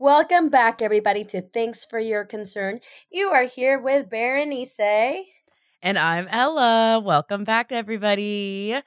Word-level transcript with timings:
Welcome 0.00 0.48
back, 0.48 0.80
everybody, 0.80 1.24
to 1.24 1.42
Thanks 1.42 1.84
for 1.84 1.98
Your 1.98 2.24
Concern. 2.24 2.80
You 3.12 3.28
are 3.28 3.44
here 3.44 3.78
with 3.78 4.08
Berenice. 4.08 4.80
And 5.82 5.98
I'm 5.98 6.26
Ella. 6.28 6.98
Welcome 7.04 7.44
back, 7.44 7.70
everybody. 7.70 8.80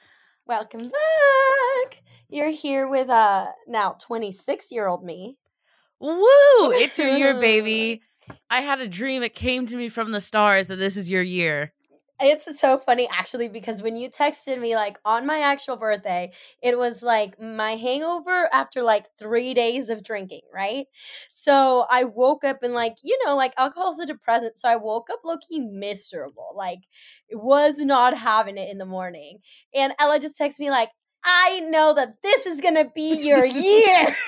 Welcome 0.47 0.89
back. 0.89 2.02
You're 2.29 2.49
here 2.49 2.88
with 2.88 3.10
uh 3.10 3.46
now 3.68 3.96
26 4.02 4.71
year 4.71 4.88
old 4.88 5.04
me. 5.04 5.38
Woo! 5.99 6.23
It's 6.71 6.97
your 6.97 7.16
year, 7.16 7.40
baby. 7.40 8.02
I 8.50 8.62
had 8.62 8.82
a 8.82 8.88
dream. 8.88 9.22
It 9.22 9.36
came 9.36 9.68
to 9.68 9.76
me 9.76 9.90
from 9.90 10.14
the 10.14 10.22
stars 10.22 10.66
that 10.70 10.78
this 10.78 10.98
is 10.98 11.12
your 11.12 11.22
year. 11.22 11.74
It's 12.26 12.60
so 12.60 12.78
funny 12.78 13.08
actually 13.12 13.49
because 13.49 13.81
when 13.81 13.97
you 13.97 14.10
texted 14.10 14.60
me 14.60 14.76
like 14.76 14.97
on 15.03 15.26
my 15.26 15.39
actual 15.39 15.76
birthday, 15.76 16.31
it 16.62 16.77
was 16.77 17.03
like 17.03 17.39
my 17.41 17.71
hangover 17.76 18.49
after 18.53 18.81
like 18.81 19.05
three 19.20 19.53
days 19.53 19.89
of 19.89 20.03
drinking, 20.03 20.41
right? 20.53 20.85
So 21.30 21.85
I 21.91 22.05
woke 22.05 22.45
up 22.45 22.63
and 22.63 22.73
like, 22.73 22.95
you 23.03 23.20
know, 23.25 23.35
like 23.35 23.53
alcohol's 23.57 23.99
a 23.99 24.05
depressant. 24.05 24.57
So 24.57 24.70
I 24.70 24.77
woke 24.77 25.09
up 25.12 25.20
low 25.25 25.38
key 25.38 25.59
miserable. 25.59 26.53
Like 26.55 26.79
was 27.31 27.79
not 27.79 28.17
having 28.17 28.57
it 28.57 28.70
in 28.70 28.77
the 28.77 28.85
morning. 28.85 29.40
And 29.76 29.93
Ella 29.99 30.20
just 30.20 30.40
texted 30.40 30.59
me 30.59 30.70
like, 30.71 30.90
I 31.26 31.59
know 31.70 31.93
that 31.93 32.21
this 32.23 32.45
is 32.45 32.62
gonna 32.62 32.90
be 32.95 33.15
your 33.21 33.45
year. 33.45 34.15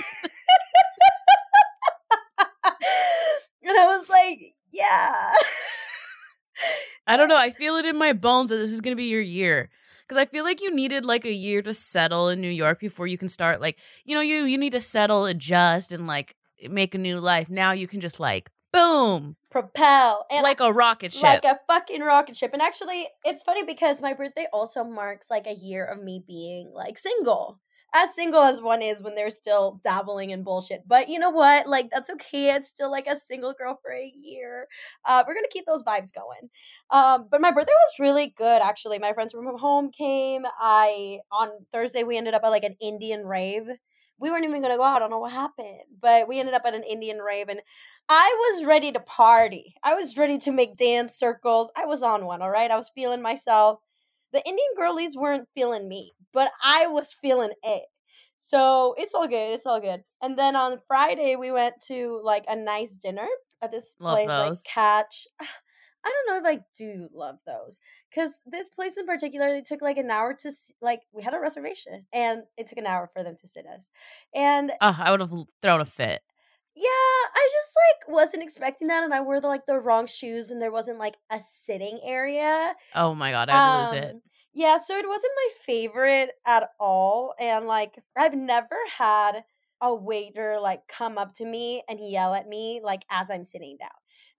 and 3.64 3.78
I 3.78 3.98
was 3.98 4.10
like, 4.10 4.40
yeah. 4.72 5.32
I 7.08 7.18
don't 7.18 7.30
know. 7.30 7.38
I 7.38 7.52
feel 7.52 7.76
it 7.76 7.86
in 7.86 7.98
my 7.98 8.14
bones 8.14 8.50
that 8.50 8.58
this 8.58 8.72
is 8.72 8.82
going 8.82 8.94
to 8.94 9.02
be 9.02 9.06
your 9.06 9.22
year. 9.22 9.70
Because 10.04 10.22
I 10.22 10.26
feel 10.26 10.44
like 10.44 10.62
you 10.62 10.74
needed 10.74 11.04
like 11.04 11.26
a 11.26 11.34
year 11.34 11.62
to 11.64 11.74
settle 11.74 12.30
in 12.30 12.40
New 12.40 12.50
York 12.50 12.80
before 12.80 13.08
you 13.08 13.18
can 13.18 13.30
start 13.30 13.60
like, 13.60 13.80
you 14.06 14.16
know, 14.16 14.22
you 14.22 14.44
you 14.44 14.58
need 14.58 14.74
to 14.74 14.82
settle, 14.82 15.26
adjust, 15.26 15.92
and 15.92 16.06
like 16.06 16.36
make 16.70 16.94
a 16.94 17.00
new 17.00 17.18
life. 17.18 17.50
Now 17.50 17.72
you 17.72 17.88
can 17.88 18.02
just 18.02 18.20
like 18.20 18.52
boom 18.72 19.38
propel 19.50 20.26
and 20.30 20.44
like 20.44 20.60
a 20.60 20.72
rocket 20.72 21.14
ship 21.14 21.24
like 21.24 21.46
a 21.46 21.58
fucking 21.66 22.02
rocket 22.02 22.36
ship 22.36 22.50
and 22.52 22.62
actually 22.62 23.08
it's 23.24 23.42
funny 23.42 23.64
because 23.64 24.02
my 24.02 24.14
birthday 24.14 24.46
also 24.52 24.84
marks 24.84 25.32
like 25.32 25.48
a 25.48 25.54
year 25.54 25.86
of 25.86 26.04
me 26.04 26.22
being 26.28 26.70
like 26.74 26.98
single 26.98 27.58
as 27.96 28.14
single 28.14 28.42
as 28.42 28.62
one 28.62 28.82
is 28.82 29.02
when 29.02 29.16
they're 29.16 29.30
still 29.30 29.80
dabbling 29.84 30.32
in 30.32 30.44
bullshit. 30.44 30.82
But 30.88 31.08
you 31.08 31.18
know 31.18 31.30
what? 31.30 31.68
Like 31.68 31.90
that's 31.90 32.10
okay. 32.10 32.54
It's 32.54 32.68
still 32.70 32.92
like 32.92 33.08
a 33.08 33.18
single 33.18 33.54
girl 33.54 33.80
for 33.82 33.92
a 33.92 34.14
year. 34.16 34.68
Uh, 35.06 35.24
we're 35.26 35.34
gonna 35.34 35.48
keep 35.50 35.66
those 35.66 35.84
vibes 35.84 36.14
going. 36.14 36.50
Um, 36.90 37.28
but 37.32 37.42
my 37.42 37.52
birthday 37.52 37.72
was 37.72 38.00
really 38.00 38.34
good 38.38 38.62
actually. 38.62 39.00
My 39.00 39.14
friends 39.14 39.32
from 39.32 39.58
home 39.58 39.92
came. 39.92 40.44
I 40.60 41.20
on 41.32 41.50
Thursday 41.72 42.04
we 42.04 42.18
ended 42.18 42.34
up 42.34 42.44
at 42.44 42.50
like 42.50 42.64
an 42.66 42.76
Indian 42.82 43.26
rave. 43.26 43.68
We 44.20 44.30
weren't 44.30 44.46
even 44.46 44.62
gonna 44.62 44.78
go 44.78 44.84
out. 44.84 44.98
I 44.98 45.00
don't 45.00 45.10
know 45.10 45.20
what 45.20 45.32
happened, 45.32 45.82
but 46.02 46.28
we 46.28 46.40
ended 46.40 46.56
up 46.56 46.64
at 46.66 46.74
an 46.74 46.84
Indian 46.84 47.20
rave, 47.20 47.50
and 47.50 47.62
I 48.10 48.34
was 48.38 48.66
ready 48.66 48.92
to 48.92 49.00
party. 49.00 49.76
I 49.84 49.94
was 49.94 50.18
ready 50.18 50.38
to 50.40 50.52
make 50.52 50.78
dance 50.78 51.14
circles. 51.16 51.72
I 51.76 51.86
was 51.86 52.04
on 52.04 52.26
one. 52.26 52.42
All 52.42 52.50
right, 52.50 52.72
I 52.72 52.78
was 52.78 52.90
feeling 52.96 53.22
myself 53.22 53.80
the 54.36 54.46
Indian 54.46 54.68
girlies 54.76 55.16
weren't 55.16 55.48
feeling 55.56 55.88
me, 55.88 56.12
but 56.34 56.52
I 56.62 56.88
was 56.88 57.14
feeling 57.14 57.54
it. 57.64 57.84
So 58.38 58.94
it's 58.98 59.16
all 59.16 59.30
good. 59.30 59.54
It's 59.54 59.66
all 59.66 59.80
good. 59.80 60.04
And 60.22 60.38
then 60.38 60.58
on 60.58 60.80
Friday 60.90 61.38
we 61.38 61.52
went 61.52 61.76
to 61.88 62.20
like 62.22 62.44
a 62.50 62.56
nice 62.56 62.98
dinner 62.98 63.28
at 63.62 63.72
this 63.72 63.96
love 63.98 64.18
place 64.18 64.28
those. 64.28 64.48
like 64.50 64.58
Catch. 64.66 65.28
I 65.40 66.12
don't 66.12 66.44
know 66.44 66.50
if 66.50 66.58
I 66.58 66.64
do 66.78 67.10
love 67.14 67.40
those 67.48 67.80
because 68.12 68.44
this 68.46 68.70
place 68.70 68.96
in 68.98 69.08
particular, 69.08 69.50
they 69.50 69.64
took 69.64 69.82
like 69.82 69.98
an 69.98 70.12
hour 70.12 70.36
to 70.36 70.52
like 70.80 71.02
we 71.14 71.24
had 71.24 71.34
a 71.34 71.40
reservation 71.40 72.06
and 72.14 72.44
it 72.58 72.68
took 72.68 72.78
an 72.78 72.86
hour 72.86 73.10
for 73.12 73.24
them 73.24 73.36
to 73.42 73.48
sit 73.48 73.66
us, 73.66 73.90
and 74.36 74.72
uh, 74.82 74.94
I 75.00 75.10
would 75.10 75.22
have 75.22 75.34
thrown 75.64 75.82
a 75.82 75.86
fit. 75.86 76.22
Yeah, 76.76 76.84
I 76.90 77.50
just 77.52 77.76
like 77.76 78.14
wasn't 78.14 78.44
expecting 78.44 78.88
that, 78.90 79.04
and 79.04 79.14
I 79.14 79.22
wore 79.22 79.40
the 79.40 79.48
like 79.48 79.66
the 79.66 79.80
wrong 79.80 80.08
shoes, 80.08 80.52
and 80.52 80.62
there 80.62 80.72
wasn't 80.72 81.00
like 81.00 81.18
a 81.30 81.40
sitting 81.40 82.00
area. 82.04 82.76
Oh 82.94 83.14
my 83.14 83.32
god, 83.32 83.50
I'd 83.50 83.66
um, 83.66 83.72
lose 83.72 83.94
it. 83.94 84.18
Um, 84.18 84.22
yeah, 84.54 84.78
so 84.78 84.98
it 84.98 85.08
wasn't 85.08 85.34
my 85.36 85.50
favorite 85.66 86.32
at 86.46 86.70
all, 86.80 87.36
and 87.40 87.68
like 87.68 88.00
I've 88.18 88.36
never 88.36 88.78
had 88.90 89.46
a 89.82 89.94
waiter 89.96 90.60
like 90.60 90.88
come 90.88 91.18
up 91.18 91.34
to 91.36 91.46
me 91.46 91.84
and 91.90 92.00
yell 92.02 92.34
at 92.36 92.48
me 92.50 92.82
like 92.84 93.06
as 93.12 93.30
I'm 93.32 93.44
sitting 93.46 93.78
down. 93.78 93.92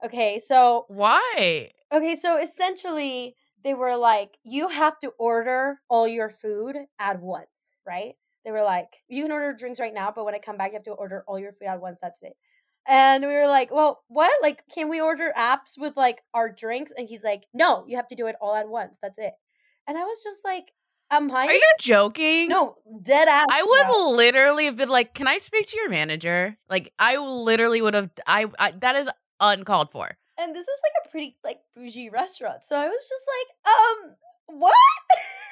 Okay, 0.05 0.39
so 0.41 0.89
why? 0.89 1.71
Okay, 1.93 2.17
so 2.17 2.37
essentially 2.39 3.37
they 3.63 3.75
were 3.75 3.97
like, 3.97 4.39
you 4.45 4.69
have 4.69 4.99
to 5.01 5.11
order 5.19 5.81
all 5.89 6.07
your 6.09 6.29
food 6.31 6.77
at 6.99 7.21
once, 7.21 7.75
right? 7.87 8.17
They 8.47 8.53
were 8.53 8.63
like, 8.63 9.03
you 9.09 9.25
can 9.25 9.33
order 9.33 9.53
drinks 9.53 9.81
right 9.81 9.93
now, 9.93 10.13
but 10.15 10.25
when 10.25 10.37
I 10.37 10.39
come 10.39 10.57
back, 10.57 10.71
you 10.71 10.77
have 10.77 10.85
to 10.85 10.93
order 10.93 11.25
all 11.27 11.37
your 11.37 11.51
food 11.51 11.67
at 11.67 11.81
once. 11.81 11.99
That's 12.01 12.23
it. 12.23 12.35
And 12.87 13.25
we 13.25 13.33
were 13.33 13.49
like, 13.49 13.75
well, 13.75 14.05
what? 14.07 14.31
Like, 14.41 14.63
can 14.73 14.89
we 14.89 15.01
order 15.01 15.33
apps 15.37 15.77
with 15.77 15.97
like 15.97 16.23
our 16.33 16.49
drinks? 16.49 16.93
And 16.97 17.09
he's 17.09 17.25
like, 17.25 17.49
no, 17.53 17.85
you 17.89 17.97
have 17.97 18.07
to 18.07 18.15
do 18.15 18.29
it 18.29 18.37
all 18.41 18.55
at 18.55 18.69
once. 18.69 19.01
That's 19.03 19.19
it. 19.19 19.33
And 19.89 19.99
I 19.99 20.05
was 20.05 20.23
just 20.23 20.45
like, 20.45 20.73
am 21.11 21.29
I? 21.33 21.47
Are 21.47 21.53
you 21.53 21.73
joking? 21.81 22.47
No, 22.47 22.77
dead 23.03 23.27
ass. 23.27 23.47
I 23.51 23.65
would 23.65 24.15
literally 24.15 24.67
have 24.67 24.77
been 24.77 24.91
like, 24.91 25.13
can 25.13 25.27
I 25.27 25.39
speak 25.39 25.67
to 25.67 25.77
your 25.77 25.91
manager? 25.91 26.57
Like, 26.71 26.93
I 27.01 27.17
literally 27.17 27.83
would 27.83 27.95
have, 27.95 28.11
I, 28.29 28.47
I 28.61 28.71
that 28.79 28.95
is 28.95 29.11
uncalled 29.41 29.91
for. 29.91 30.17
And 30.39 30.55
this 30.55 30.63
is 30.63 30.79
like 30.85 31.05
a 31.05 31.09
pretty 31.09 31.37
like 31.43 31.59
bougie 31.75 32.11
restaurant. 32.11 32.63
So 32.63 32.79
I 32.79 32.87
was 32.87 33.09
just 33.09 33.27
like, 33.35 33.75
um, 33.75 34.61
what? 34.61 34.75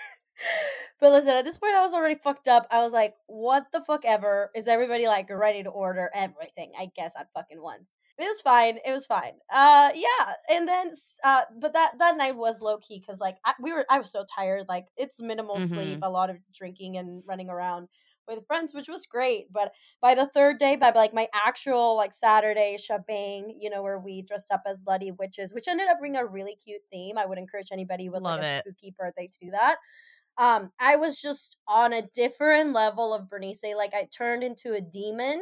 but 1.01 1.13
listen, 1.13 1.31
at 1.31 1.45
this 1.45 1.59
point, 1.59 1.75
I 1.75 1.83
was 1.83 1.95
already 1.95 2.17
fucked 2.23 2.49
up. 2.49 2.67
I 2.71 2.83
was 2.83 2.93
like, 2.93 3.15
what 3.27 3.67
the 3.73 3.81
fuck 3.81 4.05
ever? 4.05 4.51
Is 4.55 4.67
everybody 4.67 5.07
like 5.07 5.31
ready 5.31 5.63
to 5.63 5.71
order 5.71 6.11
everything? 6.15 6.73
I 6.79 6.91
guess 6.97 7.13
at 7.19 7.29
fucking 7.35 7.63
once. 7.63 7.93
It 8.17 8.25
was 8.25 8.41
fine. 8.43 8.79
It 8.87 8.93
was 8.93 9.07
fine. 9.07 9.33
Uh, 9.53 9.91
yeah. 9.95 10.35
And 10.49 10.69
then, 10.69 10.93
uh, 11.25 11.43
but 11.61 11.73
that 11.73 11.99
that 11.99 12.17
night 12.17 12.37
was 12.37 12.61
low 12.61 12.79
key 12.79 13.01
because 13.01 13.21
like 13.21 13.37
I, 13.45 13.55
we 13.61 13.73
were, 13.73 13.85
I 13.91 13.99
was 13.99 14.11
so 14.11 14.25
tired. 14.37 14.67
Like 14.69 14.87
it's 14.97 15.21
minimal 15.21 15.57
mm-hmm. 15.57 15.75
sleep, 15.75 15.99
a 16.03 16.11
lot 16.11 16.31
of 16.31 16.37
drinking 16.55 16.97
and 16.97 17.25
running 17.27 17.51
around 17.51 17.89
with 18.29 18.47
friends, 18.47 18.73
which 18.73 18.89
was 18.89 19.07
great. 19.07 19.53
But 19.53 19.73
by 20.01 20.15
the 20.15 20.27
third 20.27 20.59
day, 20.59 20.77
by 20.77 20.91
like 20.91 21.13
my 21.13 21.29
actual 21.35 21.97
like 21.97 22.13
Saturday 22.15 22.77
shebang, 22.79 23.57
you 23.59 23.69
know, 23.69 23.83
where 23.83 23.99
we 23.99 24.23
dressed 24.23 24.53
up 24.53 24.63
as 24.67 24.85
slutty 24.85 25.11
witches, 25.19 25.53
which 25.53 25.69
ended 25.69 25.89
up 25.89 25.99
being 26.01 26.17
a 26.17 26.25
really 26.25 26.57
cute 26.65 26.83
theme. 26.93 27.19
I 27.19 27.27
would 27.27 27.39
encourage 27.39 27.69
anybody 27.73 28.09
with 28.09 28.23
Love 28.23 28.41
like 28.41 28.47
a 28.47 28.57
it. 28.59 28.65
spooky 28.65 28.95
birthday 28.97 29.27
to 29.27 29.47
do 29.47 29.51
that 29.51 29.77
um 30.39 30.71
i 30.81 30.97
was 30.97 31.21
just 31.21 31.59
on 31.69 31.93
a 31.93 32.03
different 32.15 32.73
level 32.73 33.15
of 33.15 33.29
bernice 33.29 33.63
like 33.77 33.95
i 33.95 34.07
turned 34.17 34.43
into 34.43 34.75
a 34.75 34.81
demon. 34.81 35.41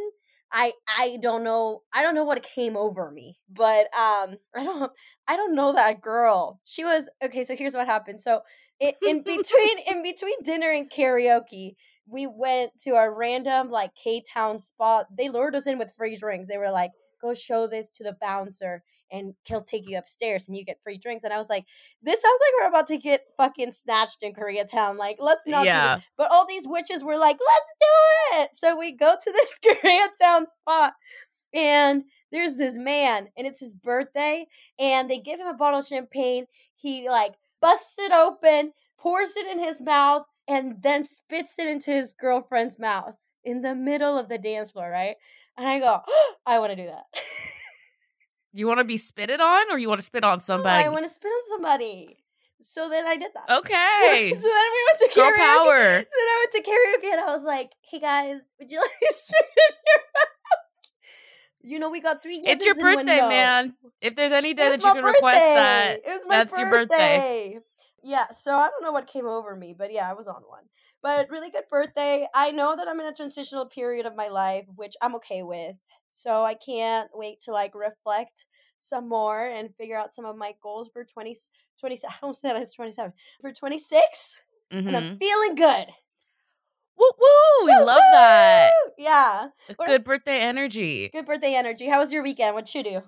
I 0.54 0.72
i 0.86 1.18
don't 1.22 1.44
know 1.44 1.82
i 1.94 2.02
don't 2.02 2.14
know 2.14 2.24
what 2.24 2.42
came 2.42 2.76
over 2.76 3.10
me 3.10 3.38
but 3.48 3.86
um 3.96 4.36
i 4.56 4.62
don't 4.64 4.92
i 5.28 5.36
don't 5.36 5.54
know 5.54 5.72
that 5.72 6.00
girl. 6.02 6.60
She 6.64 6.84
was 6.84 7.08
okay 7.24 7.44
so 7.44 7.56
here's 7.56 7.74
what 7.74 7.86
happened. 7.86 8.20
So 8.20 8.42
in, 8.80 8.92
in 9.02 9.22
between 9.22 9.78
in 9.88 10.02
between 10.02 10.42
dinner 10.42 10.70
and 10.70 10.90
karaoke 10.90 11.74
we 12.06 12.26
went 12.26 12.72
to 12.82 12.90
a 12.90 13.10
random 13.10 13.70
like 13.70 13.92
k-town 13.94 14.58
spot. 14.58 15.06
They 15.16 15.28
lured 15.30 15.54
us 15.54 15.66
in 15.66 15.78
with 15.78 15.94
free 15.96 16.16
drinks 16.16 16.48
they 16.48 16.58
were 16.58 16.70
like 16.70 16.90
go 17.20 17.32
show 17.32 17.66
this 17.66 17.90
to 17.92 18.04
the 18.04 18.16
bouncer 18.20 18.82
and 19.12 19.34
he'll 19.44 19.62
take 19.62 19.88
you 19.88 19.98
upstairs 19.98 20.48
and 20.48 20.56
you 20.56 20.64
get 20.64 20.82
free 20.82 20.96
drinks. 20.96 21.22
And 21.22 21.32
I 21.32 21.38
was 21.38 21.50
like, 21.50 21.66
this 22.02 22.20
sounds 22.20 22.40
like 22.40 22.52
we're 22.62 22.68
about 22.68 22.86
to 22.88 22.96
get 22.96 23.26
fucking 23.36 23.72
snatched 23.72 24.22
in 24.22 24.32
Koreatown. 24.32 24.96
Like, 24.96 25.18
let's 25.20 25.46
not 25.46 25.66
yeah. 25.66 26.00
But 26.16 26.32
all 26.32 26.46
these 26.46 26.66
witches 26.66 27.04
were 27.04 27.18
like, 27.18 27.36
let's 27.38 27.72
do 27.80 28.40
it. 28.40 28.50
So 28.54 28.78
we 28.78 28.92
go 28.92 29.14
to 29.14 29.32
this 29.32 29.58
Koreatown 29.64 30.48
spot 30.48 30.94
and 31.54 32.04
there's 32.32 32.56
this 32.56 32.78
man 32.78 33.28
and 33.36 33.46
it's 33.46 33.60
his 33.60 33.74
birthday 33.74 34.46
and 34.78 35.10
they 35.10 35.20
give 35.20 35.38
him 35.38 35.46
a 35.46 35.54
bottle 35.54 35.80
of 35.80 35.86
champagne. 35.86 36.46
He 36.76 37.08
like 37.08 37.34
busts 37.60 37.96
it 37.98 38.12
open, 38.12 38.72
pours 38.98 39.36
it 39.36 39.46
in 39.46 39.62
his 39.62 39.82
mouth, 39.82 40.24
and 40.48 40.82
then 40.82 41.04
spits 41.04 41.58
it 41.58 41.68
into 41.68 41.90
his 41.90 42.14
girlfriend's 42.14 42.78
mouth 42.78 43.14
in 43.44 43.60
the 43.60 43.74
middle 43.74 44.18
of 44.18 44.28
the 44.28 44.38
dance 44.38 44.70
floor, 44.70 44.90
right? 44.90 45.16
And 45.56 45.68
I 45.68 45.78
go, 45.78 46.00
oh, 46.06 46.34
I 46.46 46.58
want 46.58 46.70
to 46.70 46.76
do 46.76 46.86
that. 46.86 47.04
You 48.52 48.66
want 48.66 48.78
to 48.80 48.84
be 48.84 48.98
spitted 48.98 49.40
on, 49.40 49.70
or 49.72 49.78
you 49.78 49.88
want 49.88 50.00
to 50.00 50.04
spit 50.04 50.24
on 50.24 50.38
somebody? 50.38 50.82
No, 50.84 50.90
I 50.90 50.92
want 50.92 51.06
to 51.06 51.10
spit 51.10 51.28
on 51.30 51.40
somebody. 51.50 52.18
So 52.60 52.88
then 52.88 53.06
I 53.06 53.16
did 53.16 53.30
that. 53.34 53.50
Okay. 53.58 54.30
so 54.30 54.40
then 54.40 54.42
we 54.42 54.84
went 54.88 54.98
to 55.00 55.10
Girl 55.16 55.30
karaoke. 55.30 55.36
power. 55.38 55.98
So 55.98 56.04
then 56.18 56.28
I 56.28 56.46
went 56.46 56.64
to 56.64 56.70
karaoke 56.70 57.12
and 57.12 57.20
I 57.20 57.34
was 57.34 57.42
like, 57.42 57.72
"Hey 57.82 57.98
guys, 57.98 58.40
would 58.60 58.70
you 58.70 58.78
like 58.80 58.90
to 59.00 59.14
spit 59.14 59.40
in 59.40 59.74
your 59.86 59.96
mouth?" 59.98 60.58
You 61.64 61.78
know, 61.78 61.90
we 61.90 62.00
got 62.00 62.22
three. 62.22 62.40
It's 62.44 62.64
your 62.66 62.74
birthday, 62.74 63.20
man. 63.20 63.74
If 64.00 64.16
there's 64.16 64.32
any 64.32 64.52
day 64.54 64.68
that 64.68 64.82
you 64.82 64.92
can 64.92 65.02
birthday. 65.02 65.16
request 65.16 65.38
that, 65.38 65.96
that's 66.28 66.50
birthday. 66.52 66.60
your 66.60 66.70
birthday. 66.70 67.58
Yeah. 68.02 68.26
So 68.30 68.56
I 68.56 68.68
don't 68.68 68.82
know 68.82 68.92
what 68.92 69.06
came 69.06 69.26
over 69.26 69.54
me, 69.54 69.74
but 69.76 69.92
yeah, 69.92 70.08
I 70.10 70.14
was 70.14 70.28
on 70.28 70.42
one. 70.46 70.64
But 71.02 71.30
really 71.30 71.50
good 71.50 71.64
birthday. 71.70 72.26
I 72.34 72.50
know 72.50 72.76
that 72.76 72.88
I'm 72.88 73.00
in 73.00 73.06
a 73.06 73.14
transitional 73.14 73.66
period 73.66 74.06
of 74.06 74.16
my 74.16 74.28
life, 74.28 74.66
which 74.74 74.94
I'm 75.00 75.14
okay 75.16 75.42
with. 75.42 75.76
So 76.10 76.42
I 76.42 76.54
can't 76.54 77.08
wait 77.14 77.40
to 77.42 77.52
like 77.52 77.74
reflect 77.74 78.46
some 78.78 79.08
more 79.08 79.46
and 79.46 79.74
figure 79.76 79.96
out 79.98 80.14
some 80.14 80.24
of 80.24 80.36
my 80.36 80.54
goals 80.62 80.90
for 80.92 81.04
20, 81.04 81.36
20 81.80 81.98
I 82.08 82.14
almost 82.22 82.40
said 82.40 82.56
I 82.56 82.60
was 82.60 82.72
27. 82.72 83.12
For 83.40 83.52
26. 83.52 84.42
Mm-hmm. 84.72 84.88
And 84.88 84.96
I'm 84.96 85.02
mm-hmm. 85.02 85.16
feeling 85.16 85.54
good. 85.54 85.86
Woo! 86.98 87.10
Woo 87.18 87.28
woo! 87.60 87.66
We 87.66 87.72
love 87.84 88.02
that. 88.12 88.70
Yeah. 88.98 89.46
What- 89.76 89.88
Good 89.88 90.04
birthday 90.04 90.40
energy. 90.40 91.08
Good 91.08 91.26
birthday 91.26 91.54
energy. 91.54 91.88
How 91.88 92.00
was 92.00 92.12
your 92.12 92.22
weekend? 92.22 92.54
What'd 92.54 92.74
you 92.74 92.82
do? 92.82 93.02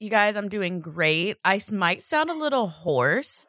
You 0.00 0.10
guys, 0.10 0.36
I'm 0.36 0.48
doing 0.48 0.80
great. 0.80 1.36
I 1.44 1.60
might 1.72 2.02
sound 2.02 2.30
a 2.30 2.34
little 2.34 2.68
hoarse 2.68 3.46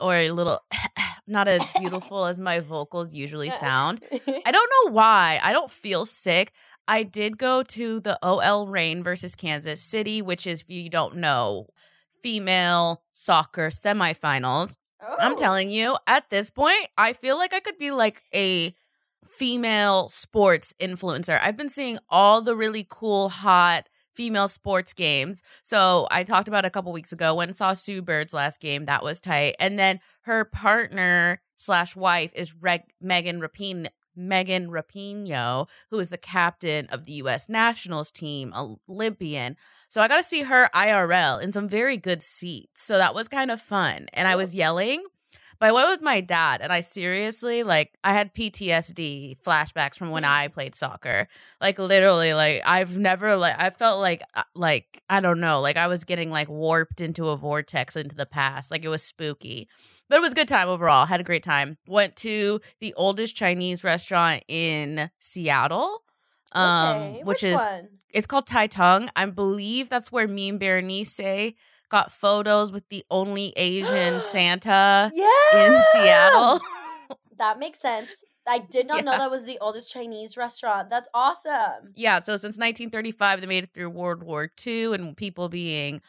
or 0.00 0.16
a 0.16 0.30
little 0.30 0.60
not 1.26 1.48
as 1.48 1.64
beautiful 1.78 2.24
as 2.26 2.38
my 2.40 2.60
vocals 2.60 3.12
usually 3.14 3.50
sound. 3.66 4.00
I 4.12 4.50
don't 4.50 4.70
know 4.86 4.92
why. 4.92 5.40
I 5.42 5.52
don't 5.52 5.70
feel 5.70 6.04
sick. 6.04 6.52
I 6.86 7.02
did 7.02 7.36
go 7.38 7.62
to 7.62 8.00
the 8.00 8.18
OL 8.22 8.66
Reign 8.66 9.02
versus 9.02 9.36
Kansas 9.36 9.80
City, 9.80 10.22
which 10.22 10.46
is, 10.46 10.62
if 10.62 10.70
you 10.70 10.88
don't 10.88 11.16
know, 11.16 11.66
female 12.22 13.02
soccer 13.12 13.68
semifinals. 13.68 14.78
I'm 15.20 15.32
Oh. 15.34 15.36
telling 15.36 15.70
you, 15.70 15.96
at 16.06 16.28
this 16.30 16.50
point, 16.50 16.88
I 16.96 17.12
feel 17.12 17.36
like 17.36 17.52
I 17.54 17.60
could 17.60 17.78
be 17.78 17.90
like 17.92 18.22
a 18.34 18.74
female 19.26 20.08
sports 20.08 20.74
influencer. 20.80 21.38
I've 21.42 21.56
been 21.56 21.68
seeing 21.70 21.98
all 22.08 22.40
the 22.40 22.56
really 22.56 22.86
cool, 22.88 23.28
hot 23.28 23.88
female 24.18 24.48
sports 24.48 24.92
games. 24.92 25.44
So 25.62 26.08
I 26.10 26.24
talked 26.24 26.48
about 26.48 26.64
a 26.64 26.70
couple 26.70 26.90
weeks 26.90 27.12
ago 27.12 27.36
when 27.36 27.54
saw 27.54 27.72
Sue 27.72 28.02
Bird's 28.02 28.34
last 28.34 28.60
game. 28.60 28.86
That 28.86 29.04
was 29.04 29.20
tight. 29.20 29.54
And 29.60 29.78
then 29.78 30.00
her 30.22 30.44
partner 30.44 31.40
slash 31.56 31.94
wife 31.94 32.32
is 32.34 32.52
Reg- 32.52 32.92
Megan 33.00 33.40
Rapinoe. 33.40 33.86
Megan 34.16 34.68
Rapinoe, 34.70 35.68
who 35.92 36.00
is 36.00 36.10
the 36.10 36.18
captain 36.18 36.88
of 36.88 37.04
the 37.04 37.12
U.S. 37.12 37.48
nationals 37.48 38.10
team, 38.10 38.52
Olympian. 38.90 39.56
So 39.88 40.02
I 40.02 40.08
got 40.08 40.16
to 40.16 40.24
see 40.24 40.42
her 40.42 40.68
IRL 40.74 41.40
in 41.40 41.52
some 41.52 41.68
very 41.68 41.96
good 41.96 42.20
seats. 42.20 42.84
So 42.84 42.98
that 42.98 43.14
was 43.14 43.28
kind 43.28 43.48
of 43.48 43.60
fun. 43.60 44.08
And 44.12 44.26
I 44.26 44.34
was 44.34 44.56
yelling, 44.56 45.04
but 45.60 45.66
I 45.68 45.72
went 45.72 45.88
with 45.90 46.02
my 46.02 46.20
dad. 46.20 46.60
And 46.60 46.72
I 46.72 46.80
seriously, 46.80 47.62
like, 47.62 47.96
I 48.04 48.12
had 48.12 48.34
PTSD 48.34 49.40
flashbacks 49.40 49.96
from 49.96 50.10
when 50.10 50.24
I 50.24 50.48
played 50.48 50.74
soccer. 50.74 51.28
Like, 51.60 51.78
literally, 51.78 52.34
like, 52.34 52.62
I've 52.66 52.96
never, 52.98 53.36
like, 53.36 53.60
I 53.60 53.70
felt 53.70 54.00
like, 54.00 54.22
uh, 54.34 54.42
like, 54.54 55.02
I 55.10 55.20
don't 55.20 55.40
know, 55.40 55.60
like 55.60 55.76
I 55.76 55.86
was 55.88 56.04
getting, 56.04 56.30
like, 56.30 56.48
warped 56.48 57.00
into 57.00 57.28
a 57.28 57.36
vortex 57.36 57.96
into 57.96 58.14
the 58.14 58.26
past. 58.26 58.70
Like, 58.70 58.84
it 58.84 58.88
was 58.88 59.02
spooky. 59.02 59.68
But 60.08 60.16
it 60.16 60.20
was 60.20 60.32
a 60.32 60.36
good 60.36 60.48
time 60.48 60.68
overall. 60.68 61.06
Had 61.06 61.20
a 61.20 61.24
great 61.24 61.42
time. 61.42 61.76
Went 61.86 62.16
to 62.16 62.60
the 62.80 62.94
oldest 62.94 63.36
Chinese 63.36 63.84
restaurant 63.84 64.42
in 64.48 65.10
Seattle. 65.18 66.02
Um, 66.52 66.96
Okay, 66.96 67.20
which 67.24 67.42
is 67.44 67.60
one? 67.60 67.88
it's 68.10 68.26
called 68.26 68.46
Tai 68.46 68.68
Tung. 68.68 69.10
I 69.14 69.26
believe 69.26 69.90
that's 69.90 70.10
where 70.10 70.26
me 70.26 70.48
and 70.48 70.58
Berenice 70.58 71.12
got 71.88 72.10
photos 72.10 72.72
with 72.72 72.88
the 72.88 73.04
only 73.10 73.52
Asian 73.56 74.20
Santa 74.32 75.10
yeah 75.12 75.66
in 75.66 75.80
Seattle. 75.92 76.60
That 77.38 77.60
makes 77.60 77.78
sense. 77.78 78.24
I 78.48 78.58
did 78.58 78.88
not 78.88 79.04
know 79.04 79.12
that 79.12 79.30
was 79.30 79.44
the 79.44 79.58
oldest 79.60 79.88
Chinese 79.88 80.36
restaurant. 80.36 80.90
That's 80.90 81.08
awesome. 81.14 81.92
yeah, 81.94 82.18
so 82.18 82.32
since 82.32 82.58
1935, 82.58 83.40
they 83.40 83.46
made 83.46 83.62
it 83.62 83.70
through 83.72 83.90
World 83.90 84.24
War 84.24 84.50
II 84.66 84.94
and 84.94 85.16
people 85.16 85.48
being 85.48 86.00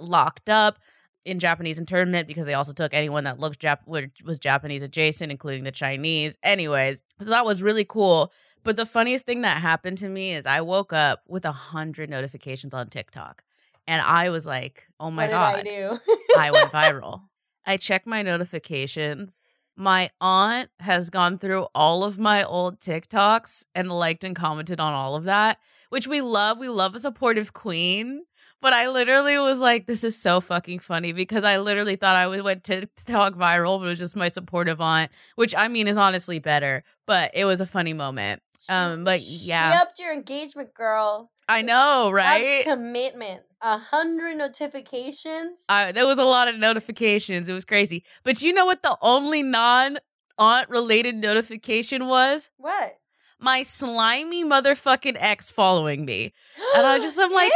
locked 0.00 0.48
up 0.48 0.80
in 1.24 1.38
Japanese 1.38 1.78
internment 1.78 2.26
because 2.26 2.46
they 2.46 2.54
also 2.54 2.72
took 2.72 2.92
anyone 2.94 3.22
that 3.24 3.38
looked 3.38 3.60
Jap- 3.60 3.86
was 4.24 4.40
Japanese 4.40 4.82
adjacent, 4.82 5.30
including 5.30 5.62
the 5.62 5.70
Chinese. 5.70 6.36
Anyways, 6.42 7.00
so 7.20 7.30
that 7.30 7.44
was 7.44 7.62
really 7.62 7.84
cool. 7.84 8.32
But 8.64 8.74
the 8.76 8.86
funniest 8.86 9.24
thing 9.24 9.42
that 9.42 9.58
happened 9.58 9.98
to 9.98 10.08
me 10.08 10.32
is 10.32 10.46
I 10.46 10.62
woke 10.62 10.92
up 10.92 11.20
with 11.28 11.44
a 11.44 11.52
hundred 11.52 12.10
notifications 12.10 12.74
on 12.74 12.88
TikTok, 12.88 13.44
and 13.86 14.00
I 14.02 14.30
was 14.30 14.46
like, 14.46 14.86
"Oh 15.00 15.10
my 15.10 15.24
what 15.24 15.32
god!" 15.32 15.64
did 15.64 15.74
I 15.74 15.94
do? 15.94 16.00
I 16.36 16.50
went 16.50 16.72
viral. 16.72 17.22
I 17.66 17.76
checked 17.76 18.06
my 18.06 18.22
notifications. 18.22 19.40
My 19.76 20.10
aunt 20.20 20.68
has 20.80 21.08
gone 21.08 21.38
through 21.38 21.66
all 21.74 22.04
of 22.04 22.18
my 22.18 22.44
old 22.44 22.80
TikToks 22.80 23.66
and 23.74 23.90
liked 23.90 24.22
and 24.22 24.36
commented 24.36 24.80
on 24.80 24.92
all 24.92 25.16
of 25.16 25.24
that, 25.24 25.58
which 25.88 26.06
we 26.06 26.20
love. 26.20 26.58
We 26.58 26.68
love 26.68 26.94
a 26.94 26.98
supportive 26.98 27.52
queen. 27.52 28.24
But 28.60 28.72
I 28.72 28.88
literally 28.88 29.36
was 29.38 29.58
like, 29.58 29.86
this 29.86 30.04
is 30.04 30.16
so 30.16 30.40
fucking 30.40 30.78
funny 30.78 31.12
because 31.12 31.42
I 31.42 31.58
literally 31.58 31.96
thought 31.96 32.14
I 32.14 32.28
went 32.40 32.62
TikTok 32.62 33.34
viral, 33.34 33.80
but 33.80 33.86
it 33.86 33.90
was 33.90 33.98
just 33.98 34.14
my 34.14 34.28
supportive 34.28 34.80
aunt, 34.80 35.10
which 35.34 35.52
I 35.56 35.66
mean 35.66 35.88
is 35.88 35.98
honestly 35.98 36.38
better. 36.38 36.84
But 37.04 37.32
it 37.34 37.44
was 37.44 37.60
a 37.60 37.66
funny 37.66 37.92
moment. 37.92 38.40
Um, 38.68 39.02
but 39.02 39.20
yeah. 39.20 39.72
She 39.72 39.78
upped 39.78 39.98
your 39.98 40.12
engagement, 40.12 40.74
girl. 40.74 41.32
I 41.48 41.62
know, 41.62 42.12
right? 42.12 42.62
That's 42.64 42.76
commitment. 42.76 43.42
A 43.64 43.78
hundred 43.78 44.36
notifications. 44.38 45.60
I, 45.68 45.92
there 45.92 46.06
was 46.06 46.18
a 46.18 46.24
lot 46.24 46.48
of 46.48 46.56
notifications. 46.58 47.48
It 47.48 47.52
was 47.52 47.64
crazy. 47.64 48.04
But 48.24 48.42
you 48.42 48.52
know 48.52 48.66
what 48.66 48.82
the 48.82 48.96
only 49.00 49.42
non 49.42 49.98
aunt 50.38 50.68
related 50.68 51.16
notification 51.16 52.06
was? 52.08 52.50
what? 52.56 52.98
My 53.38 53.62
slimy 53.64 54.44
motherfucking 54.44 55.16
ex 55.18 55.50
following 55.50 56.04
me. 56.04 56.32
And 56.76 56.86
I 56.86 56.98
just- 56.98 57.18
I'm 57.20 57.32
like- 57.32 57.50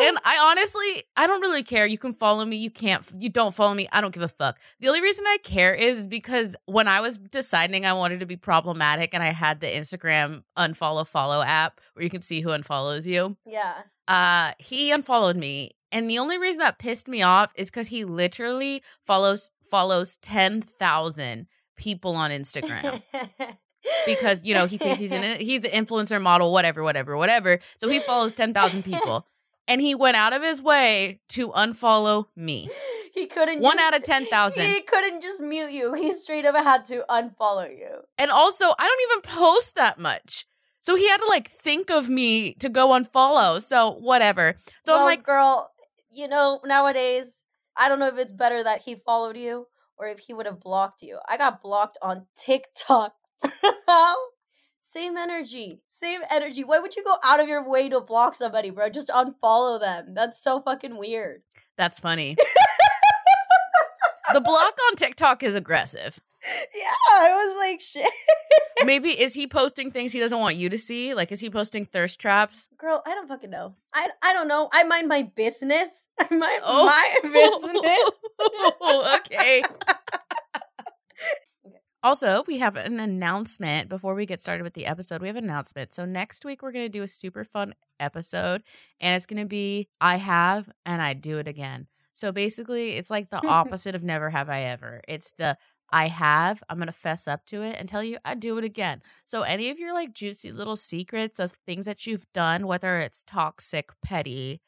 Ew! 0.00 0.06
And 0.08 0.18
I 0.24 0.38
honestly, 0.50 1.04
I 1.16 1.26
don't 1.26 1.40
really 1.40 1.62
care. 1.62 1.86
You 1.86 1.98
can 1.98 2.12
follow 2.12 2.44
me. 2.44 2.56
You 2.56 2.70
can't. 2.70 3.08
You 3.18 3.28
don't 3.28 3.54
follow 3.54 3.72
me. 3.74 3.86
I 3.92 4.00
don't 4.00 4.12
give 4.12 4.24
a 4.24 4.28
fuck. 4.28 4.58
The 4.80 4.88
only 4.88 5.00
reason 5.00 5.24
I 5.26 5.38
care 5.44 5.72
is 5.72 6.06
because 6.08 6.56
when 6.66 6.88
I 6.88 7.00
was 7.00 7.16
deciding 7.16 7.86
I 7.86 7.92
wanted 7.92 8.20
to 8.20 8.26
be 8.26 8.36
problematic 8.36 9.14
and 9.14 9.22
I 9.22 9.32
had 9.32 9.60
the 9.60 9.68
Instagram 9.68 10.42
unfollow 10.58 11.06
follow 11.06 11.42
app 11.42 11.80
where 11.94 12.02
you 12.02 12.10
can 12.10 12.22
see 12.22 12.40
who 12.40 12.48
unfollows 12.50 13.06
you, 13.06 13.36
yeah. 13.46 13.82
Uh 14.08 14.52
he 14.58 14.90
unfollowed 14.90 15.36
me 15.36 15.70
and 15.92 16.10
the 16.10 16.18
only 16.18 16.38
reason 16.38 16.58
that 16.58 16.78
pissed 16.78 17.08
me 17.08 17.22
off 17.22 17.52
is 17.54 17.70
because 17.70 17.88
he 17.88 18.04
literally 18.04 18.82
follows 19.02 19.52
follows 19.70 20.16
10,000 20.18 21.46
people 21.76 22.14
on 22.16 22.30
Instagram 22.30 23.02
because 24.06 24.44
you 24.44 24.54
know 24.54 24.66
he 24.66 24.76
thinks 24.78 24.98
he's 24.98 25.12
an 25.12 25.36
he's 25.40 25.64
an 25.64 25.70
influencer 25.72 26.20
model 26.20 26.52
whatever 26.52 26.82
whatever 26.82 27.16
whatever 27.16 27.58
so 27.78 27.88
he 27.88 27.98
follows 28.00 28.32
10,000 28.34 28.82
people 28.82 29.26
and 29.66 29.80
he 29.80 29.94
went 29.94 30.16
out 30.16 30.32
of 30.32 30.42
his 30.42 30.62
way 30.62 31.20
to 31.30 31.48
unfollow 31.50 32.26
me 32.36 32.68
he 33.14 33.26
couldn't. 33.26 33.60
one 33.60 33.76
just- 33.76 33.86
out 33.86 33.96
of 33.96 34.04
10,000 34.04 34.66
He 34.66 34.80
couldn't 34.82 35.22
just 35.22 35.40
mute 35.40 35.70
you. 35.70 35.94
He 35.94 36.12
straight 36.12 36.44
up 36.44 36.56
had 36.56 36.84
to 36.86 37.04
unfollow 37.08 37.70
you. 37.70 38.00
and 38.18 38.30
also 38.30 38.66
I 38.78 38.88
don't 38.88 39.28
even 39.28 39.36
post 39.42 39.74
that 39.76 39.98
much 39.98 40.46
so 40.84 40.96
he 40.96 41.08
had 41.08 41.16
to 41.16 41.26
like 41.26 41.50
think 41.50 41.90
of 41.90 42.08
me 42.08 42.54
to 42.54 42.68
go 42.68 42.88
unfollow 42.88 43.60
so 43.60 43.90
whatever 43.90 44.56
so 44.84 44.92
well, 44.92 45.00
I'm 45.00 45.06
like 45.06 45.22
girl, 45.24 45.70
you 46.14 46.28
know, 46.28 46.60
nowadays, 46.64 47.44
I 47.76 47.88
don't 47.88 47.98
know 47.98 48.08
if 48.08 48.18
it's 48.18 48.32
better 48.32 48.62
that 48.62 48.82
he 48.82 48.94
followed 48.94 49.36
you 49.36 49.66
or 49.96 50.06
if 50.08 50.20
he 50.20 50.34
would 50.34 50.46
have 50.46 50.60
blocked 50.60 51.02
you. 51.02 51.18
I 51.28 51.36
got 51.36 51.62
blocked 51.62 51.98
on 52.00 52.26
TikTok. 52.36 53.14
Same 54.80 55.16
energy. 55.16 55.80
Same 55.88 56.20
energy. 56.30 56.62
Why 56.62 56.78
would 56.78 56.94
you 56.94 57.02
go 57.02 57.16
out 57.24 57.40
of 57.40 57.48
your 57.48 57.68
way 57.68 57.88
to 57.88 58.00
block 58.00 58.36
somebody, 58.36 58.70
bro? 58.70 58.90
Just 58.90 59.08
unfollow 59.08 59.80
them. 59.80 60.14
That's 60.14 60.40
so 60.40 60.60
fucking 60.60 60.96
weird. 60.96 61.42
That's 61.76 61.98
funny. 61.98 62.36
the 64.32 64.40
block 64.40 64.76
on 64.88 64.96
TikTok 64.96 65.42
is 65.42 65.56
aggressive. 65.56 66.20
Yeah, 66.74 66.94
I 67.12 67.30
was 67.32 67.56
like, 67.58 67.80
shit. 67.80 68.10
Maybe 68.84 69.08
is 69.10 69.32
he 69.34 69.46
posting 69.46 69.90
things 69.90 70.12
he 70.12 70.20
doesn't 70.20 70.38
want 70.38 70.56
you 70.56 70.68
to 70.68 70.76
see? 70.78 71.14
Like 71.14 71.32
is 71.32 71.40
he 71.40 71.48
posting 71.48 71.86
thirst 71.86 72.20
traps? 72.20 72.68
Girl, 72.78 73.02
I 73.06 73.14
don't 73.14 73.28
fucking 73.28 73.48
know. 73.50 73.76
I, 73.94 74.10
I 74.22 74.32
don't 74.34 74.48
know. 74.48 74.68
I 74.72 74.84
mind 74.84 75.08
my 75.08 75.22
business. 75.22 76.08
I 76.20 76.34
mind 76.34 76.60
Oh. 76.64 76.84
my 76.86 77.18
business. 77.22 78.10
okay. 79.22 79.62
Also, 82.02 82.44
we 82.46 82.58
have 82.58 82.76
an 82.76 83.00
announcement 83.00 83.88
before 83.88 84.14
we 84.14 84.26
get 84.26 84.38
started 84.38 84.62
with 84.62 84.74
the 84.74 84.84
episode. 84.84 85.22
We 85.22 85.28
have 85.28 85.36
an 85.36 85.44
announcement. 85.44 85.94
So 85.94 86.04
next 86.04 86.44
week 86.44 86.62
we're 86.62 86.72
going 86.72 86.84
to 86.84 86.90
do 86.90 87.02
a 87.02 87.08
super 87.08 87.44
fun 87.44 87.74
episode 87.98 88.62
and 89.00 89.14
it's 89.14 89.24
going 89.24 89.42
to 89.42 89.48
be 89.48 89.88
I 90.02 90.16
have 90.16 90.68
and 90.84 91.00
I 91.00 91.14
do 91.14 91.38
it 91.38 91.48
again. 91.48 91.86
So 92.12 92.30
basically, 92.30 92.90
it's 92.92 93.10
like 93.10 93.30
the 93.30 93.44
opposite 93.44 93.96
of 93.96 94.04
never 94.04 94.30
have 94.30 94.48
I 94.48 94.62
ever. 94.62 95.00
It's 95.08 95.32
the 95.32 95.56
I 95.94 96.08
have, 96.08 96.60
I'm 96.68 96.78
going 96.78 96.88
to 96.88 96.92
fess 96.92 97.28
up 97.28 97.46
to 97.46 97.62
it 97.62 97.76
and 97.78 97.88
tell 97.88 98.02
you 98.02 98.18
I 98.24 98.34
do 98.34 98.58
it 98.58 98.64
again. 98.64 99.00
So 99.24 99.42
any 99.42 99.70
of 99.70 99.78
your 99.78 99.94
like 99.94 100.12
juicy 100.12 100.50
little 100.50 100.74
secrets 100.74 101.38
of 101.38 101.52
things 101.66 101.86
that 101.86 102.04
you've 102.04 102.26
done, 102.32 102.66
whether 102.66 102.98
it's 102.98 103.22
toxic, 103.22 103.90
petty, 104.02 104.60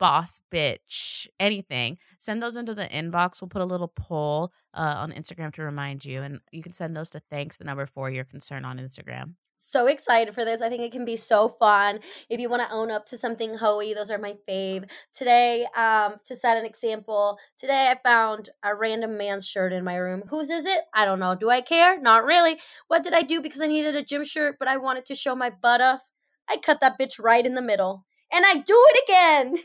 boss 0.00 0.40
bitch, 0.52 1.28
anything, 1.38 1.98
send 2.18 2.42
those 2.42 2.56
into 2.56 2.74
the 2.74 2.86
inbox. 2.88 3.40
We'll 3.40 3.48
put 3.48 3.62
a 3.62 3.64
little 3.64 3.92
poll 3.94 4.52
uh, 4.74 4.96
on 4.98 5.12
Instagram 5.12 5.54
to 5.54 5.62
remind 5.62 6.04
you, 6.04 6.20
and 6.20 6.40
you 6.50 6.64
can 6.64 6.72
send 6.72 6.96
those 6.96 7.10
to 7.10 7.20
thanks 7.30 7.58
the 7.58 7.64
number 7.64 7.86
for 7.86 8.10
your 8.10 8.24
concern 8.24 8.64
on 8.64 8.78
Instagram. 8.78 9.34
So 9.62 9.86
excited 9.86 10.34
for 10.34 10.44
this. 10.44 10.60
I 10.60 10.68
think 10.68 10.82
it 10.82 10.92
can 10.92 11.04
be 11.04 11.16
so 11.16 11.48
fun. 11.48 12.00
If 12.28 12.40
you 12.40 12.48
want 12.48 12.62
to 12.62 12.72
own 12.72 12.90
up 12.90 13.06
to 13.06 13.16
something 13.16 13.54
hoey, 13.54 13.94
those 13.94 14.10
are 14.10 14.18
my 14.18 14.34
fave. 14.48 14.88
Today, 15.12 15.66
um, 15.76 16.16
to 16.24 16.36
set 16.36 16.56
an 16.56 16.64
example, 16.64 17.38
today 17.56 17.92
I 17.92 17.98
found 18.06 18.50
a 18.62 18.74
random 18.74 19.16
man's 19.16 19.46
shirt 19.46 19.72
in 19.72 19.84
my 19.84 19.96
room. 19.96 20.24
Whose 20.28 20.50
is 20.50 20.66
it? 20.66 20.82
I 20.92 21.04
don't 21.04 21.20
know. 21.20 21.34
Do 21.34 21.50
I 21.50 21.60
care? 21.60 22.00
Not 22.00 22.24
really. 22.24 22.58
What 22.88 23.04
did 23.04 23.14
I 23.14 23.22
do? 23.22 23.40
Because 23.40 23.60
I 23.60 23.66
needed 23.66 23.96
a 23.96 24.02
gym 24.02 24.24
shirt, 24.24 24.56
but 24.58 24.68
I 24.68 24.76
wanted 24.76 25.06
to 25.06 25.14
show 25.14 25.34
my 25.34 25.50
butt 25.50 25.80
off. 25.80 26.00
I 26.48 26.56
cut 26.56 26.80
that 26.80 26.98
bitch 26.98 27.22
right 27.22 27.46
in 27.46 27.54
the 27.54 27.62
middle. 27.62 28.04
And 28.32 28.44
I 28.46 28.54
do 28.54 28.86
it 28.88 29.04
again. 29.04 29.58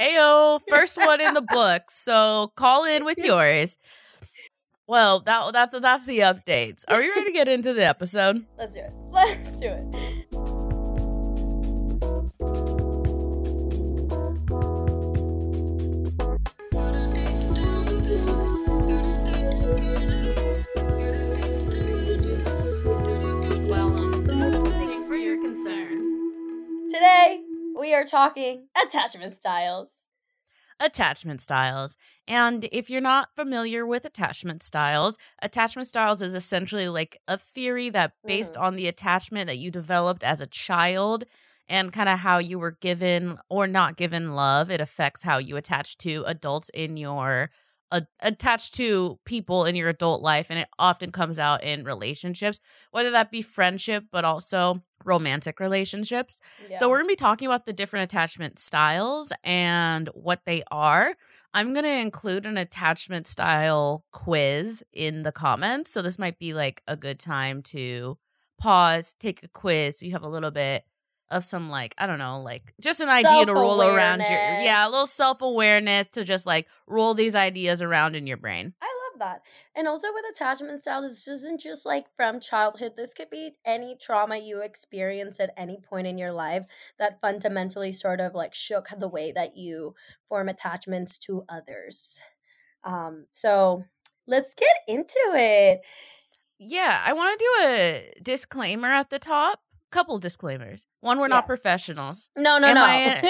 Ayo, 0.00 0.60
first 0.68 0.96
one 0.96 1.20
in 1.20 1.34
the 1.34 1.42
book. 1.48 1.90
So 1.90 2.52
call 2.56 2.84
in 2.84 3.04
with 3.04 3.18
yours. 3.24 3.76
Well, 4.88 5.20
that 5.20 5.52
that's 5.52 5.78
that's 5.78 6.06
the 6.06 6.20
updates. 6.20 6.84
Are 6.88 7.02
you 7.02 7.12
ready 7.14 7.26
to 7.26 7.32
get 7.32 7.46
into 7.46 7.74
the 7.74 7.86
episode? 7.86 8.46
Let's 8.58 8.72
do 8.72 8.80
it. 8.80 8.92
Let's 9.10 9.56
do 9.58 9.66
it. 9.66 9.84
Today, 26.88 27.42
we 27.78 27.92
are 27.92 28.04
talking 28.04 28.68
attachment 28.82 29.34
styles. 29.34 30.07
Attachment 30.80 31.40
styles. 31.40 31.96
And 32.28 32.68
if 32.70 32.88
you're 32.88 33.00
not 33.00 33.34
familiar 33.34 33.84
with 33.84 34.04
attachment 34.04 34.62
styles, 34.62 35.18
attachment 35.42 35.88
styles 35.88 36.22
is 36.22 36.36
essentially 36.36 36.88
like 36.88 37.20
a 37.26 37.36
theory 37.36 37.90
that 37.90 38.12
based 38.26 38.54
Mhm. 38.54 38.62
on 38.62 38.76
the 38.76 38.86
attachment 38.86 39.48
that 39.48 39.58
you 39.58 39.72
developed 39.72 40.22
as 40.22 40.40
a 40.40 40.46
child 40.46 41.24
and 41.68 41.92
kind 41.92 42.08
of 42.08 42.20
how 42.20 42.38
you 42.38 42.60
were 42.60 42.70
given 42.80 43.38
or 43.50 43.66
not 43.66 43.96
given 43.96 44.34
love, 44.36 44.70
it 44.70 44.80
affects 44.80 45.24
how 45.24 45.38
you 45.38 45.56
attach 45.56 45.98
to 45.98 46.22
adults 46.26 46.68
in 46.72 46.96
your 46.96 47.50
uh, 47.90 48.02
attached 48.20 48.74
to 48.74 49.18
people 49.24 49.64
in 49.64 49.74
your 49.74 49.88
adult 49.88 50.20
life 50.22 50.50
and 50.50 50.58
it 50.58 50.68
often 50.78 51.10
comes 51.10 51.38
out 51.38 51.62
in 51.64 51.84
relationships 51.84 52.60
whether 52.90 53.10
that 53.10 53.30
be 53.30 53.40
friendship 53.40 54.04
but 54.12 54.26
also 54.26 54.82
romantic 55.08 55.58
relationships 55.58 56.40
Yeah. 56.70 56.78
so 56.78 56.88
we're 56.88 56.98
going 56.98 57.08
to 57.08 57.12
be 57.12 57.16
talking 57.16 57.46
about 57.48 57.64
the 57.66 57.72
different 57.72 58.04
attachment 58.04 58.58
styles 58.58 59.32
and 59.42 60.08
what 60.14 60.44
they 60.44 60.62
are. 60.70 61.16
I'm 61.54 61.72
going 61.72 61.84
to 61.86 62.00
include 62.00 62.44
an 62.44 62.58
attachment 62.58 63.26
style 63.26 64.04
quiz 64.12 64.84
in 64.92 65.22
the 65.22 65.32
comments. 65.32 65.90
So 65.90 66.02
this 66.02 66.18
might 66.18 66.38
be 66.38 66.52
like 66.52 66.82
a 66.86 66.94
good 66.96 67.18
time 67.18 67.62
to 67.74 68.18
pause, 68.60 69.14
take 69.18 69.42
a 69.42 69.48
quiz 69.48 69.98
so 69.98 70.06
you 70.06 70.12
have 70.12 70.22
a 70.22 70.28
little 70.28 70.50
bit 70.50 70.84
of 71.30 71.44
some 71.44 71.68
like, 71.70 71.94
I 71.98 72.06
don't 72.06 72.18
know, 72.18 72.40
like 72.42 72.74
just 72.80 73.00
an 73.00 73.08
idea 73.08 73.46
to 73.46 73.52
roll 73.54 73.82
around 73.82 74.20
your 74.20 74.28
yeah, 74.30 74.86
a 74.86 74.90
little 74.90 75.06
self-awareness 75.06 76.08
to 76.10 76.24
just 76.24 76.46
like 76.46 76.66
roll 76.86 77.14
these 77.14 77.34
ideas 77.34 77.82
around 77.82 78.14
in 78.16 78.26
your 78.26 78.36
brain. 78.38 78.74
I 78.80 78.97
that. 79.18 79.42
And 79.74 79.86
also 79.86 80.08
with 80.12 80.24
attachment 80.30 80.80
styles, 80.80 81.08
this 81.08 81.28
isn't 81.28 81.60
just 81.60 81.84
like 81.86 82.06
from 82.16 82.40
childhood. 82.40 82.92
This 82.96 83.14
could 83.14 83.30
be 83.30 83.56
any 83.64 83.96
trauma 84.00 84.38
you 84.38 84.62
experience 84.62 85.40
at 85.40 85.54
any 85.56 85.78
point 85.78 86.06
in 86.06 86.18
your 86.18 86.32
life 86.32 86.64
that 86.98 87.20
fundamentally 87.20 87.92
sort 87.92 88.20
of 88.20 88.34
like 88.34 88.54
shook 88.54 88.88
the 88.98 89.08
way 89.08 89.32
that 89.32 89.56
you 89.56 89.94
form 90.28 90.48
attachments 90.48 91.18
to 91.18 91.44
others. 91.48 92.20
Um, 92.84 93.26
so 93.32 93.84
let's 94.26 94.54
get 94.54 94.76
into 94.86 95.18
it. 95.34 95.80
Yeah, 96.58 97.02
I 97.06 97.12
want 97.12 97.38
to 97.38 97.44
do 97.44 97.68
a 97.68 98.12
disclaimer 98.22 98.88
at 98.88 99.10
the 99.10 99.18
top. 99.18 99.60
Couple 99.90 100.18
disclaimers. 100.18 100.86
One, 101.00 101.18
we're 101.18 101.28
not 101.28 101.46
professionals. 101.46 102.28
No, 102.36 102.58
no, 102.58 102.68
Am 102.68 102.74
no. 102.74 102.84
I 102.84 103.20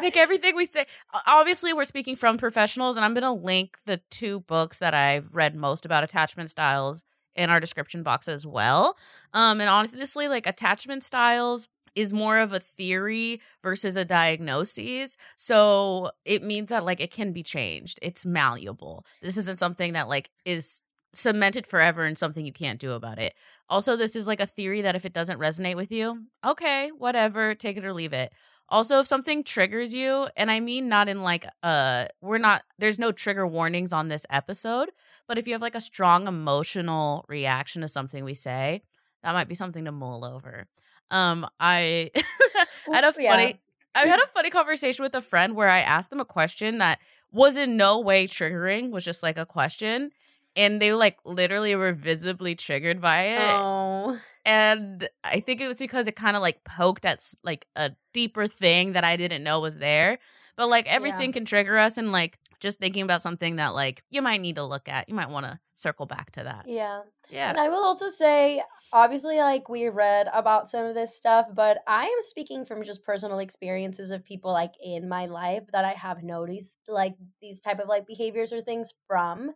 think 0.00 0.16
everything 0.16 0.54
we 0.54 0.66
say, 0.66 0.84
obviously, 1.26 1.72
we're 1.72 1.86
speaking 1.86 2.14
from 2.14 2.36
professionals, 2.36 2.96
and 2.96 3.04
I'm 3.04 3.14
going 3.14 3.22
to 3.22 3.30
link 3.30 3.78
the 3.86 4.02
two 4.10 4.40
books 4.40 4.80
that 4.80 4.92
I've 4.92 5.34
read 5.34 5.56
most 5.56 5.86
about 5.86 6.04
attachment 6.04 6.50
styles 6.50 7.04
in 7.34 7.48
our 7.48 7.58
description 7.58 8.02
box 8.02 8.28
as 8.28 8.46
well. 8.46 8.98
Um, 9.32 9.60
and 9.60 9.70
honestly, 9.70 10.28
like 10.28 10.46
attachment 10.46 11.02
styles 11.02 11.68
is 11.94 12.12
more 12.12 12.38
of 12.38 12.52
a 12.52 12.60
theory 12.60 13.40
versus 13.62 13.96
a 13.96 14.04
diagnosis. 14.04 15.16
So 15.36 16.10
it 16.24 16.42
means 16.42 16.70
that 16.70 16.84
like 16.84 17.00
it 17.00 17.10
can 17.10 17.32
be 17.32 17.42
changed. 17.42 17.98
It's 18.02 18.24
malleable. 18.24 19.04
This 19.20 19.36
isn't 19.36 19.58
something 19.58 19.92
that 19.92 20.08
like 20.08 20.30
is 20.44 20.82
cemented 21.14 21.66
forever 21.66 22.04
and 22.04 22.16
something 22.16 22.44
you 22.46 22.52
can't 22.52 22.80
do 22.80 22.92
about 22.92 23.18
it. 23.18 23.34
Also, 23.68 23.96
this 23.96 24.16
is 24.16 24.26
like 24.26 24.40
a 24.40 24.46
theory 24.46 24.80
that 24.82 24.96
if 24.96 25.04
it 25.04 25.12
doesn't 25.12 25.38
resonate 25.38 25.76
with 25.76 25.92
you, 25.92 26.24
okay, 26.44 26.90
whatever, 26.96 27.54
take 27.54 27.76
it 27.76 27.84
or 27.84 27.92
leave 27.92 28.12
it. 28.12 28.32
Also, 28.68 29.00
if 29.00 29.06
something 29.06 29.44
triggers 29.44 29.92
you, 29.92 30.28
and 30.36 30.50
I 30.50 30.60
mean 30.60 30.88
not 30.88 31.08
in 31.08 31.22
like 31.22 31.46
uh 31.62 32.06
we're 32.22 32.38
not 32.38 32.62
there's 32.78 32.98
no 32.98 33.12
trigger 33.12 33.46
warnings 33.46 33.92
on 33.92 34.08
this 34.08 34.24
episode, 34.30 34.90
but 35.28 35.36
if 35.36 35.46
you 35.46 35.52
have 35.52 35.62
like 35.62 35.74
a 35.74 35.80
strong 35.80 36.26
emotional 36.26 37.24
reaction 37.28 37.82
to 37.82 37.88
something 37.88 38.24
we 38.24 38.34
say, 38.34 38.82
that 39.22 39.34
might 39.34 39.48
be 39.48 39.54
something 39.54 39.84
to 39.84 39.92
mull 39.92 40.24
over. 40.24 40.66
Um 41.10 41.46
I 41.60 42.10
I 42.16 42.66
had 42.94 43.04
a 43.04 43.08
Oof, 43.08 43.16
yeah. 43.20 43.32
funny 43.32 43.60
I 43.94 44.06
had 44.06 44.20
a 44.20 44.26
funny 44.26 44.48
conversation 44.48 45.02
with 45.02 45.14
a 45.14 45.20
friend 45.20 45.54
where 45.54 45.68
I 45.68 45.80
asked 45.80 46.08
them 46.08 46.20
a 46.20 46.24
question 46.24 46.78
that 46.78 46.98
was 47.30 47.58
in 47.58 47.76
no 47.76 48.00
way 48.00 48.26
triggering, 48.26 48.90
was 48.90 49.04
just 49.04 49.22
like 49.22 49.36
a 49.36 49.44
question. 49.44 50.12
And 50.54 50.80
they 50.82 50.92
like 50.92 51.16
literally 51.24 51.74
were 51.76 51.92
visibly 51.92 52.54
triggered 52.54 53.00
by 53.00 53.22
it 53.22 53.64
Oh, 53.64 54.20
and 54.44 55.08
I 55.22 55.40
think 55.40 55.60
it 55.60 55.68
was 55.68 55.78
because 55.78 56.08
it 56.08 56.16
kind 56.16 56.36
of 56.36 56.42
like 56.42 56.64
poked 56.64 57.04
at 57.04 57.22
like 57.44 57.66
a 57.76 57.92
deeper 58.12 58.48
thing 58.48 58.92
that 58.92 59.04
I 59.04 59.16
didn't 59.16 59.44
know 59.44 59.60
was 59.60 59.78
there. 59.78 60.18
But 60.56 60.68
like 60.68 60.86
everything 60.86 61.32
can 61.32 61.44
trigger 61.44 61.78
us, 61.78 61.96
and 61.96 62.12
like 62.12 62.38
just 62.60 62.78
thinking 62.78 63.02
about 63.02 63.22
something 63.22 63.56
that 63.56 63.68
like 63.68 64.02
you 64.10 64.20
might 64.20 64.40
need 64.40 64.56
to 64.56 64.64
look 64.64 64.88
at, 64.88 65.08
you 65.08 65.14
might 65.14 65.30
want 65.30 65.46
to 65.46 65.58
circle 65.74 66.06
back 66.06 66.32
to 66.32 66.44
that. 66.44 66.66
yeah. 66.66 67.02
Yeah, 67.30 67.48
And 67.48 67.58
I 67.58 67.70
will 67.70 67.82
also 67.82 68.10
say, 68.10 68.62
obviously, 68.92 69.38
like 69.38 69.70
we 69.70 69.88
read 69.88 70.28
about 70.34 70.68
some 70.68 70.84
of 70.84 70.94
this 70.94 71.16
stuff, 71.16 71.46
but 71.54 71.78
I 71.86 72.04
am 72.04 72.18
speaking 72.20 72.66
from 72.66 72.84
just 72.84 73.04
personal 73.04 73.38
experiences 73.38 74.10
of 74.10 74.22
people 74.22 74.52
like 74.52 74.74
in 74.84 75.08
my 75.08 75.24
life 75.24 75.62
that 75.72 75.86
I 75.86 75.92
have 75.92 76.22
noticed 76.22 76.76
like 76.88 77.14
these 77.40 77.62
type 77.62 77.78
of 77.78 77.88
like 77.88 78.06
behaviors 78.06 78.52
or 78.52 78.60
things 78.60 78.92
from. 79.06 79.52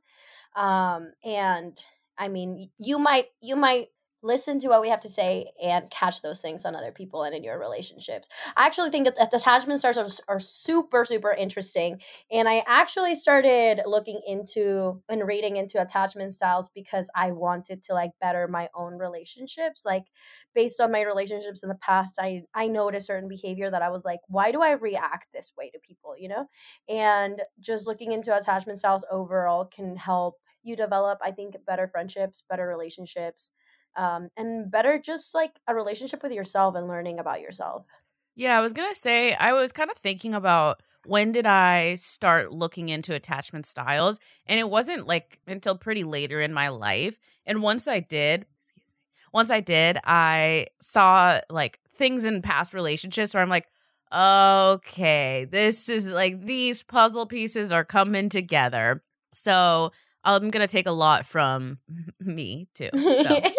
Um, 0.56 1.12
and 1.24 1.78
I 2.18 2.28
mean, 2.28 2.70
you 2.78 2.98
might 2.98 3.26
you 3.40 3.56
might 3.56 3.88
listen 4.22 4.58
to 4.58 4.68
what 4.68 4.80
we 4.80 4.88
have 4.88 4.98
to 5.00 5.08
say 5.10 5.52
and 5.62 5.88
catch 5.90 6.22
those 6.22 6.40
things 6.40 6.64
on 6.64 6.74
other 6.74 6.90
people 6.90 7.22
and 7.22 7.34
in 7.34 7.44
your 7.44 7.60
relationships. 7.60 8.28
I 8.56 8.66
actually 8.66 8.90
think 8.90 9.06
that 9.06 9.32
attachment 9.32 9.78
styles 9.78 10.20
are, 10.28 10.34
are 10.36 10.40
super 10.40 11.04
super 11.04 11.30
interesting 11.32 12.00
and 12.32 12.48
I 12.48 12.64
actually 12.66 13.14
started 13.14 13.82
looking 13.86 14.20
into 14.26 15.02
and 15.08 15.26
reading 15.28 15.58
into 15.58 15.80
attachment 15.80 16.34
styles 16.34 16.70
because 16.70 17.10
I 17.14 17.32
wanted 17.32 17.82
to 17.84 17.94
like 17.94 18.12
better 18.20 18.48
my 18.48 18.68
own 18.74 18.98
relationships. 18.98 19.84
Like 19.84 20.06
based 20.54 20.80
on 20.80 20.90
my 20.92 21.02
relationships 21.02 21.62
in 21.62 21.68
the 21.68 21.74
past, 21.76 22.18
I 22.20 22.44
I 22.54 22.68
noticed 22.68 23.06
certain 23.06 23.28
behavior 23.28 23.70
that 23.70 23.82
I 23.82 23.90
was 23.90 24.04
like, 24.04 24.20
why 24.28 24.52
do 24.52 24.62
I 24.62 24.72
react 24.72 25.28
this 25.32 25.52
way 25.56 25.70
to 25.70 25.78
people, 25.80 26.16
you 26.18 26.28
know? 26.28 26.46
And 26.88 27.42
just 27.60 27.86
looking 27.86 28.12
into 28.12 28.36
attachment 28.36 28.78
styles 28.78 29.04
overall 29.10 29.66
can 29.66 29.96
help 29.96 30.36
you 30.66 30.76
develop, 30.76 31.18
I 31.22 31.30
think, 31.30 31.56
better 31.66 31.88
friendships, 31.88 32.42
better 32.48 32.66
relationships, 32.66 33.52
um, 33.96 34.28
and 34.36 34.70
better 34.70 34.98
just 34.98 35.34
like 35.34 35.58
a 35.66 35.74
relationship 35.74 36.22
with 36.22 36.32
yourself 36.32 36.74
and 36.76 36.88
learning 36.88 37.18
about 37.18 37.40
yourself. 37.40 37.86
yeah. 38.34 38.56
I 38.58 38.60
was 38.60 38.72
gonna 38.72 38.94
say 38.94 39.34
I 39.34 39.52
was 39.52 39.72
kind 39.72 39.90
of 39.90 39.96
thinking 39.96 40.34
about 40.34 40.82
when 41.06 41.32
did 41.32 41.46
I 41.46 41.94
start 41.94 42.52
looking 42.52 42.88
into 42.88 43.14
attachment 43.14 43.66
styles, 43.66 44.18
and 44.46 44.58
it 44.60 44.68
wasn't 44.68 45.06
like 45.06 45.38
until 45.46 45.78
pretty 45.78 46.04
later 46.04 46.40
in 46.40 46.52
my 46.52 46.68
life. 46.68 47.18
And 47.46 47.62
once 47.62 47.86
I 47.88 48.00
did, 48.00 48.44
excuse 48.60 48.76
me, 48.76 48.94
once 49.32 49.50
I 49.50 49.60
did, 49.60 49.98
I 50.04 50.66
saw 50.80 51.40
like 51.50 51.78
things 51.92 52.24
in 52.24 52.42
past 52.42 52.74
relationships 52.74 53.34
where 53.34 53.42
I'm 53.42 53.48
like, 53.48 53.68
okay, 54.12 55.46
this 55.50 55.88
is 55.88 56.10
like 56.10 56.44
these 56.44 56.82
puzzle 56.82 57.26
pieces 57.26 57.72
are 57.72 57.84
coming 57.84 58.28
together. 58.28 59.02
So 59.32 59.92
I'm 60.34 60.50
gonna 60.50 60.68
take 60.68 60.86
a 60.86 60.92
lot 60.92 61.24
from 61.26 61.78
me 62.20 62.68
too. 62.74 62.90
So 62.92 63.40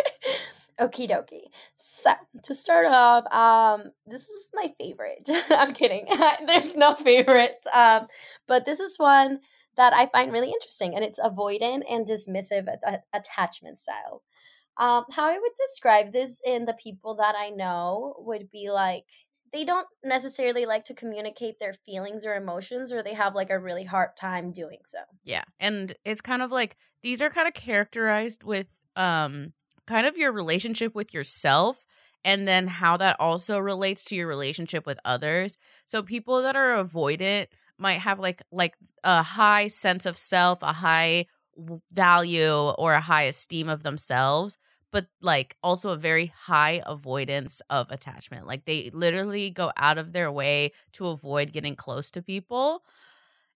Okie 0.80 1.10
dokie. 1.10 1.48
So 1.76 2.12
to 2.44 2.54
start 2.54 2.86
off, 2.86 3.26
um, 3.34 3.92
this 4.06 4.22
is 4.22 4.48
my 4.54 4.72
favorite. 4.80 5.28
I'm 5.50 5.74
kidding. 5.74 6.06
There's 6.46 6.76
no 6.76 6.94
favorites. 6.94 7.66
Um, 7.74 8.08
but 8.48 8.66
this 8.66 8.80
is 8.80 8.98
one 8.98 9.40
that 9.76 9.94
I 9.94 10.06
find 10.08 10.32
really 10.32 10.52
interesting, 10.52 10.94
and 10.96 11.04
it's 11.04 11.20
avoidant 11.20 11.82
and 11.90 12.06
dismissive 12.08 12.68
at- 12.68 13.04
attachment 13.12 13.80
style. 13.80 14.22
Um, 14.78 15.06
how 15.12 15.26
I 15.26 15.40
would 15.40 15.52
describe 15.58 16.14
this 16.14 16.40
in 16.46 16.66
the 16.66 16.76
people 16.76 17.16
that 17.16 17.34
I 17.36 17.50
know 17.50 18.16
would 18.20 18.52
be 18.52 18.70
like 18.70 19.06
they 19.54 19.64
don't 19.64 19.88
necessarily 20.04 20.66
like 20.66 20.86
to 20.86 20.94
communicate 20.94 21.60
their 21.60 21.74
feelings 21.74 22.26
or 22.26 22.36
emotions, 22.36 22.92
or 22.92 23.02
they 23.02 23.14
have 23.14 23.36
like 23.36 23.50
a 23.50 23.60
really 23.60 23.84
hard 23.84 24.16
time 24.18 24.52
doing 24.52 24.80
so. 24.84 25.00
yeah, 25.24 25.44
and 25.60 25.96
it's 26.06 26.22
kind 26.22 26.42
of 26.42 26.52
like 26.52 26.78
these 27.04 27.22
are 27.22 27.30
kind 27.30 27.48
of 27.48 27.54
characterized 27.54 28.44
with 28.44 28.68
um 28.96 29.54
kind 29.86 30.06
of 30.06 30.18
your 30.18 30.32
relationship 30.32 30.94
with 30.94 31.14
yourself 31.14 31.86
and 32.26 32.48
then 32.48 32.68
how 32.68 32.98
that 32.98 33.16
also 33.20 33.58
relates 33.58 34.06
to 34.06 34.16
your 34.16 34.28
relationship 34.28 34.86
with 34.86 35.00
others. 35.06 35.58
So 35.86 36.04
people 36.04 36.42
that 36.42 36.56
are 36.56 36.84
avoidant 36.84 37.48
might 37.78 38.00
have 38.00 38.20
like 38.20 38.42
like 38.52 38.76
a 39.04 39.24
high 39.24 39.68
sense 39.68 40.06
of 40.06 40.18
self, 40.18 40.62
a 40.62 40.74
high 40.74 41.26
value 41.92 42.54
or 42.78 42.94
a 42.94 43.02
high 43.02 43.24
esteem 43.24 43.70
of 43.70 43.84
themselves, 43.84 44.58
but 44.92 45.08
like 45.22 45.56
also 45.62 45.90
a 45.90 45.98
very 45.98 46.28
high 46.28 46.82
avoidance 46.86 47.62
of 47.70 47.92
attachment. 47.92 48.48
Like 48.48 48.66
they 48.66 48.90
literally 48.94 49.50
go 49.50 49.72
out 49.78 49.98
of 49.98 50.14
their 50.14 50.32
way 50.32 50.72
to 50.94 51.08
avoid 51.08 51.52
getting 51.52 51.76
close 51.76 52.10
to 52.12 52.22
people. 52.22 52.84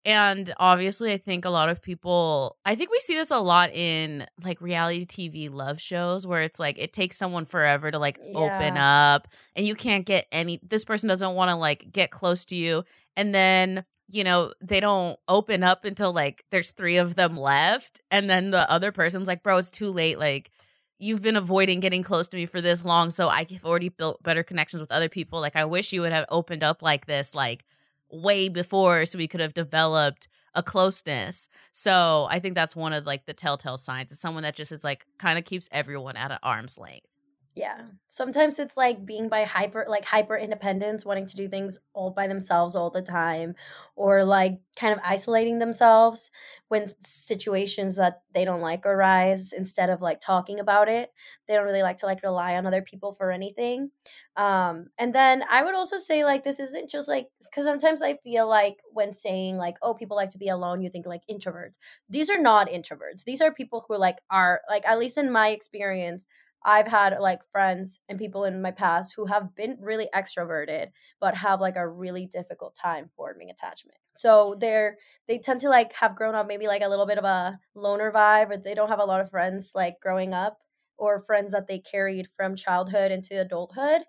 And 0.04 0.52
obviously, 0.58 1.14
I 1.14 1.18
think 1.18 1.46
a 1.46 1.52
lot 1.52 1.70
of 1.70 1.82
people, 1.82 2.58
I 2.66 2.74
think 2.74 2.90
we 2.90 3.00
see 3.02 3.14
this 3.14 3.30
a 3.30 3.38
lot 3.38 3.72
in 3.72 4.26
like 4.44 4.60
reality 4.60 5.06
TV 5.06 5.54
love 5.54 5.80
shows 5.80 6.26
where 6.26 6.42
it's 6.42 6.60
like 6.60 6.80
it 6.80 6.92
takes 6.92 7.18
someone 7.18 7.46
forever 7.46 7.92
to 7.92 8.00
like 8.00 8.20
open 8.34 8.78
up 8.78 9.28
and 9.56 9.68
you 9.68 9.76
can't 9.76 10.06
get 10.06 10.26
any, 10.32 10.60
this 10.68 10.86
person 10.86 11.08
doesn't 11.08 11.36
want 11.36 11.50
to 11.50 11.56
like 11.56 11.92
get 11.92 12.10
close 12.10 12.46
to 12.46 12.56
you. 12.56 12.84
And 13.16 13.34
then, 13.36 13.86
you 14.10 14.24
know, 14.24 14.54
they 14.60 14.80
don't 14.80 15.20
open 15.28 15.64
up 15.64 15.86
until 15.86 16.12
like 16.12 16.46
there's 16.50 16.72
three 16.72 16.98
of 16.98 17.14
them 17.14 17.38
left. 17.38 18.02
And 18.10 18.28
then 18.28 18.50
the 18.50 18.70
other 18.72 18.92
person's 18.92 19.28
like, 19.28 19.44
bro, 19.44 19.58
it's 19.58 19.70
too 19.70 19.92
late. 19.92 20.18
Like, 20.18 20.50
you've 21.02 21.22
been 21.22 21.36
avoiding 21.36 21.80
getting 21.80 22.04
close 22.04 22.28
to 22.28 22.38
me 22.38 22.46
for 22.46 22.62
this 22.62 22.86
long 22.86 23.10
so 23.10 23.28
i've 23.28 23.66
already 23.66 23.90
built 23.90 24.22
better 24.24 24.44
connections 24.44 24.80
with 24.80 24.92
other 24.92 25.10
people 25.10 25.42
like 25.42 25.56
i 25.56 25.66
wish 25.66 25.92
you 25.92 26.02
would 26.02 26.12
have 26.12 26.26
opened 26.30 26.64
up 26.64 26.82
like 26.82 27.06
this 27.06 27.34
like 27.36 27.66
way 28.12 28.50
before 28.50 29.06
so 29.06 29.18
we 29.18 29.28
could 29.28 29.40
have 29.40 29.54
developed 29.54 30.28
a 30.54 30.64
closeness. 30.64 31.48
So 31.72 32.28
I 32.30 32.40
think 32.40 32.56
that's 32.56 32.76
one 32.76 32.94
of 32.94 33.06
like 33.06 33.26
the 33.26 33.34
telltale 33.34 33.78
signs. 33.78 34.12
It's 34.12 34.22
someone 34.22 34.44
that 34.44 34.56
just 34.56 34.72
is 34.72 34.84
like 34.84 35.06
kind 35.18 35.40
of 35.40 35.46
keeps 35.46 35.70
everyone 35.72 36.18
at 36.18 36.32
an 36.32 36.40
arm's 36.44 36.78
length. 36.78 37.08
Yeah. 37.54 37.82
Sometimes 38.08 38.60
it's 38.60 38.78
like 38.78 39.06
being 39.06 39.28
by 39.28 39.44
hyper 39.44 39.86
like 39.90 40.06
hyper 40.06 40.38
independence, 40.38 41.06
wanting 41.06 41.28
to 41.28 41.36
do 41.36 41.50
things 41.50 41.80
all 41.94 42.12
by 42.12 42.28
themselves 42.28 42.78
all 42.78 42.90
the 42.90 43.02
time 43.02 43.56
or 43.98 44.24
like 44.24 44.62
kind 44.78 44.94
of 44.94 45.00
isolating 45.04 45.60
themselves 45.60 46.32
when 46.70 46.88
situations 47.02 47.98
that 47.98 48.22
they 48.34 48.46
don't 48.46 48.62
like 48.62 48.86
arise 48.86 49.52
instead 49.52 49.90
of 49.90 50.02
like 50.02 50.22
talking 50.22 50.62
about 50.62 50.88
it. 50.88 51.12
They 51.48 51.54
don't 51.56 51.66
really 51.66 51.82
like 51.84 51.98
to 51.98 52.06
like 52.06 52.24
rely 52.24 52.56
on 52.56 52.66
other 52.66 52.82
people 52.82 53.12
for 53.12 53.32
anything. 53.32 53.92
Um 54.38 54.88
and 54.98 55.14
then 55.14 55.44
I 55.52 55.62
would 55.64 55.76
also 55.76 55.98
say 55.98 56.24
like 56.24 56.46
this 56.46 56.60
isn't 56.62 56.90
just 56.90 57.10
like 57.10 57.28
cuz 57.54 57.66
sometimes 57.66 58.02
I 58.02 58.16
feel 58.24 58.48
like 58.48 58.78
when 58.94 59.12
saying 59.12 59.58
like 59.58 59.76
oh 59.82 59.94
people 59.94 60.16
like 60.16 60.30
to 60.32 60.38
be 60.38 60.48
alone 60.48 60.82
you 60.82 60.90
think 60.90 61.06
like 61.06 61.24
introverts. 61.30 61.76
These 62.10 62.30
are 62.30 62.40
not 62.42 62.70
introverts. 62.70 63.26
These 63.26 63.42
are 63.42 63.54
people 63.54 63.84
who 63.88 63.98
like 63.98 64.20
are 64.30 64.62
like 64.70 64.86
at 64.88 65.00
least 65.00 65.18
in 65.18 65.32
my 65.32 65.50
experience 65.50 66.28
I've 66.64 66.88
had 66.88 67.18
like 67.20 67.42
friends 67.52 68.02
and 68.08 68.20
people 68.20 68.46
in 68.46 68.62
my 68.62 68.72
past 68.72 69.14
who 69.16 69.26
have 69.26 69.56
been 69.56 69.78
really 69.82 70.10
extroverted 70.14 70.88
but 71.20 71.36
have 71.36 71.60
like 71.62 71.76
a 71.76 71.88
really 71.88 72.28
difficult 72.28 72.76
time 72.76 73.10
forming 73.16 73.50
attachment. 73.50 73.98
So 74.12 74.56
they're 74.60 74.98
they 75.28 75.40
tend 75.40 75.62
to 75.62 75.70
like 75.70 75.94
have 75.94 76.16
grown 76.16 76.36
up 76.36 76.48
maybe 76.48 76.68
like 76.68 76.82
a 76.84 76.90
little 76.90 77.06
bit 77.08 77.18
of 77.18 77.24
a 77.26 77.60
loner 77.76 78.12
vibe 78.12 78.52
or 78.52 78.58
they 78.58 78.76
don't 78.76 78.90
have 78.90 79.00
a 79.00 79.06
lot 79.06 79.22
of 79.22 79.30
friends 79.30 79.72
like 79.76 80.00
growing 80.02 80.34
up 80.34 80.60
or 80.98 81.20
friends 81.20 81.52
that 81.52 81.66
they 81.66 81.80
carried 81.80 82.28
from 82.36 82.56
childhood 82.56 83.12
into 83.12 83.40
adulthood 83.40 84.02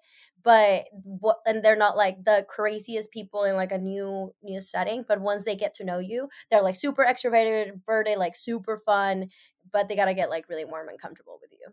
but 0.45 0.85
what 0.93 1.39
and 1.47 1.65
they're 1.65 1.77
not 1.77 1.97
like 1.97 2.23
the 2.25 2.45
craziest 2.49 3.11
people 3.11 3.45
in 3.45 3.57
like 3.57 3.73
a 3.73 3.79
new 3.79 4.35
new 4.43 4.61
setting 4.61 5.05
but 5.07 5.21
once 5.21 5.45
they 5.45 5.57
get 5.57 5.73
to 5.75 5.85
know 5.85 5.99
you 5.99 6.29
they're 6.51 6.63
like 6.63 6.75
super 6.75 7.05
extroverted 7.05 7.83
birthday 7.87 8.17
like 8.17 8.35
super 8.37 8.77
fun 8.77 9.29
but 9.73 9.89
they 9.89 9.97
got 9.97 10.07
to 10.07 10.15
get 10.15 10.31
like 10.31 10.49
really 10.49 10.65
warm 10.65 10.89
and 10.89 11.01
comfortable 11.01 11.39
with 11.41 11.51
you 11.53 11.67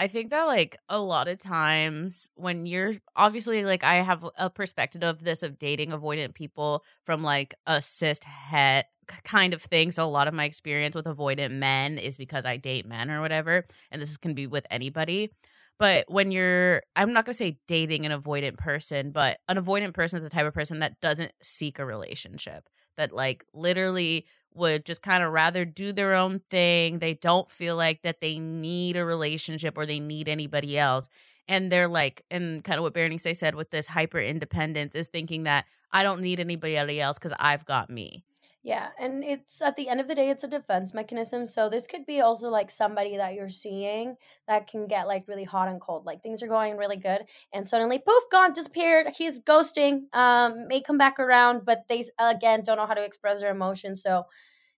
I 0.00 0.08
think 0.08 0.30
that 0.30 0.44
like 0.44 0.78
a 0.88 0.98
lot 0.98 1.28
of 1.28 1.38
times 1.38 2.30
when 2.34 2.64
you're 2.64 2.94
obviously 3.16 3.66
like 3.66 3.84
I 3.84 3.96
have 3.96 4.24
a 4.38 4.48
perspective 4.48 5.02
of 5.02 5.22
this 5.22 5.42
of 5.42 5.58
dating 5.58 5.90
avoidant 5.90 6.32
people 6.32 6.84
from 7.04 7.22
like 7.22 7.54
a 7.66 7.82
cis 7.82 8.18
het 8.24 8.86
kind 9.24 9.52
of 9.52 9.60
thing. 9.60 9.90
So 9.90 10.02
a 10.02 10.06
lot 10.06 10.26
of 10.26 10.32
my 10.32 10.44
experience 10.44 10.96
with 10.96 11.04
avoidant 11.04 11.50
men 11.50 11.98
is 11.98 12.16
because 12.16 12.46
I 12.46 12.56
date 12.56 12.86
men 12.86 13.10
or 13.10 13.20
whatever, 13.20 13.66
and 13.90 14.00
this 14.00 14.16
can 14.16 14.32
be 14.32 14.46
with 14.46 14.66
anybody. 14.70 15.32
But 15.78 16.06
when 16.08 16.30
you're, 16.30 16.82
I'm 16.96 17.12
not 17.12 17.26
to 17.26 17.34
say 17.34 17.58
dating 17.68 18.06
an 18.06 18.18
avoidant 18.18 18.56
person, 18.56 19.10
but 19.10 19.38
an 19.48 19.58
avoidant 19.58 19.92
person 19.92 20.18
is 20.18 20.24
the 20.24 20.34
type 20.34 20.46
of 20.46 20.54
person 20.54 20.78
that 20.78 20.98
doesn't 21.02 21.32
seek 21.42 21.78
a 21.78 21.84
relationship, 21.84 22.70
that 22.96 23.12
like 23.12 23.44
literally 23.52 24.24
would 24.54 24.84
just 24.84 25.02
kind 25.02 25.22
of 25.22 25.32
rather 25.32 25.64
do 25.64 25.92
their 25.92 26.14
own 26.14 26.38
thing. 26.40 26.98
They 26.98 27.14
don't 27.14 27.50
feel 27.50 27.76
like 27.76 28.02
that 28.02 28.20
they 28.20 28.38
need 28.38 28.96
a 28.96 29.04
relationship 29.04 29.76
or 29.76 29.86
they 29.86 30.00
need 30.00 30.28
anybody 30.28 30.78
else. 30.78 31.08
And 31.48 31.70
they're 31.70 31.88
like, 31.88 32.24
and 32.30 32.62
kind 32.62 32.78
of 32.78 32.82
what 32.82 32.94
Berenice 32.94 33.38
said 33.38 33.54
with 33.54 33.70
this 33.70 33.88
hyper 33.88 34.20
independence 34.20 34.94
is 34.94 35.08
thinking 35.08 35.44
that 35.44 35.66
I 35.92 36.02
don't 36.02 36.20
need 36.20 36.38
anybody 36.40 37.00
else 37.00 37.18
because 37.18 37.32
I've 37.38 37.64
got 37.64 37.90
me. 37.90 38.24
Yeah, 38.62 38.88
and 38.98 39.24
it's 39.24 39.62
at 39.62 39.76
the 39.76 39.88
end 39.88 40.00
of 40.00 40.08
the 40.08 40.14
day, 40.14 40.28
it's 40.28 40.44
a 40.44 40.48
defense 40.48 40.92
mechanism. 40.92 41.46
So 41.46 41.70
this 41.70 41.86
could 41.86 42.04
be 42.04 42.20
also 42.20 42.50
like 42.50 42.70
somebody 42.70 43.16
that 43.16 43.32
you're 43.32 43.48
seeing 43.48 44.16
that 44.48 44.66
can 44.66 44.86
get 44.86 45.06
like 45.06 45.26
really 45.26 45.44
hot 45.44 45.68
and 45.68 45.80
cold. 45.80 46.04
Like 46.04 46.22
things 46.22 46.42
are 46.42 46.46
going 46.48 46.76
really 46.76 46.98
good, 46.98 47.24
and 47.54 47.66
suddenly 47.66 47.98
poof, 47.98 48.22
gone, 48.30 48.52
disappeared. 48.52 49.14
He's 49.16 49.40
ghosting. 49.40 50.14
Um, 50.14 50.68
may 50.68 50.82
come 50.82 50.98
back 50.98 51.18
around, 51.18 51.64
but 51.64 51.88
they 51.88 52.04
again 52.18 52.62
don't 52.62 52.76
know 52.76 52.86
how 52.86 52.94
to 52.94 53.04
express 53.04 53.40
their 53.40 53.50
emotions. 53.50 54.02
So 54.02 54.24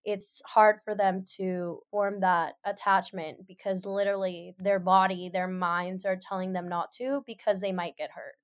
it's 0.05 0.43
hard 0.47 0.77
for 0.85 0.95
them 0.95 1.25
to 1.37 1.81
form 1.91 2.21
that 2.21 2.55
attachment 2.65 3.47
because 3.49 3.85
literally 3.85 4.55
their 4.59 4.79
body, 4.79 5.29
their 5.29 5.49
minds 5.49 6.05
are 6.05 6.17
telling 6.17 6.53
them 6.53 6.69
not 6.69 6.93
to 6.93 7.23
because 7.27 7.61
they 7.61 7.73
might 7.73 7.97
get 7.97 8.11
hurt. 8.11 8.37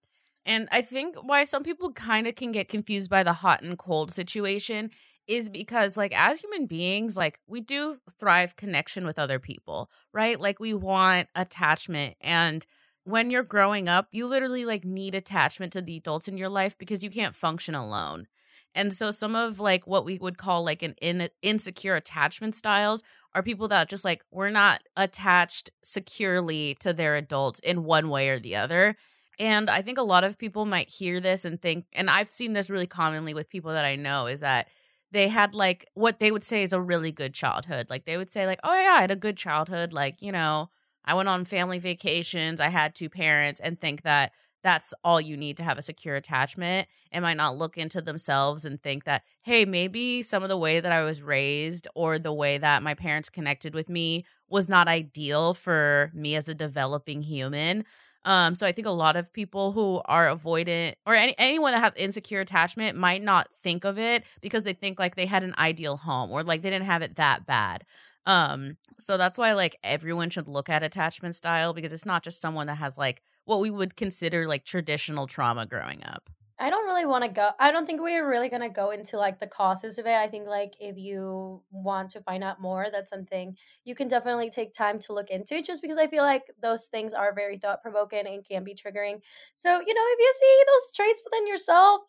And 0.46 0.68
I 0.72 0.82
think 0.82 1.16
why 1.16 1.44
some 1.44 1.62
people 1.62 1.92
kind 1.92 2.26
of 2.26 2.34
can 2.34 2.52
get 2.52 2.68
confused 2.68 3.10
by 3.10 3.22
the 3.22 3.34
hot 3.34 3.62
and 3.62 3.78
cold 3.78 4.10
situation 4.10 4.90
is 5.28 5.48
because 5.50 5.96
like 5.96 6.12
as 6.18 6.40
human 6.40 6.66
beings 6.66 7.16
like 7.16 7.38
we 7.46 7.60
do 7.60 7.98
thrive 8.18 8.56
connection 8.56 9.06
with 9.06 9.18
other 9.18 9.38
people 9.38 9.90
right? 10.12 10.40
Like 10.40 10.58
we 10.58 10.74
want 10.74 11.28
attachment 11.34 12.16
and 12.20 12.66
when 13.04 13.30
you're 13.30 13.42
growing 13.42 13.88
up 13.88 14.08
you 14.10 14.26
literally 14.26 14.64
like 14.64 14.84
need 14.84 15.14
attachment 15.14 15.72
to 15.74 15.82
the 15.82 15.96
adults 15.98 16.28
in 16.28 16.36
your 16.38 16.48
life 16.48 16.76
because 16.78 17.04
you 17.04 17.10
can't 17.10 17.34
function 17.34 17.74
alone. 17.74 18.26
And 18.74 18.92
so 18.92 19.10
some 19.10 19.34
of 19.34 19.60
like 19.60 19.86
what 19.86 20.04
we 20.04 20.18
would 20.18 20.38
call 20.38 20.64
like 20.64 20.82
an 20.82 20.94
in- 21.00 21.30
insecure 21.42 21.96
attachment 21.96 22.54
styles 22.54 23.02
are 23.34 23.42
people 23.42 23.68
that 23.68 23.88
just 23.88 24.04
like 24.04 24.22
we're 24.30 24.50
not 24.50 24.82
attached 24.96 25.70
securely 25.82 26.76
to 26.80 26.92
their 26.92 27.16
adults 27.16 27.60
in 27.60 27.84
one 27.84 28.08
way 28.08 28.28
or 28.28 28.38
the 28.38 28.56
other. 28.56 28.96
And 29.38 29.70
i 29.70 29.82
think 29.82 29.98
a 29.98 30.02
lot 30.02 30.24
of 30.24 30.38
people 30.38 30.64
might 30.66 30.90
hear 30.90 31.20
this 31.20 31.44
and 31.44 31.60
think 31.62 31.84
and 31.92 32.10
i've 32.10 32.28
seen 32.28 32.54
this 32.54 32.70
really 32.70 32.86
commonly 32.88 33.34
with 33.34 33.48
people 33.48 33.70
that 33.72 33.84
i 33.84 33.94
know 33.94 34.26
is 34.26 34.40
that 34.40 34.68
they 35.12 35.28
had 35.28 35.54
like 35.54 35.86
what 35.94 36.18
they 36.18 36.30
would 36.30 36.44
say 36.44 36.62
is 36.62 36.72
a 36.72 36.80
really 36.80 37.12
good 37.12 37.34
childhood. 37.34 37.88
Like 37.90 38.04
they 38.04 38.16
would 38.16 38.30
say 38.30 38.46
like, 38.46 38.60
"Oh 38.64 38.74
yeah, 38.74 38.96
I 38.98 39.00
had 39.02 39.10
a 39.10 39.16
good 39.16 39.36
childhood. 39.36 39.92
Like, 39.92 40.20
you 40.20 40.32
know, 40.32 40.70
I 41.04 41.14
went 41.14 41.28
on 41.28 41.44
family 41.44 41.78
vacations, 41.78 42.60
I 42.60 42.68
had 42.68 42.94
two 42.94 43.08
parents," 43.10 43.60
and 43.60 43.80
think 43.80 44.02
that 44.02 44.32
that's 44.64 44.92
all 45.04 45.20
you 45.20 45.36
need 45.36 45.56
to 45.56 45.62
have 45.62 45.78
a 45.78 45.82
secure 45.82 46.16
attachment 46.16 46.88
and 47.12 47.22
might 47.22 47.36
not 47.36 47.56
look 47.56 47.78
into 47.78 48.02
themselves 48.02 48.64
and 48.66 48.82
think 48.82 49.04
that, 49.04 49.22
"Hey, 49.42 49.64
maybe 49.64 50.22
some 50.22 50.42
of 50.42 50.48
the 50.48 50.58
way 50.58 50.80
that 50.80 50.92
I 50.92 51.02
was 51.04 51.22
raised 51.22 51.86
or 51.94 52.18
the 52.18 52.32
way 52.32 52.58
that 52.58 52.82
my 52.82 52.94
parents 52.94 53.30
connected 53.30 53.74
with 53.74 53.88
me 53.88 54.24
was 54.48 54.68
not 54.68 54.88
ideal 54.88 55.54
for 55.54 56.10
me 56.14 56.34
as 56.36 56.48
a 56.48 56.54
developing 56.54 57.22
human." 57.22 57.84
Um, 58.28 58.54
so 58.54 58.66
I 58.66 58.72
think 58.72 58.86
a 58.86 58.90
lot 58.90 59.16
of 59.16 59.32
people 59.32 59.72
who 59.72 60.02
are 60.04 60.26
avoidant 60.26 60.96
or 61.06 61.14
any, 61.14 61.34
anyone 61.38 61.72
that 61.72 61.80
has 61.80 61.94
insecure 61.94 62.40
attachment 62.40 62.94
might 62.94 63.22
not 63.22 63.48
think 63.54 63.86
of 63.86 63.98
it 63.98 64.22
because 64.42 64.64
they 64.64 64.74
think 64.74 64.98
like 64.98 65.16
they 65.16 65.24
had 65.24 65.42
an 65.42 65.54
ideal 65.56 65.96
home 65.96 66.30
or 66.30 66.42
like 66.42 66.60
they 66.60 66.68
didn't 66.68 66.84
have 66.84 67.00
it 67.00 67.16
that 67.16 67.46
bad. 67.46 67.86
Um, 68.26 68.76
so 68.98 69.16
that's 69.16 69.38
why 69.38 69.54
like 69.54 69.78
everyone 69.82 70.28
should 70.28 70.46
look 70.46 70.68
at 70.68 70.82
attachment 70.82 71.36
style 71.36 71.72
because 71.72 71.90
it's 71.94 72.04
not 72.04 72.22
just 72.22 72.38
someone 72.38 72.66
that 72.66 72.74
has 72.74 72.98
like 72.98 73.22
what 73.46 73.60
we 73.60 73.70
would 73.70 73.96
consider 73.96 74.46
like 74.46 74.66
traditional 74.66 75.26
trauma 75.26 75.64
growing 75.64 76.04
up. 76.04 76.28
I 76.60 76.70
don't 76.70 76.86
really 76.86 77.06
want 77.06 77.22
to 77.24 77.30
go. 77.30 77.50
I 77.60 77.70
don't 77.70 77.86
think 77.86 78.00
we're 78.00 78.28
really 78.28 78.48
going 78.48 78.62
to 78.62 78.68
go 78.68 78.90
into 78.90 79.16
like 79.16 79.38
the 79.38 79.46
causes 79.46 79.98
of 79.98 80.06
it. 80.06 80.14
I 80.14 80.26
think 80.26 80.48
like 80.48 80.74
if 80.80 80.98
you 80.98 81.62
want 81.70 82.10
to 82.10 82.20
find 82.20 82.42
out 82.42 82.60
more, 82.60 82.86
that's 82.90 83.10
something 83.10 83.56
you 83.84 83.94
can 83.94 84.08
definitely 84.08 84.50
take 84.50 84.72
time 84.72 84.98
to 85.00 85.12
look 85.12 85.30
into 85.30 85.62
just 85.62 85.82
because 85.82 85.98
I 85.98 86.08
feel 86.08 86.24
like 86.24 86.42
those 86.60 86.86
things 86.86 87.12
are 87.12 87.32
very 87.32 87.58
thought 87.58 87.82
provoking 87.82 88.26
and 88.26 88.44
can 88.44 88.64
be 88.64 88.74
triggering. 88.74 89.20
So, 89.54 89.70
you 89.70 89.94
know, 89.94 90.02
if 90.04 90.18
you 90.18 90.34
see 90.40 90.64
those 90.66 90.96
traits 90.96 91.22
within 91.24 91.46
yourself, 91.46 92.00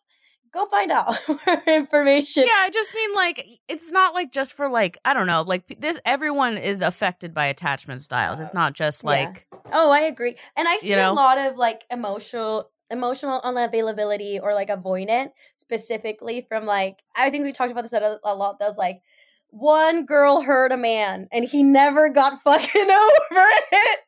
go 0.52 0.66
find 0.66 0.90
out 0.90 1.16
more 1.28 1.62
information. 1.66 2.44
Yeah, 2.44 2.52
I 2.56 2.70
just 2.70 2.92
mean 2.92 3.14
like 3.14 3.46
it's 3.68 3.92
not 3.92 4.14
like 4.14 4.32
just 4.32 4.52
for 4.54 4.68
like 4.68 4.98
I 5.04 5.14
don't 5.14 5.28
know, 5.28 5.42
like 5.42 5.76
this 5.78 6.00
everyone 6.04 6.56
is 6.56 6.82
affected 6.82 7.32
by 7.32 7.46
attachment 7.46 8.02
styles. 8.02 8.40
It's 8.40 8.50
uh, 8.50 8.58
not 8.58 8.72
just 8.74 9.04
like 9.04 9.46
yeah. 9.52 9.58
Oh, 9.72 9.90
I 9.92 10.00
agree. 10.00 10.34
And 10.56 10.66
I 10.66 10.78
see 10.78 10.90
you 10.90 10.96
know? 10.96 11.12
a 11.12 11.14
lot 11.14 11.38
of 11.38 11.56
like 11.56 11.84
emotional 11.90 12.68
emotional 12.90 13.40
unavailability 13.42 14.40
or 14.42 14.54
like 14.54 14.68
avoidant 14.68 15.30
specifically 15.56 16.46
from 16.48 16.66
like 16.66 16.98
I 17.16 17.30
think 17.30 17.44
we 17.44 17.52
talked 17.52 17.72
about 17.72 17.82
this 17.82 17.92
a, 17.92 18.18
a 18.24 18.34
lot. 18.34 18.58
That's 18.58 18.78
like 18.78 19.02
one 19.50 20.06
girl 20.06 20.40
hurt 20.40 20.72
a 20.72 20.76
man 20.76 21.28
and 21.32 21.44
he 21.44 21.62
never 21.62 22.08
got 22.08 22.40
fucking 22.44 22.90
over 22.90 23.46
it. 23.72 24.00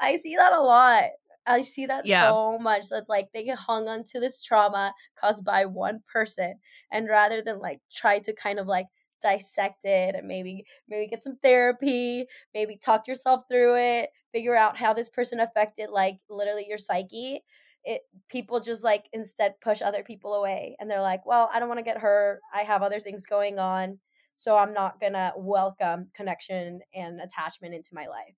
I 0.00 0.16
see 0.16 0.36
that 0.36 0.52
a 0.52 0.60
lot. 0.60 1.04
I 1.46 1.62
see 1.62 1.86
that 1.86 2.06
yeah. 2.06 2.28
so 2.28 2.58
much. 2.58 2.88
That's 2.90 3.08
like 3.08 3.28
they 3.32 3.44
get 3.44 3.58
hung 3.58 3.88
onto 3.88 4.20
this 4.20 4.42
trauma 4.42 4.92
caused 5.18 5.44
by 5.44 5.64
one 5.64 6.02
person, 6.12 6.54
and 6.92 7.08
rather 7.08 7.40
than 7.40 7.58
like 7.58 7.80
try 7.90 8.18
to 8.20 8.34
kind 8.34 8.58
of 8.58 8.66
like 8.66 8.86
dissect 9.22 9.84
it 9.84 10.14
and 10.14 10.28
maybe 10.28 10.64
maybe 10.88 11.08
get 11.08 11.24
some 11.24 11.38
therapy, 11.42 12.26
maybe 12.54 12.76
talk 12.76 13.08
yourself 13.08 13.44
through 13.50 13.76
it, 13.76 14.10
figure 14.32 14.54
out 14.54 14.76
how 14.76 14.92
this 14.92 15.08
person 15.08 15.40
affected 15.40 15.88
like 15.90 16.18
literally 16.28 16.66
your 16.68 16.78
psyche 16.78 17.40
it 17.88 18.02
people 18.28 18.60
just 18.60 18.84
like 18.84 19.08
instead 19.14 19.58
push 19.62 19.80
other 19.80 20.02
people 20.02 20.34
away 20.34 20.76
and 20.78 20.90
they're 20.90 21.00
like, 21.00 21.24
well, 21.24 21.48
I 21.52 21.58
don't 21.58 21.68
want 21.68 21.78
to 21.78 21.84
get 21.84 21.96
hurt. 21.96 22.40
I 22.52 22.60
have 22.60 22.82
other 22.82 23.00
things 23.00 23.24
going 23.24 23.58
on. 23.58 23.98
So 24.34 24.58
I'm 24.58 24.74
not 24.74 25.00
going 25.00 25.14
to 25.14 25.32
welcome 25.36 26.10
connection 26.12 26.80
and 26.94 27.18
attachment 27.18 27.74
into 27.74 27.94
my 27.94 28.06
life. 28.06 28.34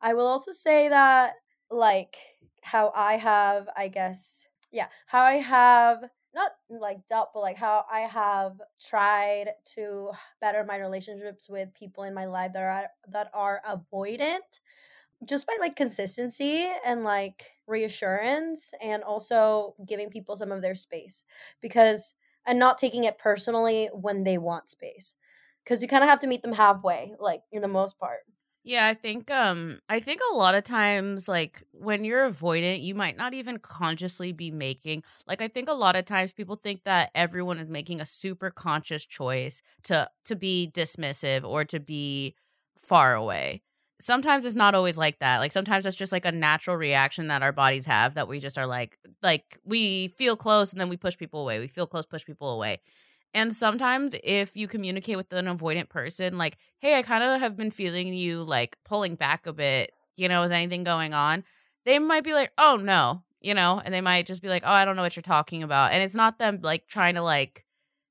I 0.00 0.14
will 0.14 0.26
also 0.26 0.52
say 0.52 0.88
that, 0.88 1.34
like, 1.70 2.16
how 2.62 2.92
I 2.94 3.18
have, 3.18 3.68
I 3.76 3.88
guess, 3.88 4.48
yeah, 4.72 4.88
how 5.06 5.22
I 5.22 5.34
have 5.34 6.04
not 6.34 6.52
like 6.68 7.06
doubt, 7.06 7.28
but 7.32 7.40
like 7.40 7.58
how 7.58 7.84
I 7.92 8.00
have 8.00 8.60
tried 8.80 9.50
to 9.76 10.10
better 10.40 10.64
my 10.64 10.78
relationships 10.78 11.48
with 11.48 11.74
people 11.74 12.04
in 12.04 12.14
my 12.14 12.24
life 12.24 12.52
that 12.54 12.62
are 12.62 12.88
that 13.10 13.30
are 13.32 13.62
avoidant 13.68 14.60
just 15.24 15.46
by 15.46 15.56
like 15.60 15.76
consistency 15.76 16.68
and 16.84 17.04
like 17.04 17.52
reassurance 17.66 18.72
and 18.80 19.02
also 19.02 19.74
giving 19.86 20.10
people 20.10 20.36
some 20.36 20.52
of 20.52 20.62
their 20.62 20.74
space 20.74 21.24
because 21.60 22.14
and 22.46 22.58
not 22.58 22.76
taking 22.78 23.04
it 23.04 23.18
personally 23.18 23.88
when 23.92 24.24
they 24.24 24.36
want 24.38 24.68
space 24.68 25.14
because 25.64 25.80
you 25.82 25.88
kind 25.88 26.04
of 26.04 26.10
have 26.10 26.20
to 26.20 26.26
meet 26.26 26.42
them 26.42 26.52
halfway 26.52 27.14
like 27.18 27.42
in 27.52 27.62
the 27.62 27.68
most 27.68 27.98
part 27.98 28.20
yeah, 28.66 28.86
I 28.86 28.94
think 28.94 29.30
um 29.30 29.80
I 29.90 30.00
think 30.00 30.22
a 30.32 30.36
lot 30.36 30.54
of 30.54 30.64
times 30.64 31.28
like 31.28 31.62
when 31.72 32.04
you're 32.04 32.28
avoidant, 32.30 32.82
you 32.82 32.94
might 32.94 33.16
not 33.16 33.34
even 33.34 33.58
consciously 33.58 34.32
be 34.32 34.50
making 34.50 35.02
like 35.26 35.42
I 35.42 35.48
think 35.48 35.68
a 35.68 35.74
lot 35.74 35.96
of 35.96 36.06
times 36.06 36.32
people 36.32 36.56
think 36.56 36.84
that 36.84 37.10
everyone 37.14 37.58
is 37.58 37.68
making 37.68 38.00
a 38.00 38.06
super 38.06 38.50
conscious 38.50 39.04
choice 39.04 39.60
to 39.84 40.08
to 40.24 40.34
be 40.36 40.70
dismissive 40.72 41.44
or 41.44 41.64
to 41.66 41.78
be 41.80 42.34
far 42.78 43.14
away. 43.14 43.62
Sometimes 44.04 44.44
it's 44.44 44.54
not 44.54 44.74
always 44.74 44.98
like 44.98 45.18
that. 45.20 45.38
Like 45.38 45.50
sometimes 45.50 45.86
it's 45.86 45.96
just 45.96 46.12
like 46.12 46.26
a 46.26 46.30
natural 46.30 46.76
reaction 46.76 47.28
that 47.28 47.40
our 47.40 47.52
bodies 47.52 47.86
have 47.86 48.16
that 48.16 48.28
we 48.28 48.38
just 48.38 48.58
are 48.58 48.66
like 48.66 48.98
like 49.22 49.58
we 49.64 50.08
feel 50.08 50.36
close 50.36 50.72
and 50.72 50.78
then 50.78 50.90
we 50.90 50.98
push 50.98 51.16
people 51.16 51.40
away. 51.40 51.58
We 51.58 51.68
feel 51.68 51.86
close, 51.86 52.04
push 52.04 52.22
people 52.22 52.50
away. 52.50 52.82
And 53.32 53.56
sometimes 53.56 54.14
if 54.22 54.58
you 54.58 54.68
communicate 54.68 55.16
with 55.16 55.32
an 55.32 55.46
avoidant 55.46 55.88
person, 55.88 56.36
like, 56.36 56.58
hey, 56.80 56.98
I 56.98 57.02
kind 57.02 57.24
of 57.24 57.40
have 57.40 57.56
been 57.56 57.70
feeling 57.70 58.12
you 58.12 58.42
like 58.42 58.76
pulling 58.84 59.14
back 59.14 59.46
a 59.46 59.54
bit, 59.54 59.92
you 60.16 60.28
know, 60.28 60.42
is 60.42 60.50
anything 60.50 60.84
going 60.84 61.14
on? 61.14 61.42
They 61.86 61.98
might 61.98 62.24
be 62.24 62.34
like, 62.34 62.52
oh, 62.58 62.76
no, 62.76 63.22
you 63.40 63.54
know, 63.54 63.80
and 63.82 63.94
they 63.94 64.02
might 64.02 64.26
just 64.26 64.42
be 64.42 64.50
like, 64.50 64.64
oh, 64.66 64.70
I 64.70 64.84
don't 64.84 64.96
know 64.96 65.02
what 65.02 65.16
you're 65.16 65.22
talking 65.22 65.62
about. 65.62 65.92
And 65.92 66.02
it's 66.02 66.14
not 66.14 66.38
them 66.38 66.58
like 66.62 66.88
trying 66.88 67.14
to 67.14 67.22
like 67.22 67.63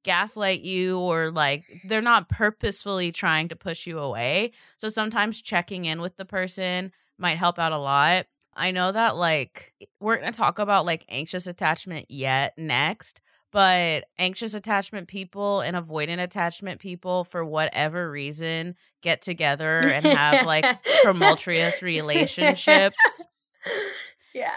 gaslight 0.04 0.62
you 0.62 1.00
or 1.00 1.32
like 1.32 1.64
they're 1.86 2.02
not 2.02 2.30
purposefully 2.30 3.12
trying 3.12 3.50
to 3.50 3.56
push 3.56 3.88
you 3.88 4.00
away. 4.00 4.52
So 4.78 4.88
sometimes 4.88 5.42
checking 5.42 5.86
in 5.86 6.02
with 6.02 6.18
the 6.18 6.26
person 6.26 6.92
might 7.18 7.38
help 7.38 7.60
out 7.60 7.72
a 7.72 7.78
lot. 7.78 8.26
I 8.56 8.72
know 8.72 8.92
that 8.92 9.16
like 9.16 9.74
eh, 9.82 9.86
we're 10.00 10.18
going 10.18 10.32
to 10.32 10.38
talk 10.38 10.60
about 10.60 10.86
like 10.86 11.06
anxious 11.10 11.48
attachment 11.48 12.06
yet 12.10 12.54
next, 12.58 13.22
but 13.52 14.06
anxious 14.18 14.54
attachment 14.54 15.08
people 15.08 15.62
and 15.62 15.76
avoidant 15.76 16.22
attachment 16.22 16.80
people 16.80 17.24
for 17.24 17.46
whatever 17.46 18.10
reason 18.10 18.76
get 19.02 19.22
together 19.22 19.80
and 19.80 20.06
have 20.06 20.46
like 20.46 20.66
tumultuous 21.04 21.82
relationships 21.82 23.26
yeah 24.34 24.56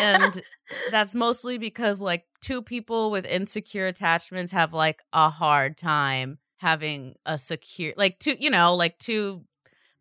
and 0.00 0.42
that's 0.90 1.14
mostly 1.14 1.58
because 1.58 2.00
like 2.00 2.24
two 2.40 2.62
people 2.62 3.10
with 3.10 3.26
insecure 3.26 3.86
attachments 3.86 4.52
have 4.52 4.72
like 4.72 5.02
a 5.12 5.28
hard 5.28 5.76
time 5.76 6.38
having 6.58 7.14
a 7.26 7.36
secure 7.36 7.92
like 7.96 8.18
two 8.18 8.36
you 8.38 8.50
know 8.50 8.74
like 8.74 8.98
two 8.98 9.44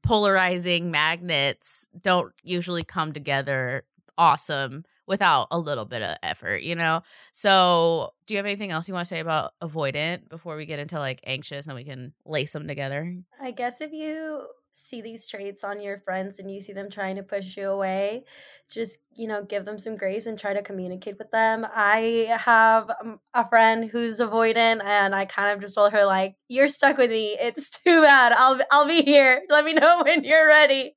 polarizing 0.03 0.91
magnets 0.91 1.87
don't 2.01 2.33
usually 2.43 2.83
come 2.83 3.13
together 3.13 3.83
awesome 4.17 4.83
without 5.07 5.47
a 5.51 5.59
little 5.59 5.85
bit 5.85 6.01
of 6.01 6.15
effort, 6.23 6.61
you 6.61 6.75
know? 6.75 7.01
So, 7.33 8.13
do 8.25 8.33
you 8.33 8.37
have 8.37 8.45
anything 8.45 8.71
else 8.71 8.87
you 8.87 8.93
want 8.93 9.07
to 9.07 9.13
say 9.13 9.19
about 9.19 9.51
avoidant 9.61 10.29
before 10.29 10.55
we 10.55 10.65
get 10.65 10.79
into 10.79 10.99
like 10.99 11.19
anxious 11.25 11.67
and 11.67 11.75
we 11.75 11.83
can 11.83 12.13
lace 12.25 12.53
them 12.53 12.67
together? 12.67 13.15
I 13.41 13.51
guess 13.51 13.81
if 13.81 13.91
you 13.91 14.47
see 14.71 15.01
these 15.01 15.27
traits 15.27 15.63
on 15.63 15.81
your 15.81 15.99
friends 15.99 16.39
and 16.39 16.51
you 16.51 16.59
see 16.59 16.73
them 16.73 16.89
trying 16.89 17.17
to 17.17 17.23
push 17.23 17.57
you 17.57 17.67
away, 17.67 18.23
just, 18.69 18.99
you 19.15 19.27
know, 19.27 19.43
give 19.43 19.65
them 19.65 19.77
some 19.77 19.97
grace 19.97 20.25
and 20.25 20.39
try 20.39 20.53
to 20.53 20.61
communicate 20.61 21.17
with 21.17 21.29
them. 21.31 21.65
I 21.73 22.35
have 22.39 22.89
um, 23.01 23.19
a 23.33 23.47
friend 23.47 23.89
who's 23.89 24.19
avoidant 24.19 24.83
and 24.83 25.13
I 25.13 25.25
kind 25.25 25.51
of 25.53 25.61
just 25.61 25.75
told 25.75 25.91
her 25.91 26.05
like, 26.05 26.35
"You're 26.47 26.67
stuck 26.67 26.97
with 26.97 27.09
me. 27.09 27.37
It's 27.39 27.69
too 27.83 28.01
bad. 28.01 28.31
I'll 28.31 28.59
I'll 28.71 28.87
be 28.87 29.01
here. 29.03 29.43
Let 29.49 29.65
me 29.65 29.73
know 29.73 30.01
when 30.05 30.23
you're 30.23 30.47
ready. 30.47 30.95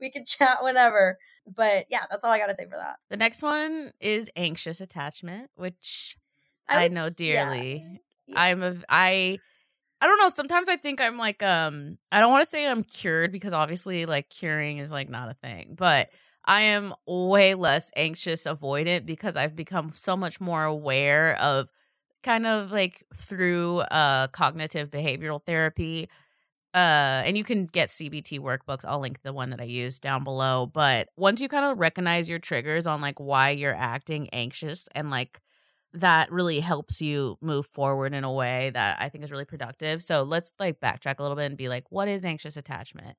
We 0.00 0.10
can 0.10 0.24
chat 0.24 0.62
whenever." 0.62 1.18
but 1.54 1.86
yeah, 1.88 2.04
that's 2.10 2.24
all 2.24 2.30
I 2.30 2.38
gotta 2.38 2.54
say 2.54 2.64
for 2.64 2.76
that. 2.76 2.96
The 3.08 3.16
next 3.16 3.42
one 3.42 3.92
is 4.00 4.30
anxious 4.36 4.80
attachment, 4.80 5.50
which 5.56 6.16
I, 6.68 6.84
I 6.84 6.88
know 6.88 7.08
dearly. 7.10 7.84
Yeah. 7.84 7.98
Yeah. 8.26 8.40
I'm 8.40 8.62
a 8.62 8.74
I 8.88 9.38
I 10.00 10.06
don't 10.06 10.18
know, 10.18 10.28
sometimes 10.28 10.68
I 10.68 10.76
think 10.76 11.00
I'm 11.00 11.18
like 11.18 11.42
um 11.42 11.98
I 12.12 12.20
don't 12.20 12.30
want 12.30 12.42
to 12.44 12.50
say 12.50 12.68
I'm 12.68 12.84
cured 12.84 13.32
because 13.32 13.52
obviously 13.52 14.06
like 14.06 14.30
curing 14.30 14.78
is 14.78 14.92
like 14.92 15.08
not 15.08 15.30
a 15.30 15.34
thing, 15.34 15.74
but 15.76 16.08
I 16.44 16.62
am 16.62 16.94
way 17.06 17.54
less 17.54 17.90
anxious 17.96 18.46
avoidant 18.46 19.06
because 19.06 19.36
I've 19.36 19.56
become 19.56 19.90
so 19.94 20.16
much 20.16 20.40
more 20.40 20.64
aware 20.64 21.36
of 21.36 21.70
kind 22.22 22.46
of 22.46 22.70
like 22.72 23.04
through 23.16 23.78
uh 23.80 24.28
cognitive 24.28 24.90
behavioral 24.90 25.42
therapy 25.44 26.08
uh 26.74 27.22
and 27.24 27.38
you 27.38 27.44
can 27.44 27.66
get 27.66 27.88
cbt 27.90 28.38
workbooks 28.40 28.84
i'll 28.86 29.00
link 29.00 29.20
the 29.22 29.32
one 29.32 29.50
that 29.50 29.60
i 29.60 29.64
use 29.64 29.98
down 29.98 30.24
below 30.24 30.66
but 30.66 31.08
once 31.16 31.40
you 31.40 31.48
kind 31.48 31.64
of 31.64 31.78
recognize 31.78 32.28
your 32.28 32.38
triggers 32.38 32.86
on 32.86 33.00
like 33.00 33.18
why 33.20 33.50
you're 33.50 33.74
acting 33.74 34.28
anxious 34.30 34.88
and 34.94 35.10
like 35.10 35.40
that 35.94 36.30
really 36.30 36.60
helps 36.60 37.00
you 37.00 37.38
move 37.40 37.66
forward 37.66 38.12
in 38.12 38.22
a 38.22 38.32
way 38.32 38.70
that 38.74 38.98
i 39.00 39.08
think 39.08 39.24
is 39.24 39.32
really 39.32 39.44
productive. 39.44 40.02
So 40.02 40.22
let's 40.22 40.52
like 40.58 40.80
backtrack 40.80 41.18
a 41.18 41.22
little 41.22 41.36
bit 41.36 41.46
and 41.46 41.56
be 41.56 41.68
like 41.68 41.84
what 41.90 42.08
is 42.08 42.24
anxious 42.24 42.56
attachment? 42.56 43.16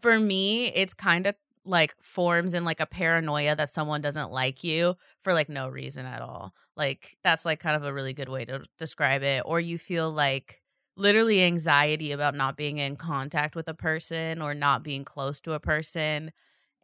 For 0.00 0.18
me 0.18 0.66
it's 0.66 0.94
kind 0.94 1.26
of 1.26 1.34
like 1.64 1.94
forms 2.02 2.52
in 2.52 2.64
like 2.64 2.80
a 2.80 2.86
paranoia 2.86 3.56
that 3.56 3.70
someone 3.70 4.00
doesn't 4.00 4.30
like 4.30 4.62
you 4.62 4.96
for 5.20 5.32
like 5.32 5.48
no 5.48 5.68
reason 5.68 6.04
at 6.04 6.20
all. 6.20 6.52
Like 6.76 7.16
that's 7.24 7.44
like 7.44 7.60
kind 7.60 7.76
of 7.76 7.84
a 7.84 7.92
really 7.92 8.12
good 8.12 8.28
way 8.28 8.44
to 8.44 8.64
describe 8.78 9.22
it. 9.22 9.42
Or 9.46 9.60
you 9.60 9.78
feel 9.78 10.10
like 10.10 10.60
literally 10.96 11.42
anxiety 11.42 12.12
about 12.12 12.34
not 12.34 12.56
being 12.56 12.78
in 12.78 12.96
contact 12.96 13.56
with 13.56 13.68
a 13.68 13.74
person 13.74 14.42
or 14.42 14.54
not 14.54 14.82
being 14.82 15.04
close 15.04 15.40
to 15.40 15.52
a 15.52 15.60
person 15.60 16.32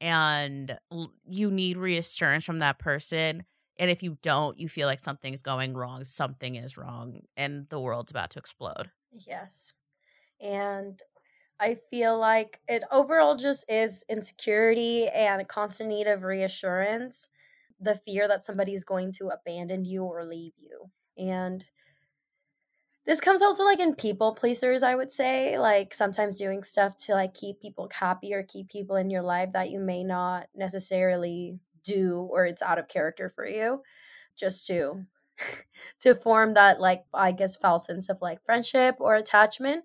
and 0.00 0.78
you 1.28 1.50
need 1.50 1.76
reassurance 1.76 2.44
from 2.44 2.58
that 2.58 2.78
person 2.78 3.44
and 3.78 3.90
if 3.90 4.02
you 4.02 4.18
don't 4.22 4.58
you 4.58 4.68
feel 4.68 4.86
like 4.86 5.00
something's 5.00 5.42
going 5.42 5.74
wrong 5.74 6.04
something 6.04 6.54
is 6.54 6.76
wrong 6.76 7.20
and 7.36 7.68
the 7.70 7.80
world's 7.80 8.10
about 8.10 8.30
to 8.30 8.38
explode. 8.38 8.90
Yes 9.12 9.72
and 10.40 11.02
i 11.58 11.76
feel 11.90 12.18
like 12.18 12.60
it 12.68 12.82
overall 12.90 13.36
just 13.36 13.64
is 13.70 14.04
insecurity 14.08 15.08
and 15.08 15.40
a 15.40 15.44
constant 15.44 15.90
need 15.90 16.06
of 16.06 16.22
reassurance 16.22 17.28
the 17.78 17.98
fear 18.06 18.28
that 18.28 18.44
somebody's 18.44 18.84
going 18.84 19.12
to 19.12 19.28
abandon 19.28 19.84
you 19.84 20.04
or 20.04 20.24
leave 20.24 20.52
you 20.58 20.90
and 21.18 21.64
this 23.06 23.20
comes 23.20 23.42
also 23.42 23.64
like 23.64 23.80
in 23.80 23.94
people 23.94 24.34
pleasers 24.34 24.82
i 24.82 24.94
would 24.94 25.10
say 25.10 25.58
like 25.58 25.92
sometimes 25.92 26.36
doing 26.36 26.62
stuff 26.62 26.96
to 26.96 27.12
like 27.12 27.34
keep 27.34 27.60
people 27.60 27.88
happy 27.92 28.34
or 28.34 28.42
keep 28.42 28.68
people 28.68 28.96
in 28.96 29.10
your 29.10 29.22
life 29.22 29.50
that 29.52 29.70
you 29.70 29.78
may 29.78 30.02
not 30.02 30.46
necessarily 30.54 31.58
do 31.84 32.28
or 32.30 32.44
it's 32.44 32.62
out 32.62 32.78
of 32.78 32.88
character 32.88 33.28
for 33.28 33.46
you 33.46 33.82
just 34.36 34.68
mm-hmm. 34.68 35.00
to 35.00 35.06
to 36.14 36.20
form 36.20 36.54
that 36.54 36.80
like 36.80 37.04
i 37.14 37.32
guess 37.32 37.56
false 37.56 37.86
sense 37.86 38.08
of 38.08 38.18
like 38.20 38.44
friendship 38.44 38.96
or 38.98 39.14
attachment 39.14 39.84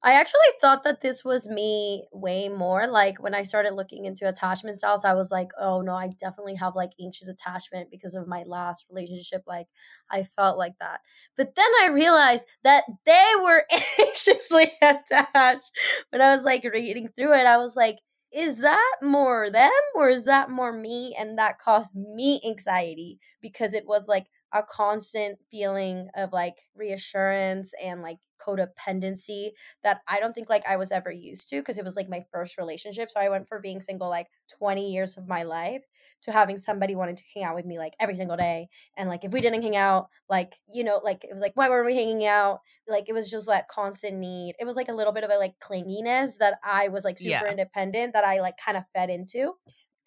I 0.00 0.12
actually 0.12 0.40
thought 0.60 0.84
that 0.84 1.00
this 1.00 1.24
was 1.24 1.48
me 1.48 2.04
way 2.12 2.48
more. 2.48 2.86
Like 2.86 3.20
when 3.20 3.34
I 3.34 3.42
started 3.42 3.74
looking 3.74 4.04
into 4.04 4.28
attachment 4.28 4.76
styles, 4.76 5.04
I 5.04 5.14
was 5.14 5.32
like, 5.32 5.50
oh 5.60 5.80
no, 5.80 5.92
I 5.92 6.10
definitely 6.20 6.54
have 6.54 6.76
like 6.76 6.92
anxious 7.02 7.28
attachment 7.28 7.90
because 7.90 8.14
of 8.14 8.28
my 8.28 8.44
last 8.46 8.86
relationship. 8.88 9.42
Like 9.44 9.66
I 10.08 10.22
felt 10.22 10.56
like 10.56 10.74
that. 10.78 11.00
But 11.36 11.56
then 11.56 11.66
I 11.82 11.88
realized 11.88 12.46
that 12.62 12.84
they 13.06 13.32
were 13.42 13.64
anxiously 14.00 14.70
attached. 14.80 15.72
When 16.10 16.22
I 16.22 16.36
was 16.36 16.44
like 16.44 16.62
reading 16.62 17.08
through 17.16 17.34
it, 17.34 17.46
I 17.46 17.56
was 17.56 17.74
like, 17.74 17.98
is 18.32 18.58
that 18.58 18.96
more 19.02 19.50
them 19.50 19.70
or 19.94 20.10
is 20.10 20.24
that 20.26 20.50
more 20.50 20.72
me? 20.72 21.14
And 21.18 21.38
that 21.38 21.58
caused 21.58 21.96
me 21.96 22.40
anxiety 22.46 23.18
because 23.40 23.74
it 23.74 23.86
was 23.86 24.08
like 24.08 24.26
a 24.52 24.62
constant 24.62 25.38
feeling 25.50 26.08
of 26.16 26.32
like 26.32 26.56
reassurance 26.74 27.72
and 27.82 28.02
like 28.02 28.18
codependency 28.40 29.50
that 29.82 30.00
I 30.08 30.20
don't 30.20 30.32
think 30.34 30.48
like 30.48 30.66
I 30.66 30.76
was 30.76 30.92
ever 30.92 31.10
used 31.10 31.48
to 31.50 31.60
because 31.60 31.78
it 31.78 31.84
was 31.84 31.96
like 31.96 32.08
my 32.08 32.24
first 32.32 32.58
relationship. 32.58 33.10
So 33.10 33.20
I 33.20 33.28
went 33.28 33.48
for 33.48 33.60
being 33.60 33.80
single 33.80 34.08
like 34.08 34.28
20 34.58 34.90
years 34.92 35.16
of 35.16 35.26
my 35.28 35.42
life 35.42 35.82
to 36.22 36.32
having 36.32 36.58
somebody 36.58 36.94
wanting 36.94 37.16
to 37.16 37.22
hang 37.34 37.44
out 37.44 37.54
with 37.54 37.64
me 37.64 37.78
like 37.78 37.94
every 38.00 38.16
single 38.16 38.36
day. 38.36 38.68
And 38.96 39.08
like 39.08 39.24
if 39.24 39.32
we 39.32 39.40
didn't 39.40 39.62
hang 39.62 39.76
out, 39.76 40.08
like, 40.28 40.56
you 40.72 40.84
know, 40.84 41.00
like 41.02 41.24
it 41.24 41.32
was 41.32 41.42
like, 41.42 41.52
why 41.54 41.68
were 41.68 41.84
we 41.84 41.94
hanging 41.94 42.26
out? 42.26 42.60
Like 42.88 43.08
it 43.08 43.12
was 43.12 43.30
just 43.30 43.46
that 43.46 43.68
constant 43.68 44.18
need. 44.18 44.54
It 44.58 44.64
was 44.64 44.76
like 44.76 44.88
a 44.88 44.94
little 44.94 45.12
bit 45.12 45.24
of 45.24 45.30
a 45.30 45.36
like 45.36 45.54
clinginess 45.60 46.38
that 46.38 46.58
I 46.64 46.88
was 46.88 47.04
like 47.04 47.18
super 47.18 47.30
yeah. 47.30 47.50
independent 47.50 48.14
that 48.14 48.24
I 48.24 48.40
like 48.40 48.56
kind 48.56 48.76
of 48.76 48.84
fed 48.94 49.10
into. 49.10 49.54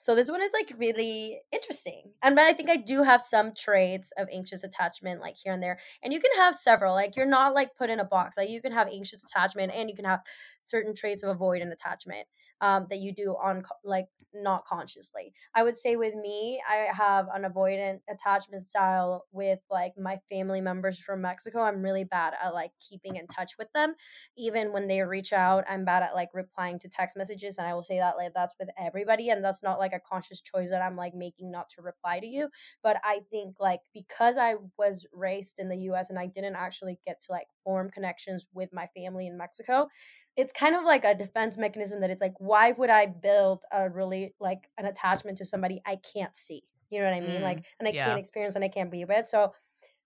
So 0.02 0.16
this 0.16 0.32
one 0.32 0.42
is 0.42 0.52
like 0.52 0.74
really 0.80 1.40
interesting. 1.52 2.14
And 2.24 2.36
but 2.36 2.46
I 2.46 2.54
think 2.54 2.72
I 2.72 2.76
do 2.76 3.04
have 3.04 3.22
some 3.22 3.54
traits 3.54 4.12
of 4.18 4.28
anxious 4.34 4.64
attachment 4.64 5.22
like 5.22 5.36
here 5.38 5.54
and 5.54 5.62
there. 5.62 5.78
And 6.02 6.12
you 6.12 6.20
can 6.20 6.32
have 6.38 6.56
several. 6.56 6.96
Like 6.96 7.16
you're 7.16 7.28
not 7.28 7.54
like 7.54 7.76
put 7.78 7.92
in 7.92 8.00
a 8.00 8.04
box. 8.04 8.36
Like 8.36 8.50
you 8.50 8.64
can 8.64 8.72
have 8.72 8.88
anxious 8.88 9.24
attachment 9.24 9.72
and 9.76 9.92
you 9.92 9.96
can 9.96 10.06
have 10.06 10.22
certain 10.60 10.96
traits 10.96 11.22
of 11.22 11.38
avoidant 11.38 11.72
attachment 11.72 12.26
um, 12.62 12.88
that 12.90 13.00
you 13.00 13.14
do 13.14 13.36
on 13.42 13.64
like 13.84 14.08
not 14.34 14.66
consciously. 14.66 15.34
I 15.56 15.64
would 15.64 15.76
say 15.76 15.96
with 15.96 16.16
me, 16.16 16.62
I 16.70 16.88
have 16.94 17.28
an 17.34 17.44
avoidant 17.44 18.00
attachment 18.10 18.62
style 18.64 19.26
with 19.32 19.60
like 19.70 19.94
my 19.98 20.20
family 20.30 20.62
members 20.62 21.00
from 21.00 21.22
Mexico. 21.22 21.62
I'm 21.62 21.82
really 21.82 22.04
bad 22.04 22.34
at 22.44 22.54
like 22.54 22.72
keeping 22.80 23.16
in 23.18 23.28
touch 23.28 23.58
with 23.58 23.72
them. 23.74 23.96
Even 24.38 24.72
when 24.72 24.88
they 24.88 25.02
reach 25.02 25.34
out, 25.34 25.66
I'm 25.70 25.86
bad 25.86 26.04
at 26.04 26.16
like 26.16 26.30
replying 26.34 26.80
to 26.80 26.90
text 26.90 27.18
messages. 27.18 27.58
And 27.58 27.68
I 27.68 27.74
will 27.74 27.82
say 27.82 27.98
that 27.98 28.18
like 28.18 28.34
that's 28.34 28.54
with 28.60 28.70
everybody. 28.80 29.30
And 29.30 29.44
that's 29.44 29.64
not 29.64 29.80
like 29.80 29.94
a 29.94 30.00
conscious 30.00 30.42
choice 30.42 30.70
that 30.70 30.82
I'm 30.82 30.96
like 30.96 31.14
making 31.14 31.52
not 31.52 31.70
to 31.72 31.82
reply 31.82 32.20
to 32.20 32.28
you. 32.28 32.50
But 32.84 32.98
I 33.04 33.22
think 33.30 33.56
like 33.60 33.82
because 33.94 34.38
I 34.38 34.56
was 34.78 35.06
raised 35.12 35.60
in 35.60 35.70
the 35.70 35.78
US 35.78 36.10
and 36.10 36.20
I 36.20 36.28
didn't 36.28 36.56
actually 36.56 37.00
get 37.06 37.22
to 37.24 37.32
like 37.32 37.48
form 37.64 37.90
connections 37.90 38.48
with 38.54 38.70
my 38.74 38.88
family 38.96 39.28
in 39.28 39.38
Mexico, 39.38 39.88
it's 40.42 40.54
kind 40.54 40.76
of 40.76 40.84
like 40.84 41.06
a 41.06 41.14
defense 41.14 41.56
mechanism 41.56 42.02
that 42.02 42.10
it's 42.10 42.22
like 42.22 42.34
why 42.40 42.72
would 42.72 42.90
i 42.90 43.06
build 43.06 43.64
a 43.72 43.88
really 43.90 44.34
like 44.40 44.68
an 44.80 44.86
attachment 44.86 45.38
to 45.38 45.46
somebody 45.46 45.80
i 45.86 45.98
can't 46.14 46.36
see 46.36 46.64
you 46.90 47.00
know 47.00 47.06
what 47.06 47.14
i 47.14 47.20
mean 47.20 47.42
mm, 47.42 47.44
like 47.44 47.64
and 47.80 47.88
i 47.88 47.92
yeah. 47.92 48.06
can't 48.06 48.20
experience 48.20 48.56
and 48.56 48.66
i 48.66 48.68
can't 48.68 48.92
be 48.92 49.06
with 49.06 49.28
so 49.28 49.54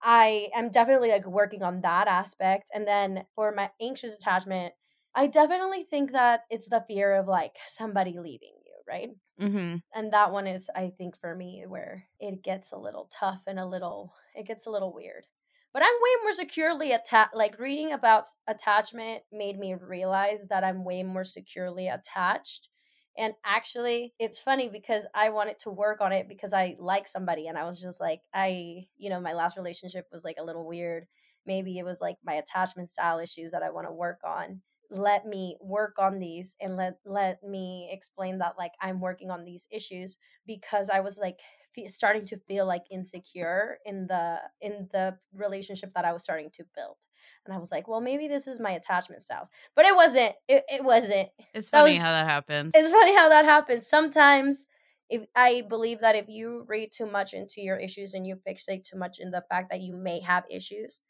i 0.04 0.50
am 0.54 0.70
definitely 0.70 1.10
like 1.10 1.26
working 1.26 1.64
on 1.64 1.80
that 1.82 2.10
aspect 2.10 2.70
and 2.74 2.86
then 2.86 3.24
for 3.34 3.54
my 3.54 3.70
anxious 3.82 4.14
attachment 4.14 4.74
i 5.16 5.26
definitely 5.26 5.84
think 5.84 6.12
that 6.12 6.42
it's 6.50 6.68
the 6.68 6.84
fear 6.86 7.16
of 7.16 7.28
like 7.28 7.56
somebody 7.66 8.20
leaving 8.20 8.56
you 8.66 8.74
right 8.86 9.10
mm-hmm. 9.42 9.78
and 9.94 10.12
that 10.12 10.34
one 10.34 10.48
is 10.48 10.70
i 10.76 10.92
think 10.98 11.18
for 11.18 11.34
me 11.34 11.64
where 11.66 12.04
it 12.20 12.44
gets 12.44 12.74
a 12.74 12.78
little 12.78 13.10
tough 13.10 13.44
and 13.48 13.58
a 13.58 13.66
little 13.66 14.14
it 14.36 14.46
gets 14.46 14.66
a 14.66 14.70
little 14.70 14.94
weird 14.94 15.26
but 15.76 15.84
I'm 15.84 15.94
way 15.94 16.24
more 16.24 16.32
securely 16.32 16.94
attached. 16.94 17.36
Like 17.36 17.60
reading 17.60 17.92
about 17.92 18.24
attachment 18.48 19.24
made 19.30 19.60
me 19.60 19.76
realize 19.76 20.48
that 20.48 20.64
I'm 20.64 20.86
way 20.86 21.04
more 21.04 21.26
securely 21.26 21.90
attached. 21.90 22.70
And 23.18 23.34
actually, 23.44 24.14
it's 24.18 24.42
funny 24.42 24.70
because 24.72 25.06
I 25.14 25.32
wanted 25.32 25.60
to 25.60 25.72
work 25.72 26.00
on 26.00 26.14
it 26.14 26.30
because 26.30 26.54
I 26.54 26.78
like 26.80 27.10
somebody. 27.10 27.48
And 27.48 27.58
I 27.58 27.66
was 27.66 27.82
just 27.82 28.00
like, 28.00 28.22
I, 28.34 28.86
you 28.98 29.10
know, 29.10 29.20
my 29.20 29.34
last 29.34 29.58
relationship 29.58 30.06
was 30.14 30.24
like 30.24 30.38
a 30.40 30.46
little 30.46 30.66
weird. 30.66 31.08
Maybe 31.46 31.78
it 31.78 31.84
was 31.84 32.00
like 32.00 32.16
my 32.24 32.36
attachment 32.36 32.88
style 32.88 33.20
issues 33.20 33.52
that 33.52 33.62
I 33.62 33.72
want 33.72 33.86
to 33.88 33.94
work 33.94 34.22
on. 34.24 34.62
Let 34.92 35.26
me 35.26 35.58
work 35.60 36.00
on 36.00 36.20
these 36.20 36.56
and 36.62 36.78
let 36.78 37.00
let 37.06 37.44
me 37.44 37.90
explain 37.92 38.38
that 38.38 38.54
like 38.58 38.72
I'm 38.82 39.02
working 39.02 39.30
on 39.30 39.44
these 39.44 39.68
issues 39.72 40.20
because 40.48 40.90
I 40.90 41.02
was 41.02 41.18
like 41.18 41.40
starting 41.88 42.26
to 42.26 42.38
feel 42.38 42.66
like 42.66 42.84
insecure 42.92 43.80
in 43.86 44.08
the 44.08 44.38
in 44.62 44.88
the 44.92 45.18
relationship 45.34 45.94
that 45.96 46.06
I 46.06 46.14
was 46.14 46.24
starting 46.24 46.50
to 46.52 46.64
build. 46.76 46.98
And 47.46 47.54
I 47.54 47.58
was 47.58 47.72
like, 47.72 47.88
well, 47.88 48.02
maybe 48.02 48.28
this 48.28 48.48
is 48.48 48.60
my 48.60 48.72
attachment 48.72 49.22
styles. 49.22 49.50
But 49.76 49.86
it 49.86 49.96
wasn't. 49.96 50.34
It, 50.48 50.64
it 50.68 50.84
wasn't. 50.84 51.30
It's 51.54 51.70
funny 51.70 51.94
was, 51.94 52.02
how 52.02 52.12
that 52.12 52.28
happens. 52.28 52.74
It's 52.76 52.92
funny 52.92 53.16
how 53.16 53.30
that 53.30 53.46
happens. 53.46 53.88
Sometimes 53.88 54.68
if 55.10 55.24
I 55.36 55.64
believe 55.70 56.02
that 56.02 56.16
if 56.16 56.28
you 56.28 56.66
read 56.68 56.90
too 56.92 57.06
much 57.06 57.34
into 57.34 57.62
your 57.62 57.78
issues 57.78 58.14
and 58.14 58.26
you 58.26 58.38
fixate 58.48 58.84
too 58.84 58.98
much 58.98 59.20
in 59.20 59.32
the 59.32 59.44
fact 59.50 59.70
that 59.72 59.82
you 59.82 59.96
may 59.96 60.20
have 60.22 60.44
issues, 60.50 61.02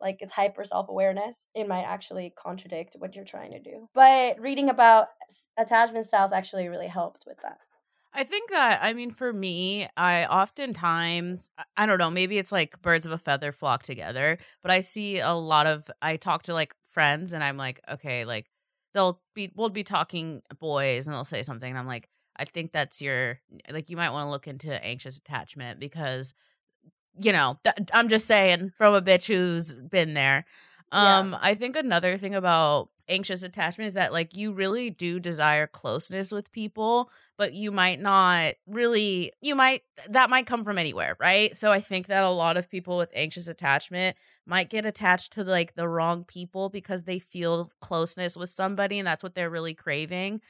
like 0.00 0.18
it's 0.20 0.32
hyper 0.32 0.64
self 0.64 0.88
awareness, 0.88 1.46
it 1.54 1.68
might 1.68 1.84
actually 1.84 2.32
contradict 2.36 2.96
what 2.98 3.14
you're 3.14 3.24
trying 3.24 3.52
to 3.52 3.60
do. 3.60 3.88
But 3.94 4.40
reading 4.40 4.70
about 4.70 5.08
attachment 5.58 6.06
styles 6.06 6.32
actually 6.32 6.68
really 6.68 6.88
helped 6.88 7.24
with 7.26 7.38
that. 7.42 7.58
I 8.16 8.22
think 8.22 8.50
that 8.50 8.78
I 8.82 8.92
mean 8.92 9.10
for 9.10 9.32
me, 9.32 9.88
I 9.96 10.24
oftentimes 10.26 11.50
I 11.76 11.86
don't 11.86 11.98
know, 11.98 12.10
maybe 12.10 12.38
it's 12.38 12.52
like 12.52 12.80
birds 12.80 13.06
of 13.06 13.12
a 13.12 13.18
feather 13.18 13.50
flock 13.50 13.82
together, 13.82 14.38
but 14.62 14.70
I 14.70 14.80
see 14.80 15.18
a 15.18 15.32
lot 15.32 15.66
of 15.66 15.90
I 16.00 16.16
talk 16.16 16.44
to 16.44 16.54
like 16.54 16.74
friends 16.84 17.32
and 17.32 17.42
I'm 17.42 17.56
like, 17.56 17.80
okay, 17.90 18.24
like 18.24 18.46
they'll 18.94 19.20
be 19.34 19.52
we'll 19.56 19.68
be 19.68 19.82
talking 19.82 20.42
boys 20.60 21.06
and 21.06 21.14
they'll 21.14 21.24
say 21.24 21.42
something 21.42 21.68
and 21.68 21.78
I'm 21.78 21.88
like, 21.88 22.08
I 22.36 22.44
think 22.44 22.72
that's 22.72 23.02
your 23.02 23.40
like 23.68 23.90
you 23.90 23.96
might 23.96 24.10
want 24.10 24.26
to 24.26 24.30
look 24.30 24.46
into 24.46 24.82
anxious 24.84 25.18
attachment 25.18 25.80
because 25.80 26.34
you 27.20 27.32
know, 27.32 27.58
th- 27.64 27.88
I'm 27.92 28.08
just 28.08 28.26
saying 28.26 28.72
from 28.76 28.94
a 28.94 29.02
bitch 29.02 29.26
who's 29.26 29.74
been 29.74 30.14
there. 30.14 30.44
Um 30.94 31.32
yeah. 31.32 31.38
I 31.42 31.54
think 31.54 31.76
another 31.76 32.16
thing 32.16 32.34
about 32.34 32.88
anxious 33.08 33.42
attachment 33.42 33.88
is 33.88 33.94
that 33.94 34.12
like 34.12 34.36
you 34.36 34.52
really 34.52 34.90
do 34.90 35.20
desire 35.20 35.66
closeness 35.66 36.32
with 36.32 36.50
people 36.52 37.10
but 37.36 37.52
you 37.52 37.70
might 37.70 38.00
not 38.00 38.54
really 38.66 39.32
you 39.42 39.54
might 39.54 39.82
that 40.08 40.30
might 40.30 40.46
come 40.46 40.64
from 40.64 40.78
anywhere 40.78 41.16
right 41.20 41.54
so 41.56 41.70
i 41.70 41.80
think 41.80 42.06
that 42.06 42.24
a 42.24 42.30
lot 42.30 42.56
of 42.56 42.70
people 42.70 42.96
with 42.96 43.10
anxious 43.14 43.46
attachment 43.46 44.16
might 44.46 44.70
get 44.70 44.86
attached 44.86 45.32
to 45.32 45.44
like 45.44 45.74
the 45.74 45.88
wrong 45.88 46.24
people 46.24 46.70
because 46.70 47.02
they 47.02 47.18
feel 47.18 47.70
closeness 47.82 48.38
with 48.38 48.48
somebody 48.50 48.98
and 48.98 49.06
that's 49.06 49.22
what 49.22 49.34
they're 49.34 49.50
really 49.50 49.74
craving 49.74 50.40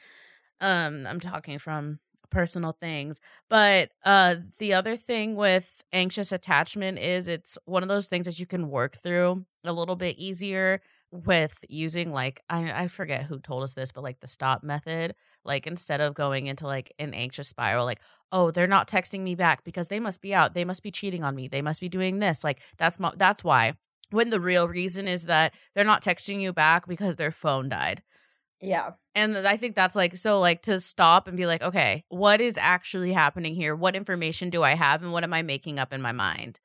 um 0.60 1.06
i'm 1.08 1.20
talking 1.20 1.58
from 1.58 1.98
personal 2.30 2.72
things 2.80 3.20
but 3.48 3.90
uh 4.04 4.36
the 4.58 4.72
other 4.72 4.96
thing 4.96 5.34
with 5.36 5.82
anxious 5.92 6.32
attachment 6.32 6.98
is 6.98 7.28
it's 7.28 7.56
one 7.64 7.82
of 7.82 7.88
those 7.88 8.08
things 8.08 8.26
that 8.26 8.38
you 8.38 8.46
can 8.46 8.68
work 8.70 8.94
through 8.96 9.44
a 9.64 9.72
little 9.72 9.96
bit 9.96 10.16
easier 10.18 10.80
with 11.10 11.64
using 11.68 12.10
like 12.12 12.42
I 12.50 12.82
I 12.84 12.88
forget 12.88 13.24
who 13.24 13.38
told 13.38 13.62
us 13.62 13.74
this, 13.74 13.92
but 13.92 14.02
like 14.02 14.20
the 14.20 14.26
stop 14.26 14.64
method, 14.64 15.14
like 15.44 15.66
instead 15.66 16.00
of 16.00 16.14
going 16.14 16.46
into 16.48 16.66
like 16.66 16.92
an 16.98 17.14
anxious 17.14 17.48
spiral, 17.48 17.84
like 17.84 18.00
oh 18.32 18.50
they're 18.50 18.66
not 18.66 18.88
texting 18.88 19.20
me 19.20 19.34
back 19.34 19.64
because 19.64 19.88
they 19.88 20.00
must 20.00 20.20
be 20.20 20.34
out, 20.34 20.54
they 20.54 20.64
must 20.64 20.82
be 20.82 20.90
cheating 20.90 21.22
on 21.22 21.34
me, 21.34 21.46
they 21.48 21.62
must 21.62 21.80
be 21.80 21.88
doing 21.88 22.18
this, 22.18 22.42
like 22.44 22.60
that's 22.78 22.98
that's 23.16 23.44
why. 23.44 23.74
When 24.10 24.30
the 24.30 24.40
real 24.40 24.68
reason 24.68 25.08
is 25.08 25.26
that 25.26 25.54
they're 25.74 25.84
not 25.84 26.02
texting 26.02 26.40
you 26.40 26.52
back 26.52 26.86
because 26.86 27.16
their 27.16 27.32
phone 27.32 27.68
died. 27.68 28.02
Yeah. 28.64 28.92
And 29.14 29.36
I 29.36 29.56
think 29.56 29.74
that's 29.76 29.94
like 29.94 30.16
so 30.16 30.40
like 30.40 30.62
to 30.62 30.80
stop 30.80 31.28
and 31.28 31.36
be 31.36 31.46
like, 31.46 31.62
okay, 31.62 32.04
what 32.08 32.40
is 32.40 32.58
actually 32.58 33.12
happening 33.12 33.54
here? 33.54 33.76
What 33.76 33.94
information 33.94 34.50
do 34.50 34.62
I 34.62 34.74
have 34.74 35.02
and 35.02 35.12
what 35.12 35.24
am 35.24 35.32
I 35.32 35.42
making 35.42 35.78
up 35.78 35.92
in 35.92 36.02
my 36.02 36.12
mind? 36.12 36.60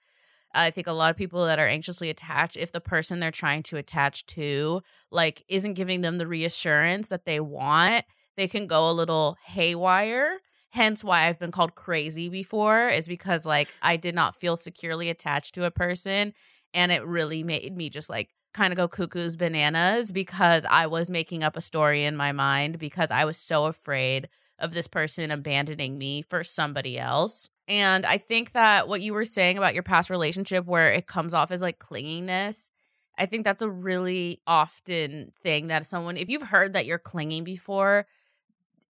I 0.53 0.71
think 0.71 0.87
a 0.87 0.93
lot 0.93 1.11
of 1.11 1.17
people 1.17 1.45
that 1.45 1.59
are 1.59 1.67
anxiously 1.67 2.09
attached, 2.09 2.57
if 2.57 2.71
the 2.71 2.81
person 2.81 3.19
they're 3.19 3.29
trying 3.29 3.61
to 3.63 3.77
attach 3.77 4.25
to, 4.27 4.81
like, 5.11 5.43
isn't 5.47 5.75
giving 5.75 6.01
them 6.01 6.17
the 6.17 6.25
reassurance 6.25 7.09
that 7.09 7.25
they 7.25 7.39
want, 7.39 8.05
they 8.35 8.47
can 8.47 8.65
go 8.65 8.89
a 8.89 8.91
little 8.91 9.37
haywire. 9.45 10.39
Hence 10.71 11.03
why 11.03 11.27
I've 11.27 11.37
been 11.37 11.51
called 11.51 11.75
crazy 11.75 12.29
before, 12.29 12.87
is 12.87 13.07
because, 13.07 13.45
like, 13.45 13.69
I 13.83 13.95
did 13.95 14.15
not 14.15 14.39
feel 14.39 14.57
securely 14.57 15.09
attached 15.09 15.53
to 15.53 15.65
a 15.65 15.71
person. 15.71 16.33
And 16.73 16.91
it 16.91 17.05
really 17.05 17.43
made 17.43 17.75
me 17.75 17.89
just 17.89 18.09
like 18.09 18.29
kind 18.53 18.73
of 18.73 18.77
go 18.77 18.87
cuckoo's 18.87 19.35
bananas 19.35 20.11
because 20.11 20.65
I 20.69 20.87
was 20.87 21.09
making 21.09 21.43
up 21.43 21.55
a 21.55 21.61
story 21.61 22.03
in 22.03 22.15
my 22.15 22.31
mind 22.31 22.79
because 22.79 23.11
I 23.11 23.25
was 23.25 23.37
so 23.37 23.65
afraid 23.65 24.29
of 24.57 24.73
this 24.73 24.87
person 24.87 25.31
abandoning 25.31 25.97
me 25.97 26.21
for 26.21 26.43
somebody 26.43 26.99
else. 26.99 27.49
And 27.67 28.05
I 28.05 28.17
think 28.17 28.51
that 28.53 28.87
what 28.87 29.01
you 29.01 29.13
were 29.13 29.25
saying 29.25 29.57
about 29.57 29.73
your 29.73 29.83
past 29.83 30.09
relationship, 30.09 30.65
where 30.65 30.91
it 30.91 31.07
comes 31.07 31.33
off 31.33 31.51
as 31.51 31.61
like 31.61 31.79
clinginess, 31.79 32.71
I 33.17 33.25
think 33.25 33.43
that's 33.43 33.61
a 33.61 33.69
really 33.69 34.41
often 34.47 35.31
thing 35.43 35.67
that 35.67 35.85
someone, 35.85 36.17
if 36.17 36.29
you've 36.29 36.41
heard 36.41 36.73
that 36.73 36.85
you're 36.85 36.97
clinging 36.97 37.43
before, 37.43 38.05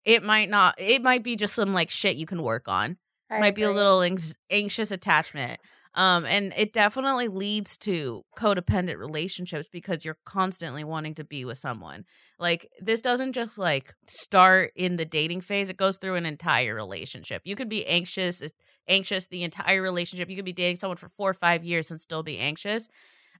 it 0.06 0.24
might 0.24 0.50
not, 0.50 0.76
it 0.78 1.02
might 1.02 1.24
be 1.24 1.36
just 1.36 1.56
some 1.56 1.74
like 1.74 1.90
shit 1.90 2.16
you 2.16 2.26
can 2.26 2.42
work 2.42 2.68
on. 2.68 2.98
I 3.30 3.40
might 3.40 3.48
agree. 3.48 3.64
be 3.64 3.70
a 3.70 3.72
little 3.72 4.04
anxious 4.50 4.92
attachment. 4.92 5.60
Um, 6.00 6.24
and 6.26 6.54
it 6.56 6.72
definitely 6.72 7.28
leads 7.28 7.78
to 7.80 8.24
codependent 8.38 8.98
relationships 8.98 9.68
because 9.70 10.06
you're 10.06 10.18
constantly 10.26 10.86
wanting 10.86 11.14
to 11.16 11.26
be 11.26 11.44
with 11.44 11.58
someone. 11.58 12.06
Like 12.40 12.70
this 12.80 13.02
doesn't 13.02 13.34
just 13.34 13.58
like 13.58 13.94
start 14.08 14.72
in 14.78 14.96
the 14.96 15.04
dating 15.04 15.42
phase, 15.42 15.70
it 15.70 15.76
goes 15.76 15.98
through 15.98 16.16
an 16.16 16.26
entire 16.26 16.74
relationship. 16.74 17.42
You 17.44 17.58
could 17.58 17.68
be 17.68 17.86
anxious 17.86 18.42
anxious 18.88 19.28
the 19.28 19.44
entire 19.44 19.82
relationship. 19.82 20.30
You 20.30 20.38
could 20.38 20.46
be 20.46 20.54
dating 20.54 20.78
someone 20.78 20.96
for 20.96 21.10
4 21.10 21.32
or 21.32 21.34
5 21.34 21.66
years 21.66 21.92
and 21.92 22.00
still 22.00 22.24
be 22.24 22.38
anxious. 22.38 22.88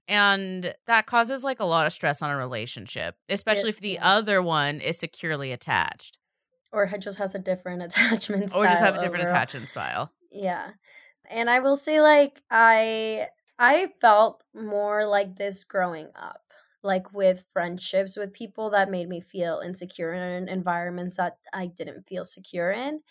And 0.06 0.74
that 0.86 1.06
causes 1.06 1.42
like 1.42 1.60
a 1.60 1.64
lot 1.64 1.86
of 1.86 1.94
stress 1.94 2.20
on 2.20 2.28
a 2.28 2.36
relationship, 2.36 3.16
especially 3.30 3.70
it, 3.70 3.76
if 3.76 3.80
the 3.80 3.92
yeah. 3.92 4.06
other 4.06 4.42
one 4.42 4.82
is 4.82 4.98
securely 4.98 5.50
attached 5.50 6.18
or 6.72 6.86
just 6.98 7.18
has 7.18 7.34
a 7.34 7.38
different 7.38 7.82
attachment 7.82 8.50
style. 8.50 8.62
Or 8.62 8.66
just 8.66 8.82
have 8.82 8.96
a 8.96 9.00
different 9.00 9.24
overall. 9.24 9.36
attachment 9.36 9.68
style. 9.70 10.12
Yeah. 10.30 10.70
And 11.30 11.48
I 11.50 11.60
will 11.60 11.76
say 11.76 12.00
like 12.00 12.42
I 12.50 13.28
I 13.58 13.88
felt 14.00 14.44
more 14.54 15.06
like 15.06 15.36
this 15.36 15.64
growing 15.64 16.08
up 16.16 16.42
like 16.82 17.12
with 17.12 17.44
friendships 17.52 18.16
with 18.16 18.32
people 18.32 18.70
that 18.70 18.90
made 18.90 19.06
me 19.08 19.20
feel 19.20 19.60
insecure 19.64 20.14
in 20.14 20.48
environments 20.48 21.16
that 21.18 21.36
I 21.52 21.66
didn't 21.66 22.08
feel 22.08 22.24
secure 22.24 22.70
in. 22.70 23.02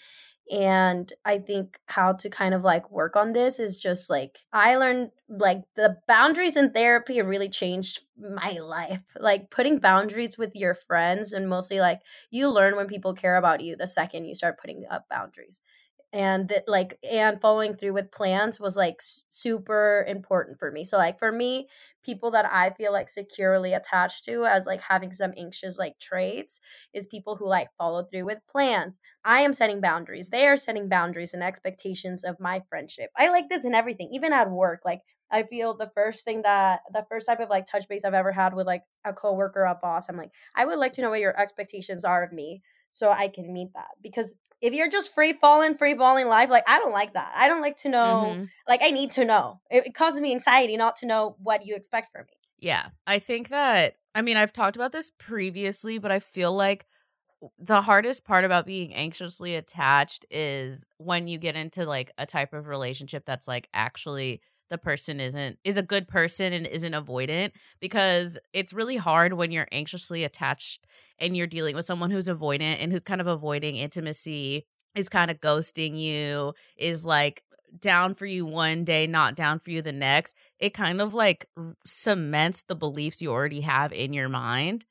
and 0.52 1.14
i 1.26 1.40
think 1.40 1.80
how 1.88 2.14
to 2.14 2.30
kind 2.30 2.54
of 2.56 2.64
like 2.64 2.92
work 2.92 3.16
on 3.16 3.34
this 3.34 3.60
is 3.60 3.78
just 3.80 4.10
like 4.10 4.40
i 4.54 4.76
learned 4.78 5.12
like 5.30 5.64
the 5.76 5.98
boundaries 6.08 6.58
in 6.58 6.72
therapy 6.74 7.22
really 7.22 7.50
changed 7.50 8.02
my 8.40 8.52
life 8.62 9.04
like 9.20 9.50
putting 9.52 9.80
boundaries 9.80 10.38
with 10.38 10.56
your 10.56 10.76
friends 10.76 11.34
and 11.34 11.50
mostly 11.50 11.80
like 11.80 12.02
you 12.32 12.50
learn 12.50 12.76
when 12.76 12.88
people 12.88 13.14
care 13.16 13.38
about 13.38 13.62
you 13.62 13.76
the 13.76 13.88
second 13.88 14.26
you 14.26 14.36
start 14.36 14.60
putting 14.62 14.86
up 14.92 15.06
boundaries 15.10 15.62
and 16.12 16.50
that 16.50 16.64
like 16.68 16.98
and 17.10 17.40
following 17.40 17.76
through 17.76 17.94
with 17.94 18.12
plans 18.12 18.60
was 18.60 18.76
like 18.76 19.00
super 19.30 20.06
important 20.08 20.58
for 20.60 20.72
me. 20.72 20.84
So 20.84 20.98
like 20.98 21.20
for 21.20 21.32
me 21.32 21.68
people 22.04 22.32
that 22.32 22.46
i 22.52 22.70
feel 22.72 22.94
like 22.94 23.10
securely 23.10 23.74
attached 23.74 24.24
to 24.26 24.46
as 24.46 24.66
like 24.66 24.82
having 24.82 25.12
some 25.12 25.34
anxious 25.38 25.78
like 25.78 26.00
traits 26.00 26.62
is 26.94 27.06
people 27.08 27.36
who 27.36 27.46
like 27.48 27.68
follow 27.78 28.04
through 28.04 28.26
with 28.26 28.40
plans. 28.48 29.00
I 29.26 29.42
am 29.42 29.54
setting 29.54 29.82
boundaries. 29.82 30.30
They 30.30 30.48
are 30.48 30.58
setting 30.58 30.88
boundaries 30.90 31.34
and 31.34 31.44
expectations 31.44 32.24
of 32.24 32.40
my 32.40 32.62
friendship. 32.70 33.12
I 33.18 33.30
like 33.30 33.50
this 33.50 33.66
in 33.66 33.76
everything 33.76 34.10
even 34.14 34.34
at 34.34 34.50
work. 34.50 34.82
Like 34.86 35.02
I 35.32 35.44
feel 35.44 35.76
the 35.76 35.92
first 35.94 36.26
thing 36.26 36.42
that 36.44 36.82
the 36.92 37.06
first 37.10 37.28
type 37.28 37.40
of 37.40 37.50
like 37.50 37.66
touch 37.66 37.88
base 37.88 38.04
I've 38.04 38.14
ever 38.14 38.32
had 38.32 38.54
with 38.56 38.66
like 38.66 38.84
a 39.06 39.14
coworker, 39.14 39.64
a 39.66 39.76
boss, 39.76 40.10
I'm 40.10 40.18
like, 40.18 40.32
I 40.56 40.66
would 40.66 40.80
like 40.80 40.94
to 40.94 41.02
know 41.02 41.10
what 41.12 41.20
your 41.20 41.40
expectations 41.40 42.04
are 42.06 42.24
of 42.24 42.32
me 42.32 42.64
so 42.90 43.10
I 43.10 43.28
can 43.28 43.52
meet 43.54 43.74
that. 43.74 43.90
Because 44.02 44.36
if 44.62 44.74
you're 44.74 44.90
just 44.90 45.14
free 45.14 45.34
falling, 45.34 45.78
free 45.78 45.94
balling 45.94 46.28
life, 46.28 46.50
like 46.50 46.64
I 46.68 46.80
don't 46.80 46.92
like 46.92 47.14
that. 47.14 47.32
I 47.36 47.48
don't 47.48 47.62
like 47.62 47.78
to 47.78 47.90
know. 47.90 48.28
Mm-hmm. 48.30 48.44
Like 48.68 48.82
I 48.84 48.92
need 48.92 49.12
to 49.14 49.26
know. 49.26 49.62
It, 49.70 49.88
it 49.88 49.94
causes 49.94 50.22
me 50.22 50.32
anxiety 50.32 50.78
not 50.78 50.98
to 50.98 51.06
know 51.06 51.36
what 51.40 51.66
you 51.66 51.76
expect 51.76 52.12
from 52.12 52.22
me. 52.22 52.34
Yeah, 52.60 52.88
I 53.08 53.20
think 53.20 53.50
that. 53.50 53.96
I 54.14 54.22
mean, 54.22 54.38
I've 54.38 54.54
talked 54.54 54.76
about 54.76 54.92
this 54.92 55.12
previously, 55.18 55.98
but 55.98 56.12
I 56.12 56.20
feel 56.20 56.54
like 56.54 56.86
the 57.58 57.82
hardest 57.82 58.26
part 58.26 58.44
about 58.44 58.66
being 58.66 58.94
anxiously 58.94 59.56
attached 59.56 60.26
is 60.30 60.86
when 60.98 61.28
you 61.28 61.38
get 61.38 61.56
into 61.56 61.86
like 61.86 62.12
a 62.18 62.26
type 62.26 62.54
of 62.54 62.68
relationship 62.68 63.24
that's 63.26 63.48
like 63.48 63.70
actually 63.74 64.42
the 64.70 64.78
person 64.78 65.20
isn't 65.20 65.58
is 65.64 65.78
a 65.78 65.84
good 65.84 66.08
person 66.08 66.54
and 66.54 66.66
isn't 66.68 66.94
avoidant 66.94 67.52
because 67.80 68.38
it's 68.54 68.74
really 68.74 68.98
hard 68.98 69.34
when 69.34 69.52
you're 69.52 69.68
anxiously 69.72 70.24
attached 70.24 70.86
and 71.20 71.36
you're 71.36 71.48
dealing 71.48 71.76
with 71.76 71.86
someone 71.86 72.12
who's 72.12 72.28
avoidant 72.28 72.78
and 72.80 72.92
who's 72.92 73.02
kind 73.02 73.22
of 73.22 73.28
avoiding 73.28 73.76
intimacy 73.76 74.66
is 74.96 75.10
kind 75.10 75.30
of 75.32 75.40
ghosting 75.40 76.00
you 76.00 76.54
is 76.78 77.06
like 77.06 77.44
down 77.80 78.14
for 78.14 78.26
you 78.26 78.46
one 78.46 78.84
day 78.84 79.06
not 79.06 79.36
down 79.36 79.60
for 79.60 79.70
you 79.70 79.82
the 79.82 79.92
next 79.92 80.36
it 80.60 80.74
kind 80.74 81.02
of 81.02 81.14
like 81.14 81.46
cements 81.86 82.64
the 82.68 82.76
beliefs 82.76 83.22
you 83.22 83.32
already 83.32 83.62
have 83.62 83.92
in 83.94 84.14
your 84.14 84.30
mind. 84.30 84.86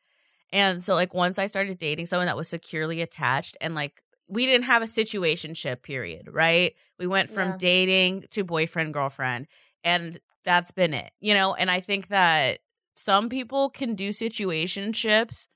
And 0.53 0.83
so 0.83 0.95
like 0.95 1.13
once 1.13 1.39
i 1.39 1.47
started 1.47 1.79
dating 1.79 2.07
someone 2.07 2.27
that 2.27 2.37
was 2.37 2.49
securely 2.49 3.01
attached 3.03 3.57
and 3.61 3.75
like 3.75 4.03
we 4.29 4.45
didn't 4.45 4.67
have 4.67 4.83
a 4.83 4.87
situationship 4.87 5.83
period 5.83 6.29
right? 6.31 6.75
We 6.99 7.07
went 7.07 7.31
from 7.31 7.51
yeah. 7.51 7.57
dating 7.59 8.25
to 8.31 8.45
boyfriend 8.45 8.93
girlfriend 8.93 9.47
and 9.85 10.19
that's 10.45 10.71
been 10.71 10.95
it 10.95 11.11
you 11.21 11.35
know 11.35 11.55
and 11.55 11.71
i 11.71 11.81
think 11.81 12.09
that 12.09 12.59
some 12.95 13.29
people 13.29 13.71
can 13.71 13.95
do 13.95 14.09
situationships 14.11 15.49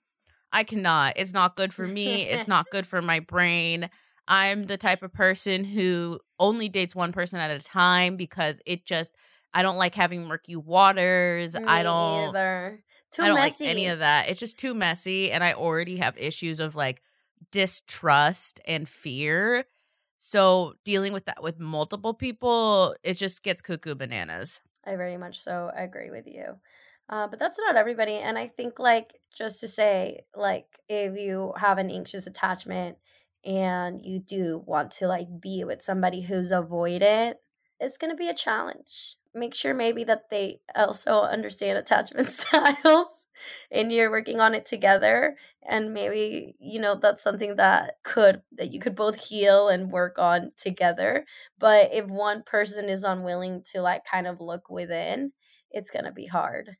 i 0.52 0.62
cannot 0.62 1.14
it's 1.16 1.32
not 1.32 1.56
good 1.56 1.72
for 1.72 1.84
me 1.84 2.22
it's 2.22 2.48
not 2.48 2.66
good 2.70 2.86
for 2.86 3.00
my 3.00 3.20
brain 3.20 3.88
i'm 4.28 4.64
the 4.64 4.76
type 4.76 5.02
of 5.02 5.12
person 5.12 5.64
who 5.64 6.18
only 6.38 6.68
dates 6.68 6.94
one 6.94 7.12
person 7.12 7.38
at 7.40 7.50
a 7.50 7.58
time 7.58 8.16
because 8.16 8.60
it 8.66 8.84
just 8.84 9.14
i 9.54 9.62
don't 9.62 9.76
like 9.76 9.94
having 9.94 10.24
murky 10.24 10.56
waters 10.56 11.56
me 11.56 11.64
i 11.66 11.82
don't 11.82 12.28
either 12.28 12.82
too 13.12 13.22
I 13.22 13.26
don't 13.28 13.36
messy. 13.36 13.64
like 13.64 13.70
any 13.70 13.86
of 13.86 14.00
that. 14.00 14.28
It's 14.28 14.40
just 14.40 14.58
too 14.58 14.74
messy, 14.74 15.30
and 15.30 15.44
I 15.44 15.52
already 15.52 15.98
have 15.98 16.16
issues 16.18 16.60
of 16.60 16.74
like 16.74 17.02
distrust 17.50 18.60
and 18.66 18.88
fear 18.88 19.66
so 20.24 20.74
dealing 20.84 21.12
with 21.12 21.24
that 21.24 21.42
with 21.42 21.58
multiple 21.58 22.14
people, 22.14 22.94
it 23.02 23.14
just 23.14 23.42
gets 23.42 23.60
cuckoo 23.60 23.96
bananas. 23.96 24.60
I 24.86 24.94
very 24.94 25.16
much 25.16 25.40
so 25.40 25.68
agree 25.74 26.10
with 26.10 26.28
you. 26.28 26.60
Uh, 27.08 27.26
but 27.26 27.40
that's 27.40 27.58
not 27.58 27.74
everybody. 27.74 28.14
And 28.14 28.38
I 28.38 28.46
think, 28.46 28.78
like, 28.78 29.18
just 29.36 29.58
to 29.60 29.68
say, 29.68 30.20
like, 30.36 30.66
if 30.88 31.18
you 31.18 31.52
have 31.56 31.78
an 31.78 31.90
anxious 31.90 32.28
attachment 32.28 32.98
and 33.44 34.00
you 34.00 34.20
do 34.20 34.62
want 34.64 34.92
to, 34.92 35.08
like, 35.08 35.26
be 35.40 35.64
with 35.64 35.82
somebody 35.82 36.20
who's 36.20 36.52
avoidant, 36.52 37.34
it's 37.82 37.98
going 37.98 38.10
to 38.10 38.16
be 38.16 38.28
a 38.28 38.34
challenge. 38.34 39.16
Make 39.34 39.54
sure 39.54 39.74
maybe 39.74 40.04
that 40.04 40.30
they 40.30 40.60
also 40.74 41.22
understand 41.22 41.78
attachment 41.78 42.28
styles 42.30 43.26
and 43.70 43.92
you're 43.92 44.10
working 44.10 44.40
on 44.40 44.54
it 44.54 44.66
together 44.66 45.36
and 45.68 45.92
maybe 45.92 46.54
you 46.60 46.80
know 46.80 46.94
that's 46.94 47.22
something 47.22 47.56
that 47.56 47.94
could 48.04 48.42
that 48.52 48.72
you 48.72 48.78
could 48.78 48.94
both 48.94 49.28
heal 49.28 49.68
and 49.68 49.90
work 49.90 50.18
on 50.18 50.50
together. 50.56 51.24
But 51.58 51.90
if 51.92 52.06
one 52.06 52.42
person 52.42 52.88
is 52.88 53.04
unwilling 53.04 53.62
to 53.72 53.82
like 53.82 54.04
kind 54.04 54.26
of 54.26 54.40
look 54.40 54.70
within 54.70 55.32
it's 55.70 55.90
going 55.90 56.04
to 56.04 56.12
be 56.12 56.26
hard. 56.26 56.76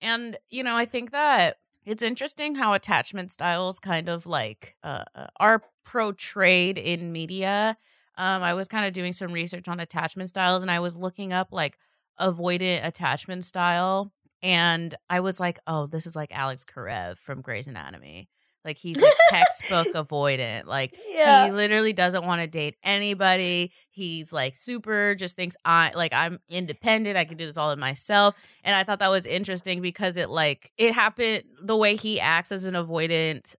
And 0.00 0.36
you 0.50 0.62
know 0.62 0.76
i 0.76 0.84
think 0.84 1.10
that 1.10 1.56
it's 1.84 2.02
interesting 2.02 2.54
how 2.54 2.72
attachment 2.72 3.32
styles 3.32 3.78
kind 3.78 4.08
of 4.08 4.26
like 4.26 4.76
uh, 4.84 5.04
uh 5.14 5.26
are 5.38 5.62
portrayed 5.84 6.78
in 6.78 7.12
media 7.12 7.76
um 8.16 8.42
i 8.42 8.54
was 8.54 8.68
kind 8.68 8.86
of 8.86 8.92
doing 8.92 9.12
some 9.12 9.32
research 9.32 9.68
on 9.68 9.80
attachment 9.80 10.28
styles 10.28 10.62
and 10.62 10.70
i 10.70 10.80
was 10.80 10.98
looking 10.98 11.32
up 11.32 11.48
like 11.52 11.78
avoidant 12.20 12.84
attachment 12.84 13.44
style 13.44 14.12
and 14.42 14.94
I 15.08 15.20
was 15.20 15.40
like, 15.40 15.58
oh, 15.66 15.86
this 15.86 16.06
is 16.06 16.14
like 16.14 16.30
Alex 16.32 16.64
Karev 16.64 17.18
from 17.18 17.40
Grey's 17.40 17.66
Anatomy. 17.66 18.28
Like 18.64 18.78
he's 18.78 19.00
a 19.00 19.10
textbook 19.30 19.86
avoidant. 19.94 20.66
Like 20.66 20.96
yeah. 21.08 21.46
he 21.46 21.52
literally 21.52 21.92
doesn't 21.92 22.24
want 22.24 22.40
to 22.40 22.46
date 22.46 22.76
anybody. 22.82 23.72
He's 23.90 24.32
like 24.32 24.56
super 24.56 25.14
just 25.14 25.36
thinks 25.36 25.56
I 25.64 25.92
like 25.94 26.12
I'm 26.12 26.40
independent. 26.48 27.16
I 27.16 27.24
can 27.24 27.36
do 27.36 27.46
this 27.46 27.56
all 27.56 27.70
of 27.70 27.78
myself. 27.78 28.36
And 28.64 28.74
I 28.74 28.82
thought 28.82 28.98
that 28.98 29.10
was 29.10 29.24
interesting 29.24 29.80
because 29.80 30.16
it 30.16 30.30
like 30.30 30.72
it 30.76 30.92
happened 30.92 31.44
the 31.62 31.76
way 31.76 31.94
he 31.94 32.18
acts 32.18 32.50
as 32.50 32.64
an 32.64 32.74
avoidant 32.74 33.54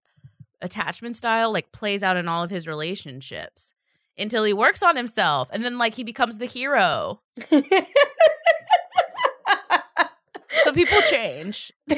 attachment 0.62 1.16
style 1.16 1.54
like 1.54 1.72
plays 1.72 2.02
out 2.02 2.18
in 2.18 2.28
all 2.28 2.44
of 2.44 2.50
his 2.50 2.68
relationships 2.68 3.74
until 4.18 4.44
he 4.44 4.54
works 4.54 4.82
on 4.84 4.96
himself 4.96 5.50
and 5.54 5.64
then 5.64 5.78
like 5.78 5.96
he 5.96 6.04
becomes 6.04 6.38
the 6.38 6.46
hero. 6.46 7.22
so 10.64 10.74
people 10.74 11.00
change. 11.10 11.72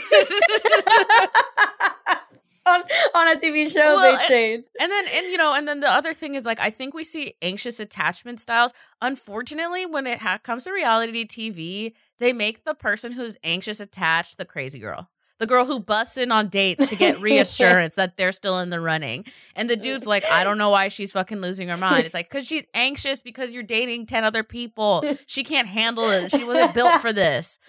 on, 2.69 2.81
on 3.15 3.27
a 3.27 3.35
TV 3.39 3.71
show, 3.71 3.79
well, 3.79 4.17
they 4.17 4.27
change. 4.27 4.65
And, 4.79 4.83
and 4.83 4.91
then, 4.91 5.05
and 5.15 5.31
you 5.31 5.37
know, 5.37 5.53
and 5.55 5.67
then 5.67 5.79
the 5.79 5.91
other 5.91 6.13
thing 6.13 6.35
is 6.35 6.45
like, 6.45 6.59
I 6.59 6.69
think 6.69 6.93
we 6.93 7.03
see 7.03 7.33
anxious 7.41 7.79
attachment 7.79 8.39
styles. 8.39 8.73
Unfortunately, 9.01 9.85
when 9.85 10.07
it 10.07 10.19
ha- 10.19 10.39
comes 10.41 10.65
to 10.65 10.71
reality 10.71 11.25
TV, 11.25 11.93
they 12.19 12.33
make 12.33 12.63
the 12.63 12.75
person 12.75 13.13
who's 13.13 13.37
anxious 13.43 13.79
attached 13.79 14.37
the 14.37 14.45
crazy 14.45 14.79
girl 14.79 15.09
the 15.39 15.47
girl 15.47 15.65
who 15.65 15.79
busts 15.79 16.17
in 16.17 16.31
on 16.31 16.49
dates 16.49 16.85
to 16.85 16.95
get 16.95 17.19
reassurance 17.21 17.95
that 17.95 18.17
they're 18.17 18.31
still 18.31 18.59
in 18.59 18.69
the 18.69 18.79
running. 18.79 19.25
And 19.55 19.69
the 19.69 19.75
dude's 19.75 20.05
like, 20.05 20.23
I 20.31 20.43
don't 20.43 20.57
know 20.57 20.69
why 20.69 20.89
she's 20.89 21.11
fucking 21.13 21.41
losing 21.41 21.69
her 21.69 21.77
mind. 21.77 22.05
It's 22.05 22.13
like, 22.13 22.29
because 22.29 22.45
she's 22.45 22.65
anxious 22.73 23.21
because 23.21 23.53
you're 23.53 23.63
dating 23.63 24.05
10 24.05 24.23
other 24.23 24.43
people. 24.43 25.03
She 25.25 25.43
can't 25.43 25.67
handle 25.67 26.09
it. 26.09 26.31
She 26.31 26.43
wasn't 26.43 26.73
built 26.73 27.01
for 27.01 27.11
this. 27.13 27.59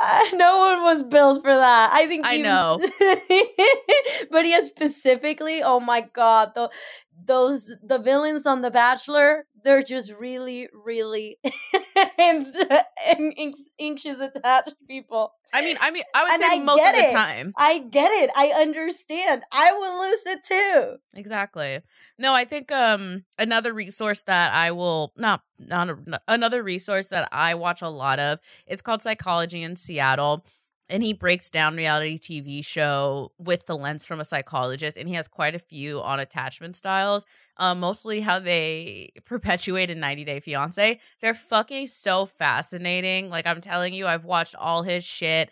Uh, 0.00 0.24
no 0.34 0.58
one 0.58 0.82
was 0.82 1.02
built 1.02 1.42
for 1.42 1.52
that. 1.52 1.90
I 1.92 2.06
think 2.06 2.26
I 2.26 2.34
even, 2.34 2.44
know. 2.44 2.78
but 4.30 4.46
yeah, 4.46 4.60
specifically, 4.62 5.62
oh 5.62 5.80
my 5.80 6.02
god, 6.12 6.54
the 6.54 6.70
those 7.22 7.76
the 7.82 7.98
villains 7.98 8.46
on 8.46 8.62
The 8.62 8.70
Bachelor, 8.70 9.46
they're 9.64 9.82
just 9.82 10.12
really, 10.12 10.68
really 10.72 11.38
anxious 12.18 12.56
attached 14.20 14.76
people. 14.88 15.32
I 15.52 15.62
mean, 15.62 15.76
I 15.80 15.90
mean, 15.90 16.04
I 16.14 16.22
would 16.22 16.32
and 16.32 16.42
say 16.42 16.60
I 16.60 16.62
most 16.62 16.86
of 16.86 16.94
the 16.94 17.04
it. 17.06 17.12
time. 17.12 17.52
I 17.58 17.80
get 17.80 18.10
it. 18.10 18.30
I 18.36 18.48
understand. 18.60 19.42
I 19.50 19.72
will 19.72 20.00
lose 20.00 20.26
it 20.26 20.44
too. 20.44 20.96
Exactly. 21.18 21.80
No, 22.18 22.34
I 22.34 22.44
think 22.44 22.70
um 22.70 23.24
another 23.38 23.72
resource 23.72 24.22
that 24.22 24.52
I 24.52 24.70
will 24.70 25.12
not 25.16 25.42
not 25.58 25.90
a, 25.90 26.20
another 26.28 26.62
resource 26.62 27.08
that 27.08 27.28
I 27.32 27.54
watch 27.54 27.82
a 27.82 27.88
lot 27.88 28.20
of. 28.20 28.38
It's 28.66 28.82
called 28.82 29.02
Psychology 29.02 29.62
in 29.62 29.76
Seattle 29.76 30.44
and 30.90 31.02
he 31.02 31.12
breaks 31.12 31.48
down 31.50 31.76
reality 31.76 32.18
TV 32.18 32.64
show 32.64 33.32
with 33.38 33.66
the 33.66 33.76
lens 33.76 34.04
from 34.04 34.20
a 34.20 34.24
psychologist, 34.24 34.96
and 34.96 35.08
he 35.08 35.14
has 35.14 35.28
quite 35.28 35.54
a 35.54 35.58
few 35.58 36.02
on 36.02 36.18
attachment 36.18 36.76
styles, 36.76 37.24
um, 37.56 37.80
mostly 37.80 38.20
how 38.20 38.38
they 38.38 39.12
perpetuate 39.24 39.90
a 39.90 39.94
90 39.94 40.24
Day 40.24 40.40
Fiance. 40.40 40.98
They're 41.20 41.34
fucking 41.34 41.86
so 41.86 42.26
fascinating. 42.26 43.30
Like 43.30 43.46
I'm 43.46 43.60
telling 43.60 43.94
you, 43.94 44.06
I've 44.06 44.24
watched 44.24 44.56
all 44.56 44.82
his 44.82 45.04
shit, 45.04 45.50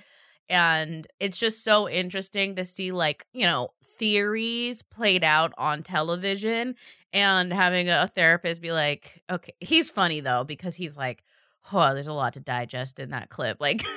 and 0.51 1.07
it's 1.20 1.38
just 1.38 1.62
so 1.62 1.88
interesting 1.88 2.57
to 2.57 2.64
see 2.64 2.90
like 2.90 3.27
you 3.33 3.44
know 3.44 3.70
theories 3.85 4.83
played 4.83 5.22
out 5.22 5.53
on 5.57 5.85
television, 5.85 6.75
and 7.13 7.52
having 7.52 7.88
a 7.88 8.08
therapist 8.08 8.60
be 8.60 8.73
like, 8.73 9.23
okay, 9.31 9.54
he's 9.60 9.88
funny 9.88 10.21
though 10.21 10.42
because 10.42 10.75
he's 10.75 10.96
like, 10.96 11.23
oh, 11.73 11.94
there's 11.94 12.08
a 12.08 12.13
lot 12.13 12.33
to 12.33 12.40
digest 12.40 12.98
in 12.98 13.10
that 13.10 13.31
clip, 13.31 13.58
like. 13.60 13.85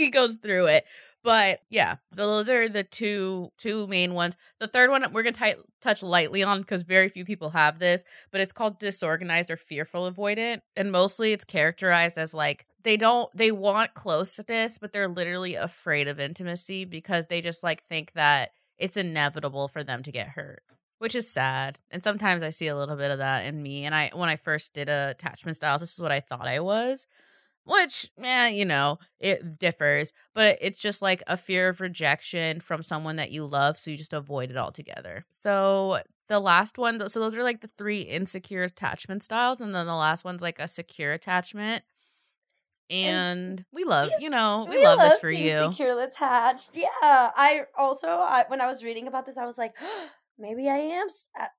he 0.00 0.10
goes 0.10 0.36
through 0.36 0.66
it. 0.66 0.84
But 1.22 1.60
yeah, 1.68 1.96
so 2.14 2.26
those 2.26 2.48
are 2.48 2.68
the 2.68 2.82
two 2.82 3.52
two 3.58 3.86
main 3.86 4.14
ones. 4.14 4.36
The 4.58 4.66
third 4.66 4.90
one 4.90 5.04
we're 5.12 5.22
gonna 5.22 5.32
t- 5.54 5.60
touch 5.82 6.02
lightly 6.02 6.42
on 6.42 6.60
because 6.60 6.82
very 6.82 7.10
few 7.10 7.26
people 7.26 7.50
have 7.50 7.78
this, 7.78 8.04
but 8.32 8.40
it's 8.40 8.52
called 8.52 8.78
disorganized 8.78 9.50
or 9.50 9.56
fearful 9.56 10.10
avoidant, 10.10 10.62
and 10.76 10.90
mostly 10.90 11.32
it's 11.32 11.44
characterized 11.44 12.16
as 12.16 12.32
like 12.32 12.66
they 12.84 12.96
don't 12.96 13.28
they 13.36 13.52
want 13.52 13.92
closeness, 13.92 14.78
but 14.78 14.92
they're 14.92 15.08
literally 15.08 15.56
afraid 15.56 16.08
of 16.08 16.18
intimacy 16.18 16.86
because 16.86 17.26
they 17.26 17.42
just 17.42 17.62
like 17.62 17.82
think 17.84 18.12
that 18.12 18.52
it's 18.78 18.96
inevitable 18.96 19.68
for 19.68 19.84
them 19.84 20.02
to 20.02 20.10
get 20.12 20.28
hurt 20.28 20.62
which 21.00 21.14
is 21.14 21.32
sad. 21.32 21.78
And 21.90 22.04
sometimes 22.04 22.42
I 22.42 22.50
see 22.50 22.66
a 22.66 22.76
little 22.76 22.94
bit 22.94 23.10
of 23.10 23.18
that 23.18 23.46
in 23.46 23.62
me. 23.62 23.86
And 23.86 23.94
I, 23.94 24.10
when 24.12 24.28
I 24.28 24.36
first 24.36 24.74
did 24.74 24.90
attachment 24.90 25.56
styles, 25.56 25.80
this 25.80 25.94
is 25.94 26.00
what 26.00 26.12
I 26.12 26.20
thought 26.20 26.46
I 26.46 26.60
was, 26.60 27.06
which, 27.64 28.10
yeah, 28.16 28.48
you 28.48 28.64
know, 28.64 28.98
it 29.18 29.58
differs. 29.58 30.12
But 30.34 30.58
it's 30.60 30.80
just 30.80 31.02
like 31.02 31.22
a 31.26 31.36
fear 31.36 31.68
of 31.68 31.80
rejection 31.80 32.60
from 32.60 32.82
someone 32.82 33.16
that 33.16 33.30
you 33.30 33.44
love, 33.44 33.78
so 33.78 33.90
you 33.90 33.96
just 33.96 34.12
avoid 34.12 34.50
it 34.50 34.56
altogether. 34.56 35.24
So 35.30 36.00
the 36.28 36.40
last 36.40 36.78
one, 36.78 37.08
so 37.08 37.20
those 37.20 37.36
are 37.36 37.42
like 37.42 37.60
the 37.60 37.68
three 37.68 38.02
insecure 38.02 38.62
attachment 38.62 39.22
styles, 39.22 39.60
and 39.60 39.74
then 39.74 39.86
the 39.86 39.94
last 39.94 40.24
one's 40.24 40.42
like 40.42 40.58
a 40.58 40.68
secure 40.68 41.12
attachment. 41.12 41.84
And, 42.92 43.64
we 43.72 43.84
love, 43.84 44.10
you 44.18 44.30
know, 44.30 44.66
we, 44.68 44.78
we 44.78 44.84
love, 44.84 44.98
love, 44.98 45.10
this 45.10 45.20
for 45.20 45.30
you. 45.30 45.70
Secure 45.70 46.02
attached. 46.02 46.70
Yeah. 46.74 46.88
I 47.00 47.62
also, 47.78 48.08
I, 48.08 48.46
when 48.48 48.60
I 48.60 48.66
was 48.66 48.82
reading 48.82 49.06
about 49.06 49.26
this, 49.26 49.38
I 49.38 49.46
was 49.46 49.56
like, 49.56 49.74
maybe 50.40 50.68
I 50.68 50.76
am. 50.76 51.06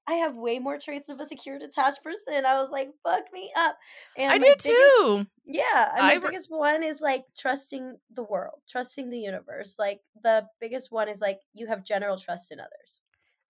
I 0.07 0.13
have 0.13 0.35
way 0.35 0.59
more 0.59 0.77
traits 0.79 1.09
of 1.09 1.19
a 1.19 1.25
secure, 1.25 1.59
detached 1.59 2.03
person. 2.03 2.45
I 2.45 2.61
was 2.61 2.69
like, 2.71 2.89
fuck 3.03 3.23
me 3.31 3.51
up. 3.55 3.77
And 4.17 4.31
I 4.31 4.37
do 4.37 4.45
biggest, 4.45 4.65
too. 4.65 5.25
Yeah. 5.45 5.89
And 5.93 6.01
my 6.01 6.17
biggest 6.17 6.47
one 6.49 6.83
is 6.83 6.99
like 6.99 7.23
trusting 7.37 7.97
the 8.13 8.23
world, 8.23 8.59
trusting 8.69 9.09
the 9.09 9.19
universe. 9.19 9.75
Like 9.77 10.01
the 10.23 10.47
biggest 10.59 10.91
one 10.91 11.07
is 11.07 11.21
like 11.21 11.39
you 11.53 11.67
have 11.67 11.85
general 11.85 12.17
trust 12.17 12.51
in 12.51 12.59
others. 12.59 12.99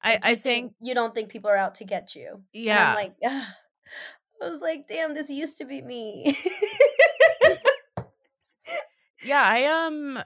I, 0.04 0.20
I 0.22 0.36
think, 0.36 0.42
think, 0.42 0.74
you 0.80 0.96
don't 0.96 1.14
think 1.14 1.30
people 1.30 1.52
are 1.52 1.58
out 1.58 1.76
to 1.76 1.86
get 1.86 2.16
you. 2.16 2.42
Yeah. 2.54 2.96
like, 2.96 3.14
Ugh. 3.24 3.46
I 4.42 4.50
was 4.50 4.62
like, 4.62 4.88
damn, 4.88 5.14
this 5.14 5.30
used 5.30 5.60
to 5.60 5.66
be 5.66 5.82
me. 5.82 6.36
yeah, 9.24 9.44
I 9.46 9.66
um 9.66 10.24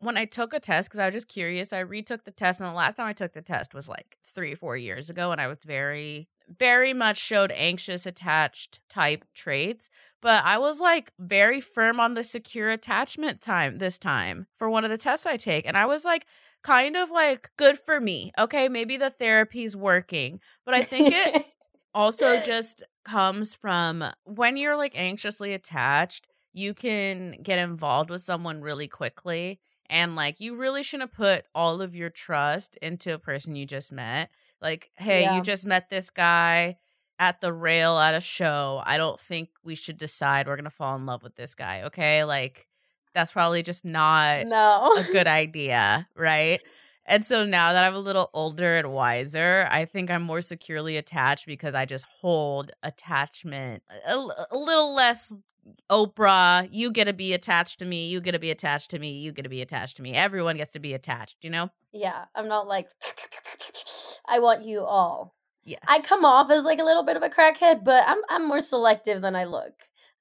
when 0.00 0.16
I 0.16 0.24
took 0.24 0.52
a 0.52 0.60
test, 0.60 0.88
because 0.88 1.00
I 1.00 1.06
was 1.06 1.14
just 1.14 1.28
curious, 1.28 1.72
I 1.72 1.80
retook 1.80 2.24
the 2.24 2.30
test. 2.30 2.60
And 2.60 2.68
the 2.68 2.74
last 2.74 2.94
time 2.94 3.06
I 3.06 3.12
took 3.12 3.32
the 3.32 3.42
test 3.42 3.74
was 3.74 3.88
like 3.88 4.16
three 4.24 4.52
or 4.52 4.56
four 4.56 4.76
years 4.76 5.10
ago. 5.10 5.32
And 5.32 5.40
I 5.40 5.46
was 5.46 5.58
very, 5.64 6.28
very 6.48 6.92
much 6.92 7.18
showed 7.18 7.52
anxious 7.52 8.06
attached 8.06 8.80
type 8.88 9.24
traits. 9.34 9.90
But 10.20 10.44
I 10.44 10.58
was 10.58 10.80
like 10.80 11.12
very 11.18 11.60
firm 11.60 11.98
on 11.98 12.14
the 12.14 12.24
secure 12.24 12.70
attachment 12.70 13.40
time 13.40 13.78
this 13.78 13.98
time 13.98 14.46
for 14.54 14.70
one 14.70 14.84
of 14.84 14.90
the 14.90 14.98
tests 14.98 15.26
I 15.26 15.36
take. 15.36 15.66
And 15.66 15.76
I 15.76 15.86
was 15.86 16.04
like, 16.04 16.26
kind 16.62 16.96
of 16.96 17.10
like 17.10 17.50
good 17.56 17.78
for 17.78 18.00
me. 18.00 18.32
Okay, 18.38 18.68
maybe 18.68 18.96
the 18.96 19.10
therapy's 19.10 19.76
working. 19.76 20.40
But 20.64 20.74
I 20.74 20.82
think 20.82 21.12
it 21.12 21.46
also 21.94 22.40
just 22.40 22.82
comes 23.04 23.54
from 23.54 24.04
when 24.24 24.56
you're 24.56 24.76
like 24.76 24.98
anxiously 24.98 25.52
attached 25.52 26.26
you 26.56 26.72
can 26.72 27.36
get 27.42 27.58
involved 27.58 28.08
with 28.08 28.22
someone 28.22 28.62
really 28.62 28.88
quickly 28.88 29.60
and 29.90 30.16
like 30.16 30.40
you 30.40 30.56
really 30.56 30.82
shouldn't 30.82 31.12
put 31.12 31.44
all 31.54 31.82
of 31.82 31.94
your 31.94 32.08
trust 32.08 32.76
into 32.78 33.12
a 33.12 33.18
person 33.18 33.54
you 33.54 33.66
just 33.66 33.92
met 33.92 34.30
like 34.62 34.90
hey 34.96 35.22
yeah. 35.22 35.36
you 35.36 35.42
just 35.42 35.66
met 35.66 35.90
this 35.90 36.08
guy 36.08 36.76
at 37.18 37.40
the 37.42 37.52
rail 37.52 37.98
at 37.98 38.14
a 38.14 38.20
show 38.20 38.82
i 38.86 38.96
don't 38.96 39.20
think 39.20 39.50
we 39.62 39.74
should 39.74 39.98
decide 39.98 40.48
we're 40.48 40.56
gonna 40.56 40.70
fall 40.70 40.96
in 40.96 41.04
love 41.04 41.22
with 41.22 41.36
this 41.36 41.54
guy 41.54 41.82
okay 41.82 42.24
like 42.24 42.66
that's 43.14 43.32
probably 43.32 43.62
just 43.62 43.84
not 43.84 44.46
no. 44.46 44.94
a 44.96 45.04
good 45.12 45.26
idea 45.26 46.06
right 46.16 46.62
and 47.06 47.24
so 47.24 47.44
now 47.44 47.72
that 47.72 47.84
i'm 47.84 47.94
a 47.94 47.98
little 47.98 48.30
older 48.34 48.76
and 48.76 48.92
wiser 48.92 49.66
i 49.70 49.84
think 49.84 50.10
i'm 50.10 50.22
more 50.22 50.40
securely 50.40 50.96
attached 50.96 51.46
because 51.46 51.74
i 51.74 51.84
just 51.84 52.06
hold 52.20 52.72
attachment 52.82 53.82
a, 54.06 54.14
a 54.50 54.56
little 54.56 54.94
less 54.94 55.34
Oprah, 55.90 56.68
you 56.70 56.92
get 56.92 57.06
to 57.06 57.12
be 57.12 57.32
attached 57.32 57.80
to 57.80 57.84
me, 57.84 58.06
you 58.06 58.20
get 58.20 58.32
to 58.32 58.38
be 58.38 58.52
attached 58.52 58.90
to 58.92 58.98
me, 58.98 59.18
you 59.18 59.32
get 59.32 59.42
to 59.42 59.48
be 59.48 59.62
attached 59.62 59.96
to 59.96 60.02
me. 60.02 60.14
Everyone 60.14 60.56
gets 60.56 60.72
to 60.72 60.78
be 60.78 60.94
attached, 60.94 61.42
you 61.42 61.50
know? 61.50 61.70
Yeah, 61.92 62.26
I'm 62.34 62.48
not 62.48 62.68
like 62.68 62.86
I 64.28 64.38
want 64.38 64.64
you 64.64 64.80
all. 64.80 65.34
Yes. 65.64 65.80
I 65.88 66.00
come 66.00 66.24
off 66.24 66.50
as 66.50 66.64
like 66.64 66.78
a 66.78 66.84
little 66.84 67.02
bit 67.02 67.16
of 67.16 67.22
a 67.22 67.28
crackhead, 67.28 67.84
but 67.84 68.04
I'm 68.06 68.18
I'm 68.28 68.46
more 68.46 68.60
selective 68.60 69.22
than 69.22 69.34
I 69.34 69.44
look. 69.44 69.74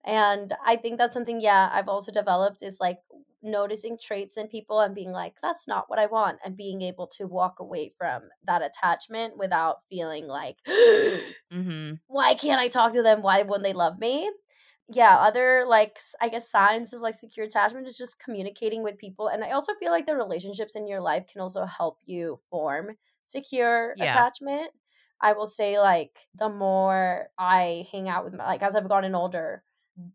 And 0.03 0.53
I 0.63 0.75
think 0.75 0.97
that's 0.97 1.13
something 1.13 1.41
yeah, 1.41 1.69
I've 1.71 1.89
also 1.89 2.11
developed 2.11 2.63
is 2.63 2.79
like 2.79 2.99
noticing 3.45 3.97
traits 3.97 4.37
in 4.37 4.47
people 4.47 4.81
and 4.81 4.95
being 4.95 5.11
like 5.11 5.35
that's 5.41 5.67
not 5.67 5.89
what 5.89 5.99
I 5.99 6.07
want 6.07 6.39
and 6.43 6.57
being 6.57 6.81
able 6.81 7.07
to 7.07 7.27
walk 7.27 7.59
away 7.59 7.91
from 7.97 8.23
that 8.45 8.61
attachment 8.61 9.37
without 9.37 9.77
feeling 9.89 10.27
like 10.27 10.57
mm-hmm. 10.67 11.93
why 12.07 12.33
can't 12.33 12.59
I 12.59 12.67
talk 12.67 12.93
to 12.93 13.03
them? 13.03 13.21
Why 13.21 13.43
wouldn't 13.43 13.63
they 13.63 13.73
love 13.73 13.99
me? 13.99 14.29
yeah, 14.89 15.15
other 15.15 15.63
like 15.67 15.97
I 16.21 16.29
guess 16.29 16.49
signs 16.49 16.93
of 16.93 17.01
like 17.01 17.15
secure 17.15 17.45
attachment 17.45 17.87
is 17.87 17.97
just 17.97 18.19
communicating 18.19 18.83
with 18.83 18.97
people. 18.97 19.27
And 19.27 19.43
I 19.43 19.51
also 19.51 19.73
feel 19.79 19.91
like 19.91 20.05
the 20.05 20.15
relationships 20.15 20.75
in 20.75 20.87
your 20.87 21.01
life 21.01 21.25
can 21.31 21.41
also 21.41 21.65
help 21.65 21.97
you 22.05 22.37
form 22.49 22.95
secure 23.23 23.95
yeah. 23.97 24.11
attachment. 24.11 24.69
I 25.21 25.33
will 25.33 25.47
say 25.47 25.79
like 25.79 26.19
the 26.35 26.49
more 26.49 27.29
I 27.37 27.85
hang 27.91 28.09
out 28.09 28.25
with 28.25 28.33
my 28.35 28.45
like 28.45 28.61
as 28.61 28.75
I've 28.75 28.89
gotten 28.89 29.15
older, 29.15 29.63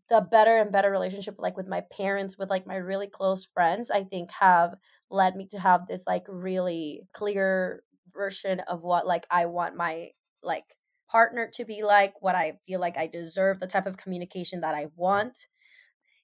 the 0.09 0.21
better 0.21 0.57
and 0.57 0.71
better 0.71 0.91
relationship 0.91 1.35
like 1.39 1.57
with 1.57 1.67
my 1.67 1.81
parents, 1.91 2.37
with 2.37 2.49
like 2.49 2.67
my 2.67 2.75
really 2.75 3.07
close 3.07 3.45
friends, 3.45 3.89
I 3.89 4.03
think 4.03 4.31
have 4.31 4.75
led 5.09 5.35
me 5.35 5.47
to 5.47 5.59
have 5.59 5.87
this 5.87 6.05
like 6.05 6.25
really 6.27 7.01
clear 7.13 7.83
version 8.13 8.59
of 8.61 8.83
what 8.83 9.07
like 9.07 9.25
I 9.31 9.45
want 9.47 9.75
my 9.75 10.09
like 10.43 10.65
partner 11.09 11.49
to 11.55 11.65
be 11.65 11.83
like, 11.83 12.13
what 12.21 12.35
I 12.35 12.59
feel 12.67 12.79
like 12.79 12.97
I 12.97 13.07
deserve, 13.07 13.59
the 13.59 13.67
type 13.67 13.87
of 13.87 13.97
communication 13.97 14.61
that 14.61 14.75
I 14.75 14.87
want, 14.95 15.37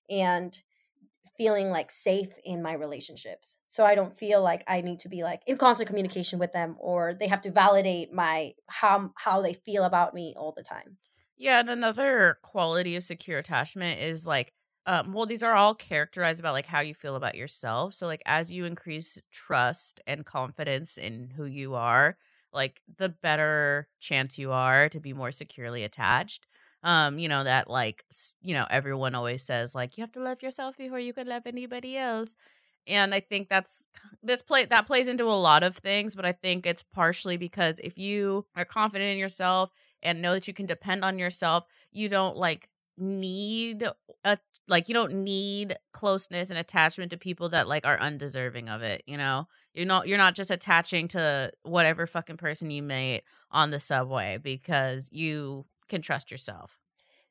and 0.10 0.58
feeling 1.38 1.70
like 1.70 1.92
safe 1.92 2.30
in 2.46 2.64
my 2.64 2.74
relationships. 2.74 3.58
So 3.66 3.86
I 3.86 3.96
don't 3.96 4.14
feel 4.14 4.42
like 4.42 4.64
I 4.68 4.82
need 4.82 5.00
to 5.02 5.10
be 5.10 5.24
like 5.24 5.42
in 5.48 5.58
constant 5.58 5.88
communication 5.88 6.40
with 6.40 6.52
them 6.52 6.76
or 6.80 7.14
they 7.14 7.28
have 7.28 7.42
to 7.42 7.52
validate 7.52 8.14
my 8.14 8.54
how 8.68 9.12
how 9.18 9.42
they 9.42 9.54
feel 9.54 9.84
about 9.84 10.14
me 10.14 10.34
all 10.38 10.54
the 10.56 10.64
time. 10.64 10.98
Yeah, 11.38 11.60
and 11.60 11.70
another 11.70 12.40
quality 12.42 12.96
of 12.96 13.04
secure 13.04 13.38
attachment 13.40 14.00
is 14.02 14.26
like 14.28 14.54
um 14.86 15.14
well 15.14 15.26
these 15.26 15.44
are 15.44 15.54
all 15.54 15.76
characterized 15.76 16.40
about 16.40 16.54
like 16.54 16.66
how 16.66 16.80
you 16.82 16.94
feel 16.96 17.16
about 17.16 17.36
yourself. 17.36 17.94
So 17.94 18.08
like 18.08 18.22
as 18.26 18.52
you 18.52 18.66
increase 18.66 19.22
trust 19.32 20.02
and 20.08 20.26
confidence 20.26 20.98
in 20.98 21.32
who 21.36 21.46
you 21.46 21.76
are, 21.76 22.18
like 22.54 22.82
the 22.98 23.10
better 23.10 23.88
chance 24.00 24.38
you 24.38 24.52
are 24.52 24.90
to 24.90 25.00
be 25.00 25.14
more 25.14 25.32
securely 25.32 25.84
attached 25.84 26.46
um 26.84 27.18
you 27.18 27.28
know 27.28 27.44
that 27.44 27.68
like 27.70 28.06
you 28.44 28.54
know 28.54 28.66
everyone 28.70 29.16
always 29.16 29.44
says 29.44 29.74
like 29.74 29.98
you 29.98 30.04
have 30.04 30.12
to 30.12 30.20
love 30.20 30.44
yourself 30.44 30.78
before 30.78 31.00
you 31.00 31.12
can 31.12 31.28
love 31.28 31.42
anybody 31.48 31.98
else 31.98 32.36
and 32.88 33.14
i 33.14 33.20
think 33.20 33.50
that's 33.50 33.86
this 34.24 34.42
play 34.42 34.66
that 34.66 34.88
plays 34.88 35.08
into 35.08 35.26
a 35.26 35.34
lot 35.34 35.64
of 35.64 35.76
things 35.76 36.16
but 36.16 36.26
i 36.26 36.32
think 36.32 36.66
it's 36.66 36.84
partially 36.84 37.38
because 37.38 37.80
if 37.84 37.98
you 37.98 38.46
are 38.56 38.66
confident 38.66 39.12
in 39.12 39.18
yourself 39.18 39.72
and 40.04 40.22
know 40.22 40.34
that 40.34 40.48
you 40.48 40.54
can 40.54 40.66
depend 40.66 41.04
on 41.04 41.20
yourself. 41.20 41.66
You 41.92 42.10
don't 42.10 42.38
like 42.38 42.70
need 42.98 43.84
a 44.24 44.38
like 44.68 44.90
you 44.90 44.94
don't 44.94 45.14
need 45.14 45.76
closeness 45.94 46.50
and 46.50 46.60
attachment 46.60 47.12
to 47.12 47.18
people 47.18 47.50
that 47.50 47.68
like 47.68 47.86
are 47.86 48.00
undeserving 48.00 48.70
of 48.70 48.82
it 48.82 49.04
you 49.06 49.18
know? 49.18 49.48
You're 49.74 49.86
not 49.86 50.08
you're 50.08 50.18
not 50.18 50.36
just 50.36 50.52
attaching 50.52 51.08
to 51.10 51.52
whatever 51.64 52.08
fucking 52.08 52.38
person 52.38 52.72
you 52.72 52.82
meet 52.82 53.22
on 53.52 53.72
the 53.72 53.80
subway 53.80 54.40
because 54.42 55.10
you 55.12 55.66
can 55.88 56.02
trust 56.02 56.32
yourself. 56.32 56.80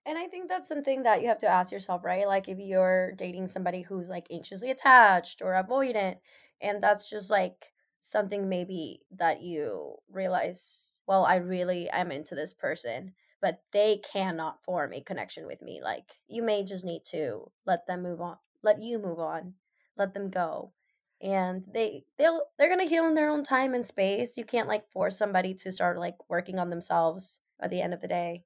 And 0.07 0.17
i 0.17 0.27
think 0.29 0.49
that's 0.49 0.69
something 0.69 1.03
that 1.03 1.21
you 1.21 1.29
have 1.29 1.41
to 1.41 1.49
ask 1.49 1.73
yourself 1.73 2.05
right? 2.05 2.27
Like 2.27 2.49
if 2.49 2.59
you're 2.59 3.12
dating 3.17 3.49
somebody 3.49 3.83
who's 3.83 4.09
like 4.09 4.27
anxiously 4.31 4.71
attached 4.71 5.43
or 5.43 5.53
avoidant 5.53 6.17
and 6.61 6.83
that's 6.83 7.11
just 7.11 7.31
like 7.31 7.73
something 8.01 8.49
maybe 8.49 9.01
that 9.11 9.43
you 9.43 9.95
realize 10.11 11.01
well 11.07 11.25
i 11.25 11.37
really 11.37 11.89
am 11.91 12.13
into 12.13 12.35
this 12.35 12.53
person 12.53 13.13
but 13.41 13.61
they 13.73 13.99
cannot 13.99 14.63
form 14.65 14.93
a 14.93 15.01
connection 15.01 15.47
with 15.47 15.63
me. 15.63 15.81
Like 15.83 16.15
you 16.29 16.43
may 16.43 16.65
just 16.65 16.85
need 16.85 17.05
to 17.07 17.51
let 17.67 17.87
them 17.87 18.03
move 18.03 18.21
on, 18.21 18.37
let 18.63 18.81
you 18.83 18.99
move 18.99 19.19
on, 19.19 19.55
let 19.97 20.15
them 20.15 20.31
go. 20.31 20.73
And 21.21 21.65
they 21.73 22.05
they'll 22.19 22.43
they're 22.59 22.69
gonna 22.69 22.85
heal 22.85 23.07
in 23.07 23.15
their 23.15 23.31
own 23.31 23.45
time 23.45 23.75
and 23.75 23.85
space. 23.85 24.37
You 24.37 24.45
can't 24.45 24.69
like 24.69 24.91
force 24.91 25.17
somebody 25.17 25.55
to 25.55 25.73
start 25.73 25.99
like 25.99 26.17
working 26.29 26.59
on 26.59 26.71
themselves 26.71 27.41
at 27.61 27.71
the 27.71 27.81
end 27.81 27.95
of 27.95 28.01
the 28.01 28.09
day. 28.09 28.43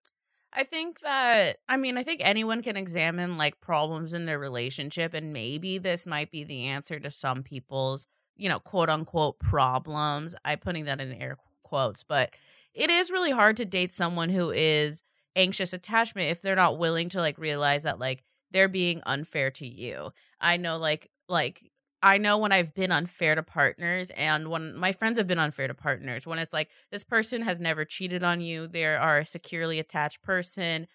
I 0.53 0.65
think 0.65 1.01
that 1.01 1.59
I 1.69 1.77
mean 1.77 1.97
I 1.97 2.03
think 2.03 2.21
anyone 2.23 2.63
can 2.63 2.77
examine 2.77 3.39
like 3.39 3.61
problems 3.61 4.15
in 4.15 4.27
their 4.27 4.39
relationship 4.39 5.15
and 5.15 5.33
maybe 5.33 5.79
this 5.79 6.07
might 6.07 6.31
be 6.31 6.45
the 6.45 6.67
answer 6.67 7.01
to 7.01 7.11
some 7.11 7.43
people's, 7.43 8.07
you 8.41 8.49
know, 8.49 8.59
quote 8.59 8.89
unquote 8.89 9.39
problems. 9.39 10.35
I'm 10.45 10.59
putting 10.59 10.87
that 10.87 11.01
in 11.01 11.13
air 11.13 11.37
quotes, 11.63 12.03
but 12.03 12.31
it 12.75 12.91
is 12.91 13.11
really 13.11 13.31
hard 13.31 13.57
to 13.59 13.65
date 13.65 13.93
someone 13.93 14.31
who 14.31 14.51
is 14.51 15.03
anxious 15.37 15.73
attachment 15.73 16.31
if 16.31 16.41
they're 16.41 16.57
not 16.57 16.79
willing 16.79 17.09
to 17.11 17.21
like 17.21 17.39
realize 17.39 17.83
that 17.83 17.99
like 17.99 18.25
they're 18.51 18.69
being 18.69 19.03
unfair 19.05 19.51
to 19.51 19.67
you. 19.67 20.11
I 20.41 20.57
know 20.57 20.79
like 20.79 21.11
like 21.29 21.71
I 22.03 22.17
know 22.17 22.39
when 22.39 22.51
I've 22.51 22.73
been 22.75 22.91
unfair 22.91 23.35
to 23.35 23.43
partners 23.43 24.11
and 24.17 24.49
when 24.49 24.75
my 24.75 24.93
friends 24.93 25.19
have 25.19 25.27
been 25.27 25.39
unfair 25.39 25.69
to 25.69 25.75
partners, 25.75 26.27
when 26.27 26.39
it's 26.39 26.55
like 26.55 26.71
this 26.91 27.05
person 27.05 27.43
has 27.43 27.61
never 27.61 27.85
cheated 27.85 28.23
on 28.23 28.41
you, 28.41 28.67
they 28.67 28.87
are 28.87 29.19
a 29.19 29.27
securely 29.27 29.79
attached 29.79 30.23
person, 30.23 30.89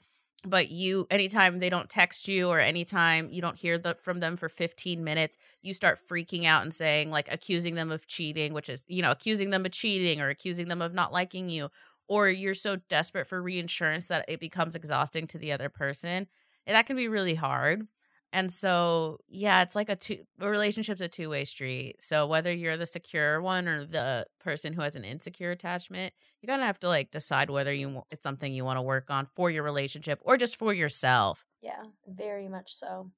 but 0.47 0.69
you 0.69 1.07
anytime 1.09 1.59
they 1.59 1.69
don't 1.69 1.89
text 1.89 2.27
you 2.27 2.49
or 2.49 2.59
anytime 2.59 3.29
you 3.31 3.41
don't 3.41 3.57
hear 3.57 3.77
the, 3.77 3.95
from 3.95 4.19
them 4.19 4.37
for 4.37 4.49
15 4.49 5.03
minutes, 5.03 5.37
you 5.61 5.73
start 5.73 5.99
freaking 5.99 6.45
out 6.45 6.63
and 6.63 6.73
saying 6.73 7.11
like 7.11 7.31
accusing 7.31 7.75
them 7.75 7.91
of 7.91 8.07
cheating, 8.07 8.53
which 8.53 8.69
is, 8.69 8.85
you 8.87 9.01
know, 9.01 9.11
accusing 9.11 9.49
them 9.49 9.65
of 9.65 9.71
cheating 9.71 10.21
or 10.21 10.29
accusing 10.29 10.67
them 10.67 10.81
of 10.81 10.93
not 10.93 11.11
liking 11.11 11.49
you 11.49 11.69
or 12.07 12.29
you're 12.29 12.53
so 12.53 12.77
desperate 12.89 13.27
for 13.27 13.41
reinsurance 13.41 14.07
that 14.07 14.25
it 14.27 14.39
becomes 14.39 14.75
exhausting 14.75 15.27
to 15.27 15.37
the 15.37 15.51
other 15.51 15.69
person. 15.69 16.27
And 16.67 16.75
that 16.75 16.85
can 16.85 16.95
be 16.95 17.07
really 17.07 17.35
hard. 17.35 17.87
And 18.33 18.51
so, 18.51 19.19
yeah, 19.29 19.61
it's 19.61 19.75
like 19.75 19.89
a 19.89 19.95
two 19.95 20.25
a 20.41 20.49
relationship's 20.49 20.99
a 20.99 21.07
two 21.07 21.29
way 21.29 21.45
street. 21.45 21.95
So 22.01 22.27
whether 22.27 22.51
you're 22.51 22.75
the 22.75 22.85
secure 22.85 23.41
one 23.41 23.67
or 23.67 23.85
the 23.85 24.25
person 24.39 24.73
who 24.73 24.81
has 24.81 24.95
an 24.95 25.05
insecure 25.05 25.51
attachment, 25.51 26.13
you're 26.45 26.55
gonna 26.55 26.67
have 26.67 26.79
to 26.79 26.87
like 26.87 27.11
decide 27.11 27.49
whether 27.49 27.73
you 27.73 28.03
it's 28.11 28.23
something 28.23 28.53
you 28.53 28.65
want 28.65 28.77
to 28.77 28.81
work 28.81 29.09
on 29.09 29.25
for 29.25 29.49
your 29.49 29.63
relationship 29.63 30.19
or 30.23 30.37
just 30.37 30.57
for 30.57 30.73
yourself. 30.73 31.43
Yeah, 31.61 31.83
very 32.07 32.47
much 32.47 32.73
so. 32.75 33.09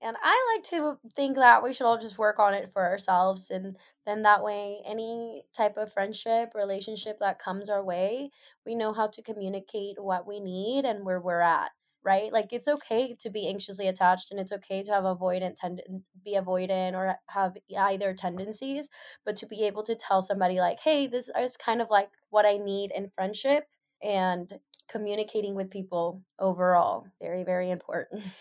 And 0.00 0.16
I 0.22 0.54
like 0.54 0.64
to 0.70 0.96
think 1.16 1.36
that 1.36 1.64
we 1.64 1.72
should 1.72 1.84
all 1.84 1.98
just 1.98 2.18
work 2.18 2.38
on 2.38 2.54
it 2.54 2.70
for 2.72 2.84
ourselves. 2.84 3.50
And 3.50 3.76
then 4.06 4.22
that 4.22 4.44
way, 4.44 4.78
any 4.86 5.42
type 5.56 5.76
of 5.76 5.92
friendship, 5.92 6.52
relationship 6.54 7.18
that 7.18 7.40
comes 7.40 7.68
our 7.68 7.82
way, 7.82 8.30
we 8.64 8.76
know 8.76 8.92
how 8.92 9.08
to 9.08 9.22
communicate 9.22 10.00
what 10.00 10.24
we 10.24 10.38
need 10.38 10.84
and 10.84 11.04
where 11.04 11.20
we're 11.20 11.40
at 11.40 11.72
right? 12.04 12.32
Like 12.32 12.48
it's 12.52 12.68
okay 12.68 13.14
to 13.20 13.30
be 13.30 13.48
anxiously 13.48 13.88
attached 13.88 14.30
and 14.30 14.40
it's 14.40 14.52
okay 14.52 14.82
to 14.82 14.92
have 14.92 15.04
avoidant 15.04 15.56
tend 15.56 15.82
be 16.24 16.36
avoidant 16.36 16.94
or 16.94 17.16
have 17.28 17.56
either 17.76 18.14
tendencies, 18.14 18.88
but 19.24 19.36
to 19.36 19.46
be 19.46 19.64
able 19.64 19.82
to 19.84 19.94
tell 19.94 20.22
somebody 20.22 20.60
like, 20.60 20.80
"Hey, 20.80 21.06
this 21.06 21.30
is 21.38 21.56
kind 21.56 21.82
of 21.82 21.90
like 21.90 22.10
what 22.30 22.46
I 22.46 22.56
need 22.58 22.92
in 22.94 23.10
friendship." 23.10 23.64
And 24.02 24.52
communicating 24.88 25.54
with 25.54 25.70
people 25.70 26.22
overall, 26.38 27.06
very 27.20 27.44
very 27.44 27.70
important. 27.70 28.22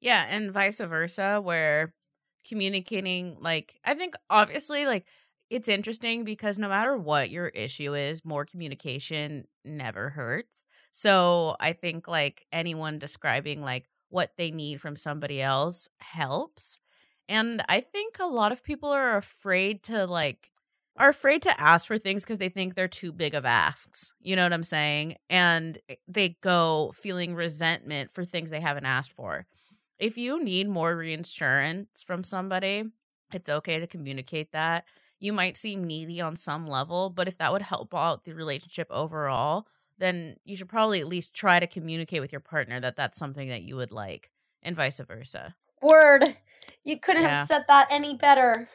Yeah, 0.00 0.26
and 0.28 0.52
vice 0.52 0.78
versa 0.80 1.40
where 1.42 1.92
communicating 2.46 3.36
like 3.40 3.80
I 3.84 3.94
think 3.94 4.14
obviously 4.30 4.86
like 4.86 5.06
it's 5.50 5.68
interesting 5.68 6.24
because 6.24 6.58
no 6.58 6.68
matter 6.68 6.96
what 6.96 7.30
your 7.30 7.48
issue 7.48 7.94
is, 7.94 8.24
more 8.24 8.44
communication 8.44 9.44
never 9.64 10.10
hurts. 10.10 10.66
So 10.92 11.56
I 11.60 11.72
think 11.72 12.06
like 12.08 12.46
anyone 12.52 12.98
describing 12.98 13.62
like 13.62 13.86
what 14.10 14.32
they 14.36 14.50
need 14.50 14.80
from 14.80 14.96
somebody 14.96 15.40
else 15.40 15.88
helps. 16.00 16.80
And 17.28 17.62
I 17.68 17.80
think 17.80 18.16
a 18.18 18.26
lot 18.26 18.52
of 18.52 18.64
people 18.64 18.90
are 18.90 19.16
afraid 19.16 19.82
to 19.84 20.06
like 20.06 20.50
are 20.96 21.08
afraid 21.10 21.42
to 21.42 21.60
ask 21.60 21.86
for 21.86 21.96
things 21.96 22.24
because 22.24 22.38
they 22.38 22.48
think 22.48 22.74
they're 22.74 22.88
too 22.88 23.12
big 23.12 23.34
of 23.34 23.44
asks. 23.44 24.12
You 24.20 24.34
know 24.34 24.42
what 24.42 24.52
I'm 24.52 24.64
saying? 24.64 25.16
And 25.30 25.78
eh, 25.88 25.94
they 26.08 26.36
go 26.40 26.92
feeling 26.94 27.34
resentment 27.34 28.10
for 28.10 28.24
things 28.24 28.50
they 28.50 28.60
haven't 28.60 28.86
asked 28.86 29.12
for. 29.12 29.46
If 29.98 30.16
you 30.18 30.42
need 30.42 30.68
more 30.68 30.96
reinsurance 30.96 32.02
from 32.04 32.24
somebody, 32.24 32.84
it's 33.32 33.50
okay 33.50 33.78
to 33.78 33.86
communicate 33.86 34.52
that 34.52 34.84
you 35.20 35.32
might 35.32 35.56
seem 35.56 35.84
needy 35.84 36.20
on 36.20 36.36
some 36.36 36.66
level, 36.66 37.10
but 37.10 37.28
if 37.28 37.38
that 37.38 37.52
would 37.52 37.62
help 37.62 37.94
out 37.94 38.24
the 38.24 38.34
relationship 38.34 38.86
overall, 38.90 39.66
then 39.98 40.36
you 40.44 40.56
should 40.56 40.68
probably 40.68 41.00
at 41.00 41.08
least 41.08 41.34
try 41.34 41.58
to 41.58 41.66
communicate 41.66 42.20
with 42.20 42.32
your 42.32 42.40
partner 42.40 42.80
that 42.80 42.96
that's 42.96 43.18
something 43.18 43.48
that 43.48 43.62
you 43.62 43.76
would 43.76 43.90
like, 43.90 44.30
and 44.62 44.76
vice 44.76 45.00
versa. 45.00 45.54
Word. 45.82 46.36
You 46.84 46.98
couldn't 46.98 47.22
yeah. 47.22 47.34
have 47.34 47.48
said 47.48 47.64
that 47.68 47.88
any 47.90 48.16
better. 48.16 48.68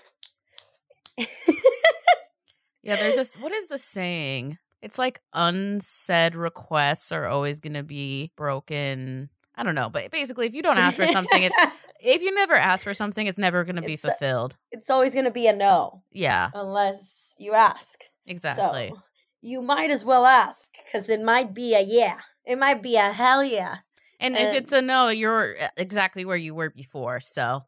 yeah, 1.17 2.95
there's 2.95 3.15
this. 3.15 3.35
What 3.39 3.53
is 3.53 3.67
the 3.67 3.77
saying? 3.77 4.57
It's 4.81 4.99
like 4.99 5.21
unsaid 5.33 6.35
requests 6.35 7.11
are 7.11 7.25
always 7.25 7.61
going 7.61 7.73
to 7.73 7.83
be 7.83 8.31
broken. 8.35 9.29
I 9.55 9.63
don't 9.63 9.75
know, 9.75 9.89
but 9.89 10.11
basically, 10.11 10.47
if 10.47 10.53
you 10.53 10.61
don't 10.61 10.77
ask 10.77 10.97
for 10.97 11.07
something, 11.07 11.43
it, 11.43 11.53
if 11.99 12.21
you 12.21 12.33
never 12.33 12.55
ask 12.55 12.83
for 12.83 12.93
something, 12.93 13.27
it's 13.27 13.37
never 13.37 13.63
going 13.63 13.75
to 13.75 13.81
be 13.81 13.95
fulfilled. 13.95 14.53
A, 14.53 14.77
it's 14.77 14.89
always 14.89 15.13
going 15.13 15.25
to 15.25 15.31
be 15.31 15.47
a 15.47 15.53
no. 15.53 16.01
Yeah. 16.11 16.49
Unless 16.53 17.35
you 17.39 17.53
ask. 17.53 18.03
Exactly. 18.25 18.89
So 18.89 19.01
you 19.41 19.61
might 19.61 19.91
as 19.91 20.03
well 20.03 20.25
ask 20.25 20.71
because 20.85 21.09
it 21.09 21.21
might 21.21 21.53
be 21.53 21.75
a 21.75 21.81
yeah. 21.81 22.19
It 22.45 22.57
might 22.57 22.81
be 22.81 22.95
a 22.95 23.11
hell 23.11 23.43
yeah. 23.43 23.77
And, 24.19 24.35
and 24.35 24.47
if 24.47 24.63
it's 24.63 24.71
a 24.71 24.81
no, 24.81 25.09
you're 25.09 25.55
uh, 25.61 25.67
exactly 25.77 26.25
where 26.25 26.37
you 26.37 26.55
were 26.55 26.69
before. 26.69 27.19
So. 27.19 27.65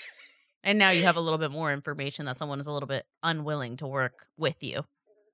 and 0.64 0.78
now 0.78 0.90
you 0.90 1.02
have 1.04 1.16
a 1.16 1.20
little 1.20 1.38
bit 1.38 1.50
more 1.50 1.72
information 1.72 2.26
that 2.26 2.38
someone 2.38 2.60
is 2.60 2.66
a 2.66 2.72
little 2.72 2.86
bit 2.86 3.06
unwilling 3.22 3.76
to 3.78 3.86
work 3.86 4.26
with 4.36 4.62
you. 4.62 4.84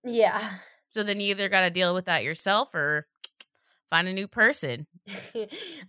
Yeah. 0.04 0.50
So 0.90 1.02
then 1.02 1.20
you 1.20 1.30
either 1.30 1.48
got 1.48 1.62
to 1.62 1.70
deal 1.70 1.94
with 1.94 2.04
that 2.06 2.24
yourself 2.24 2.74
or 2.74 3.06
find 3.90 4.08
a 4.08 4.12
new 4.12 4.28
person. 4.28 4.86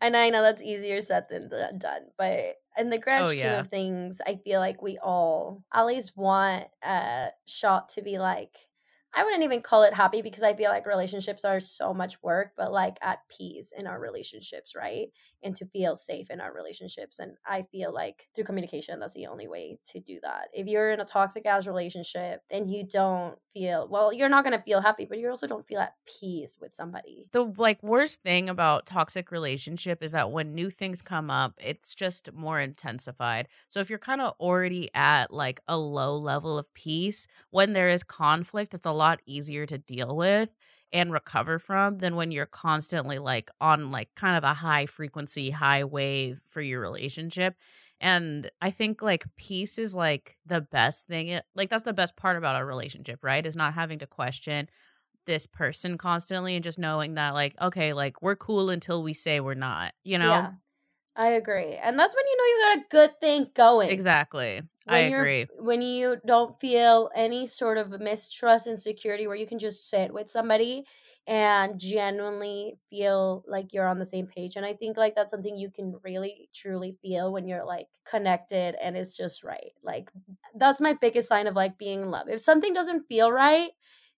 and 0.02 0.18
I 0.18 0.30
know 0.30 0.42
that's 0.42 0.64
easier 0.64 1.02
said 1.02 1.28
than 1.30 1.50
done, 1.78 2.02
but 2.18 2.56
in 2.78 2.90
the 2.90 2.98
grand 2.98 3.26
oh, 3.26 3.28
scheme 3.28 3.42
yeah. 3.42 3.60
of 3.60 3.68
things, 3.68 4.20
I 4.26 4.40
feel 4.44 4.60
like 4.60 4.82
we 4.82 4.98
all 4.98 5.64
at 5.74 5.86
least 5.86 6.18
want 6.18 6.66
a 6.84 7.28
shot 7.46 7.90
to 7.90 8.02
be 8.02 8.18
like 8.18 8.58
I 9.14 9.24
wouldn't 9.24 9.44
even 9.44 9.62
call 9.62 9.84
it 9.84 9.94
happy 9.94 10.22
because 10.22 10.44
I 10.44 10.56
feel 10.56 10.70
like 10.70 10.86
relationships 10.86 11.44
are 11.44 11.60
so 11.60 11.94
much 11.94 12.22
work, 12.24 12.52
but 12.56 12.72
like 12.72 12.98
at 13.02 13.20
peace 13.36 13.74
in 13.78 13.88
our 13.88 14.00
relationships, 14.00 14.74
right? 14.76 15.08
And 15.44 15.56
to 15.56 15.66
feel 15.66 15.96
safe 15.96 16.30
in 16.30 16.40
our 16.40 16.54
relationships. 16.54 17.20
And 17.20 17.34
I 17.46 17.64
feel 17.64 17.94
like 17.94 18.28
through 18.36 18.46
communication, 18.46 19.00
that's 19.00 19.14
the 19.14 19.28
only 19.28 19.48
way 19.48 19.80
to 19.88 20.00
do 20.00 20.20
that. 20.22 20.50
If 20.54 20.68
you're 20.68 20.92
in 20.92 21.00
a 21.00 21.06
toxic 21.06 21.46
ass 21.46 21.68
relationship 21.68 22.42
and 22.50 22.72
you 22.72 22.86
don't 22.88 23.38
feel, 23.54 23.88
well, 23.90 24.14
you're 24.14 24.30
not 24.30 24.46
going 24.46 24.58
to 24.58 24.64
feel 24.64 24.82
happy, 24.82 25.06
but 25.06 25.18
you 25.18 25.28
also 25.30 25.48
don't 25.48 25.66
feel 25.66 25.80
at 25.80 25.96
peace 26.06 26.58
with 26.62 26.74
somebody. 26.74 27.28
The 27.32 27.44
like 27.58 27.82
worst 27.84 28.22
thing 28.22 28.50
about 28.50 28.86
toxic 28.86 29.32
relationship 29.32 30.04
is 30.04 30.12
that 30.14 30.32
when 30.32 30.54
new 30.54 30.70
things 30.70 31.02
come 31.02 31.30
up, 31.30 31.56
it's 31.58 31.96
just 31.96 32.32
more 32.34 32.60
intensified. 32.60 33.48
So 33.68 33.80
if 33.80 33.90
you're 33.90 34.00
kind 34.00 34.22
of 34.22 34.36
already 34.40 34.90
at 34.94 35.34
like 35.34 35.60
a 35.68 35.78
low 35.78 36.16
level 36.16 36.58
of 36.58 36.74
peace, 36.74 37.28
when 37.50 37.74
there 37.74 37.90
is 37.90 38.04
conflict, 38.04 38.74
it's 38.74 38.86
a 38.86 38.92
lot 39.02 39.20
easier 39.26 39.66
to 39.66 39.78
deal 39.78 40.16
with 40.16 40.50
and 40.94 41.12
recover 41.12 41.58
from 41.58 41.98
than 42.00 42.16
when 42.16 42.32
you're 42.32 42.46
constantly 42.46 43.18
like 43.18 43.50
on 43.62 43.92
like 43.92 44.10
kind 44.16 44.38
of 44.38 44.44
a 44.44 44.54
high 44.54 44.86
frequency, 44.86 45.50
high 45.50 45.84
wave 45.84 46.42
for 46.48 46.62
your 46.62 46.82
relationship. 46.82 47.56
And 48.00 48.50
I 48.62 48.72
think 48.72 49.02
like 49.02 49.26
peace 49.38 49.78
is 49.78 49.96
like 49.96 50.38
the 50.46 50.62
best 50.62 51.08
thing. 51.08 51.30
It, 51.30 51.46
like 51.56 51.70
that's 51.70 51.84
the 51.84 51.94
best 51.94 52.16
part 52.18 52.38
about 52.38 52.60
a 52.60 52.66
relationship, 52.66 53.20
right? 53.24 53.46
Is 53.46 53.56
not 53.56 53.74
having 53.74 54.00
to 54.00 54.08
question 54.08 54.68
this 55.26 55.46
person 55.46 55.98
constantly 55.98 56.56
and 56.56 56.64
just 56.64 56.80
knowing 56.80 57.14
that 57.16 57.34
like 57.34 57.56
okay, 57.62 57.94
like 57.94 58.22
we're 58.22 58.36
cool 58.36 58.70
until 58.70 59.04
we 59.04 59.14
say 59.14 59.40
we're 59.40 59.54
not, 59.54 59.94
you 60.04 60.18
know? 60.18 60.32
Yeah. 60.32 60.52
I 61.16 61.30
agree. 61.30 61.76
And 61.76 62.00
that's 62.00 62.16
when 62.16 62.26
you 62.26 62.38
know 62.38 62.44
you 62.46 62.60
got 62.60 62.86
a 62.86 62.90
good 62.90 63.20
thing 63.20 63.52
going. 63.54 63.92
Exactly. 63.92 64.62
When 64.86 64.98
I 64.98 64.98
agree. 65.08 65.48
When 65.60 65.82
you 65.82 66.18
don't 66.26 66.60
feel 66.60 67.12
any 67.16 67.46
sort 67.46 67.78
of 67.78 67.90
mistrust 68.02 68.68
and 68.68 68.80
security 68.80 69.28
where 69.28 69.36
you 69.36 69.48
can 69.48 69.60
just 69.60 69.90
sit 69.90 70.14
with 70.14 70.30
somebody 70.30 70.86
and 71.28 71.80
genuinely 71.80 72.76
feel 72.90 73.44
like 73.48 73.74
you're 73.74 73.88
on 73.88 74.00
the 74.00 74.06
same 74.06 74.28
page. 74.28 74.56
And 74.56 74.66
I 74.66 74.74
think 74.74 74.98
like 74.98 75.16
that's 75.16 75.32
something 75.32 75.56
you 75.58 75.72
can 75.72 76.00
really 76.04 76.50
truly 76.54 76.98
feel 77.02 77.32
when 77.34 77.48
you're 77.48 77.66
like 77.66 77.88
connected 78.06 78.76
and 78.82 78.98
it's 78.98 79.16
just 79.16 79.44
right. 79.44 79.74
Like 79.84 80.12
that's 80.56 80.82
my 80.82 80.94
biggest 80.94 81.28
sign 81.28 81.48
of 81.48 81.56
like 81.56 81.78
being 81.78 82.02
in 82.02 82.12
love. 82.12 82.30
If 82.30 82.40
something 82.40 82.74
doesn't 82.74 83.08
feel 83.08 83.32
right, 83.32 83.72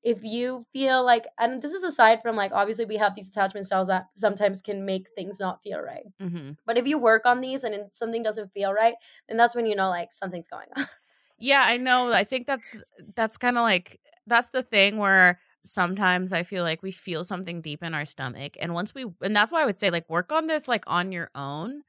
if 0.03 0.21
you 0.21 0.65
feel 0.73 1.03
like 1.03 1.25
and 1.39 1.61
this 1.61 1.73
is 1.73 1.83
aside 1.83 2.21
from 2.21 2.35
like 2.35 2.51
obviously 2.51 2.85
we 2.85 2.97
have 2.97 3.15
these 3.15 3.29
attachment 3.29 3.65
styles 3.65 3.87
that 3.87 4.07
sometimes 4.13 4.61
can 4.61 4.85
make 4.85 5.07
things 5.15 5.39
not 5.39 5.61
feel 5.63 5.79
right 5.79 6.05
mm-hmm. 6.21 6.51
but 6.65 6.77
if 6.77 6.85
you 6.85 6.97
work 6.97 7.25
on 7.25 7.41
these 7.41 7.63
and 7.63 7.75
something 7.91 8.21
doesn't 8.21 8.51
feel 8.53 8.73
right 8.73 8.95
then 9.27 9.37
that's 9.37 9.55
when 9.55 9.65
you 9.65 9.75
know 9.75 9.89
like 9.89 10.11
something's 10.11 10.49
going 10.49 10.67
on 10.75 10.85
yeah 11.39 11.63
i 11.65 11.77
know 11.77 12.11
i 12.11 12.23
think 12.23 12.45
that's 12.45 12.77
that's 13.15 13.37
kind 13.37 13.57
of 13.57 13.63
like 13.63 13.99
that's 14.27 14.51
the 14.51 14.63
thing 14.63 14.97
where 14.97 15.39
sometimes 15.63 16.33
i 16.33 16.43
feel 16.43 16.63
like 16.63 16.83
we 16.83 16.91
feel 16.91 17.23
something 17.23 17.61
deep 17.61 17.81
in 17.81 17.93
our 17.93 18.05
stomach 18.05 18.57
and 18.59 18.73
once 18.73 18.93
we 18.93 19.05
and 19.21 19.35
that's 19.35 19.51
why 19.51 19.61
i 19.61 19.65
would 19.65 19.77
say 19.77 19.89
like 19.89 20.09
work 20.09 20.31
on 20.31 20.47
this 20.47 20.67
like 20.67 20.83
on 20.87 21.11
your 21.11 21.29
own 21.33 21.83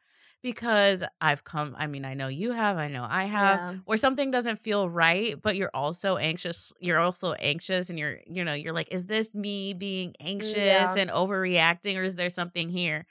because 0.44 1.02
I've 1.22 1.42
come, 1.42 1.74
I 1.78 1.86
mean, 1.86 2.04
I 2.04 2.12
know 2.12 2.28
you 2.28 2.52
have, 2.52 2.76
I 2.76 2.88
know 2.88 3.06
I 3.08 3.24
have, 3.24 3.58
yeah. 3.58 3.74
where 3.86 3.96
something 3.96 4.30
doesn't 4.30 4.58
feel 4.58 4.90
right, 4.90 5.40
but 5.40 5.56
you're 5.56 5.70
also 5.72 6.18
anxious. 6.18 6.70
You're 6.80 6.98
also 6.98 7.32
anxious 7.32 7.88
and 7.88 7.98
you're, 7.98 8.18
you 8.26 8.44
know, 8.44 8.52
you're 8.52 8.74
like, 8.74 8.92
is 8.92 9.06
this 9.06 9.34
me 9.34 9.72
being 9.72 10.14
anxious 10.20 10.54
yeah. 10.54 10.94
and 10.98 11.08
overreacting 11.08 11.96
or 11.96 12.02
is 12.02 12.16
there 12.16 12.28
something 12.28 12.68
here? 12.68 13.06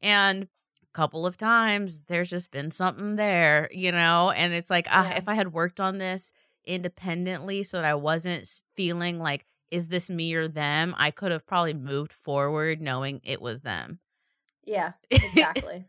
And 0.00 0.44
a 0.44 0.46
couple 0.94 1.26
of 1.26 1.36
times 1.36 2.00
there's 2.06 2.30
just 2.30 2.50
been 2.52 2.70
something 2.70 3.16
there, 3.16 3.68
you 3.70 3.92
know, 3.92 4.30
and 4.30 4.54
it's 4.54 4.70
like, 4.70 4.86
ah, 4.90 5.12
if 5.14 5.28
I 5.28 5.34
had 5.34 5.52
worked 5.52 5.80
on 5.80 5.98
this 5.98 6.32
independently 6.64 7.64
so 7.64 7.76
that 7.76 7.84
I 7.84 7.96
wasn't 7.96 8.48
feeling 8.76 9.18
like, 9.18 9.44
is 9.70 9.88
this 9.88 10.08
me 10.08 10.32
or 10.32 10.48
them? 10.48 10.94
I 10.96 11.10
could 11.10 11.32
have 11.32 11.46
probably 11.46 11.74
moved 11.74 12.14
forward 12.14 12.80
knowing 12.80 13.20
it 13.24 13.42
was 13.42 13.60
them. 13.60 13.98
Yeah, 14.64 14.92
exactly. 15.10 15.84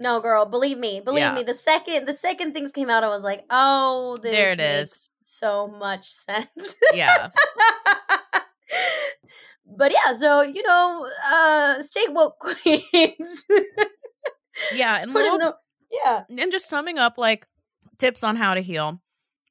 No, 0.00 0.20
girl, 0.20 0.46
believe 0.46 0.78
me, 0.78 1.00
believe 1.04 1.20
Yeah. 1.20 1.34
me. 1.34 1.42
The 1.42 1.54
second 1.54 2.06
the 2.06 2.12
second 2.12 2.52
things 2.52 2.70
came 2.72 2.88
out, 2.88 3.02
I 3.04 3.08
was 3.08 3.22
like, 3.24 3.44
oh, 3.50 4.16
this 4.22 4.30
There 4.32 4.52
it 4.52 4.58
makes 4.58 4.90
is. 4.92 5.10
so 5.24 5.66
much 5.66 6.04
sense. 6.08 6.76
Yeah. 6.94 7.30
but 9.76 9.92
yeah, 9.92 10.16
so 10.16 10.42
you 10.42 10.62
know, 10.62 11.06
uh 11.32 11.82
stay 11.82 12.06
woke 12.08 12.38
queens. 12.40 13.44
Yeah. 14.74 14.96
And 15.00 15.12
little 15.12 15.38
the 15.38 15.56
yeah. 15.90 16.22
and 16.28 16.50
just 16.52 16.68
summing 16.68 16.98
up 16.98 17.18
like 17.18 17.46
tips 17.98 18.22
on 18.24 18.36
how 18.36 18.54
to 18.54 18.60
heal 18.60 19.00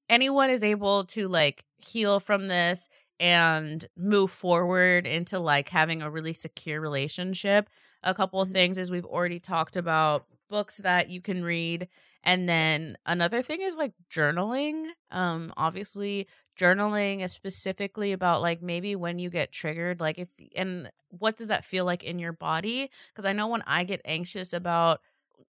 anyone 0.10 0.50
is 0.50 0.64
able 0.64 1.04
to 1.06 1.28
like 1.28 1.64
heal 1.86 2.20
from 2.20 2.48
this 2.48 2.88
and 3.20 3.86
move 3.98 4.32
forward 4.32 5.06
into 5.08 5.40
like 5.40 5.70
having 5.70 6.02
a 6.02 6.10
really 6.10 6.34
secure 6.34 6.80
relationship 6.80 7.70
a 8.04 8.14
couple 8.14 8.40
of 8.40 8.50
Mhm. 8.50 8.54
things 8.54 8.78
is 8.78 8.92
we've 8.92 9.06
already 9.06 9.40
talked 9.40 9.76
about 9.76 10.26
books 10.50 10.78
that 10.78 11.10
you 11.10 11.22
can 11.22 11.44
read 11.44 11.88
and 12.24 12.48
then 12.48 12.98
another 13.06 13.42
thing 13.42 13.62
is 13.62 13.78
like 13.78 13.94
journaling 14.10 14.86
um 15.12 15.54
obviously 15.58 16.28
journaling 16.60 17.24
is 17.24 17.32
specifically 17.32 18.12
about 18.12 18.42
like 18.42 18.62
maybe 18.62 18.96
when 18.96 19.20
you 19.20 19.30
get 19.30 19.52
triggered 19.52 20.00
like 20.00 20.18
if 20.18 20.30
and 20.56 20.92
what 21.10 21.38
does 21.38 21.48
that 21.48 21.64
feel 21.64 21.86
like 21.86 22.04
in 22.04 22.20
your 22.20 22.34
body? 22.34 22.90
Because 23.14 23.26
i 23.26 23.34
know 23.34 23.48
when 23.48 23.64
i 23.68 23.84
get 23.84 24.02
anxious 24.06 24.54
about 24.54 25.00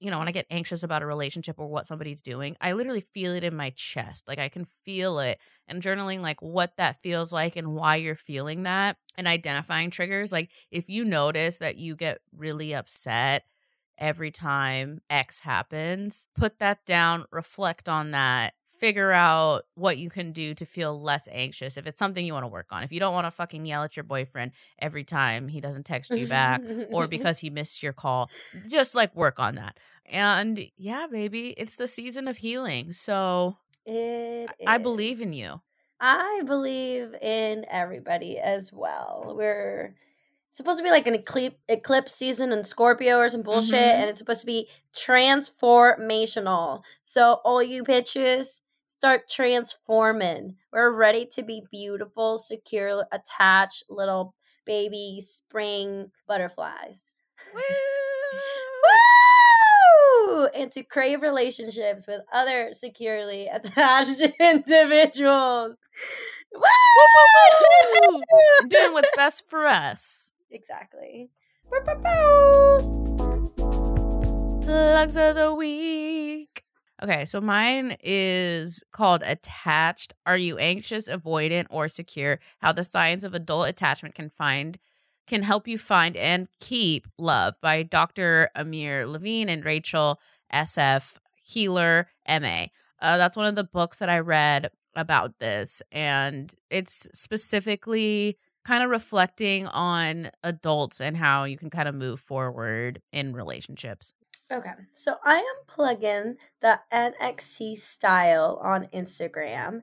you 0.00 0.10
know 0.10 0.18
when 0.18 0.28
i 0.28 0.32
get 0.32 0.46
anxious 0.50 0.82
about 0.82 1.02
a 1.02 1.06
relationship 1.06 1.56
or 1.58 1.66
what 1.66 1.86
somebody's 1.86 2.22
doing 2.22 2.56
i 2.60 2.72
literally 2.72 3.00
feel 3.00 3.32
it 3.32 3.42
in 3.42 3.56
my 3.56 3.70
chest 3.70 4.28
like 4.28 4.38
i 4.38 4.48
can 4.48 4.64
feel 4.84 5.18
it 5.18 5.38
and 5.66 5.82
journaling 5.82 6.20
like 6.20 6.40
what 6.40 6.76
that 6.76 7.00
feels 7.02 7.32
like 7.32 7.56
and 7.56 7.74
why 7.74 7.96
you're 7.96 8.14
feeling 8.16 8.62
that 8.62 8.96
and 9.16 9.26
identifying 9.26 9.90
triggers 9.90 10.30
like 10.32 10.50
if 10.70 10.88
you 10.88 11.04
notice 11.04 11.58
that 11.58 11.76
you 11.76 11.96
get 11.96 12.18
really 12.36 12.74
upset 12.74 13.44
every 13.98 14.30
time 14.30 15.00
x 15.10 15.40
happens 15.40 16.28
put 16.34 16.58
that 16.58 16.84
down 16.86 17.24
reflect 17.30 17.88
on 17.88 18.12
that 18.12 18.54
figure 18.66 19.10
out 19.10 19.64
what 19.74 19.98
you 19.98 20.08
can 20.08 20.30
do 20.30 20.54
to 20.54 20.64
feel 20.64 21.02
less 21.02 21.28
anxious 21.32 21.76
if 21.76 21.84
it's 21.84 21.98
something 21.98 22.24
you 22.24 22.32
want 22.32 22.44
to 22.44 22.48
work 22.48 22.66
on 22.70 22.84
if 22.84 22.92
you 22.92 23.00
don't 23.00 23.12
want 23.12 23.26
to 23.26 23.30
fucking 23.32 23.66
yell 23.66 23.82
at 23.82 23.96
your 23.96 24.04
boyfriend 24.04 24.52
every 24.80 25.02
time 25.02 25.48
he 25.48 25.60
doesn't 25.60 25.84
text 25.84 26.12
you 26.14 26.28
back 26.28 26.62
or 26.90 27.06
because 27.08 27.40
he 27.40 27.50
missed 27.50 27.82
your 27.82 27.92
call. 27.92 28.30
Just 28.70 28.94
like 28.94 29.14
work 29.16 29.40
on 29.40 29.56
that. 29.56 29.76
And 30.06 30.60
yeah, 30.76 31.08
baby, 31.10 31.48
it's 31.58 31.74
the 31.74 31.88
season 31.88 32.28
of 32.28 32.36
healing. 32.36 32.92
So 32.92 33.56
It 33.84 34.48
I 34.64 34.76
is. 34.76 34.82
believe 34.82 35.20
in 35.20 35.32
you. 35.32 35.60
I 36.00 36.42
believe 36.46 37.14
in 37.20 37.66
everybody 37.68 38.38
as 38.38 38.72
well. 38.72 39.34
We're 39.36 39.96
supposed 40.58 40.78
to 40.78 40.84
be 40.84 40.90
like 40.90 41.06
an 41.06 41.14
eclipse, 41.14 41.56
eclipse 41.68 42.14
season 42.14 42.52
in 42.52 42.64
Scorpio 42.64 43.18
or 43.18 43.28
some 43.28 43.42
bullshit, 43.42 43.74
Mhm. 43.80 44.00
and 44.00 44.10
it's 44.10 44.18
supposed 44.18 44.40
to 44.40 44.46
be 44.46 44.68
transformational. 44.94 46.82
So 47.02 47.40
all 47.44 47.62
you 47.62 47.84
bitches, 47.84 48.60
start 48.86 49.28
transforming. 49.28 50.56
We're 50.72 50.90
ready 50.90 51.26
to 51.34 51.42
be 51.42 51.62
beautiful, 51.70 52.36
secure, 52.36 53.06
attached 53.12 53.84
little 53.88 54.34
baby 54.66 55.20
spring 55.24 56.10
butterflies. 56.26 57.14
Woo! 57.54 57.62
Woo! 60.26 60.46
And 60.54 60.70
to 60.72 60.82
crave 60.82 61.22
relationships 61.22 62.06
with 62.06 62.20
other 62.32 62.72
securely 62.72 63.46
attached 63.52 64.20
individuals. 64.40 65.76
Woo! 66.54 66.62
Woo! 68.10 68.20
And 68.60 68.70
doing 68.70 68.92
what's 68.92 69.10
best 69.16 69.48
for 69.48 69.66
us. 69.66 70.32
Exactly. 70.50 71.30
Bow, 71.70 71.80
bow, 71.84 71.94
bow. 71.94 73.52
Plugs 74.62 75.16
of 75.16 75.36
the 75.36 75.54
week. 75.54 76.64
Okay, 77.02 77.24
so 77.24 77.40
mine 77.40 77.96
is 78.02 78.82
called 78.90 79.22
Attached. 79.24 80.14
Are 80.26 80.36
you 80.36 80.58
anxious, 80.58 81.08
avoidant, 81.08 81.66
or 81.70 81.88
secure? 81.88 82.40
How 82.58 82.72
the 82.72 82.82
science 82.82 83.22
of 83.22 83.34
adult 83.34 83.68
attachment 83.68 84.14
can 84.14 84.30
find 84.30 84.78
can 85.28 85.42
help 85.42 85.68
you 85.68 85.78
find 85.78 86.16
and 86.16 86.48
keep 86.58 87.06
love 87.18 87.54
by 87.60 87.82
Dr. 87.82 88.50
Amir 88.56 89.06
Levine 89.06 89.50
and 89.50 89.64
Rachel 89.64 90.18
SF 90.52 91.18
Heller 91.54 92.08
MA. 92.26 92.66
Uh, 93.00 93.16
that's 93.18 93.36
one 93.36 93.46
of 93.46 93.54
the 93.54 93.62
books 93.62 93.98
that 93.98 94.08
I 94.08 94.18
read 94.18 94.70
about 94.96 95.38
this, 95.38 95.82
and 95.92 96.52
it's 96.70 97.06
specifically 97.12 98.38
kind 98.68 98.84
of 98.84 98.90
reflecting 98.90 99.66
on 99.66 100.30
adults 100.44 101.00
and 101.00 101.16
how 101.16 101.44
you 101.44 101.56
can 101.56 101.70
kind 101.70 101.88
of 101.88 101.94
move 101.94 102.20
forward 102.20 103.00
in 103.14 103.32
relationships. 103.32 104.12
Okay, 104.52 104.72
so 104.92 105.16
I 105.24 105.36
am 105.38 105.66
plugging 105.66 106.36
the 106.60 106.78
NXC 106.92 107.78
style 107.78 108.60
on 108.62 108.88
Instagram. 108.94 109.80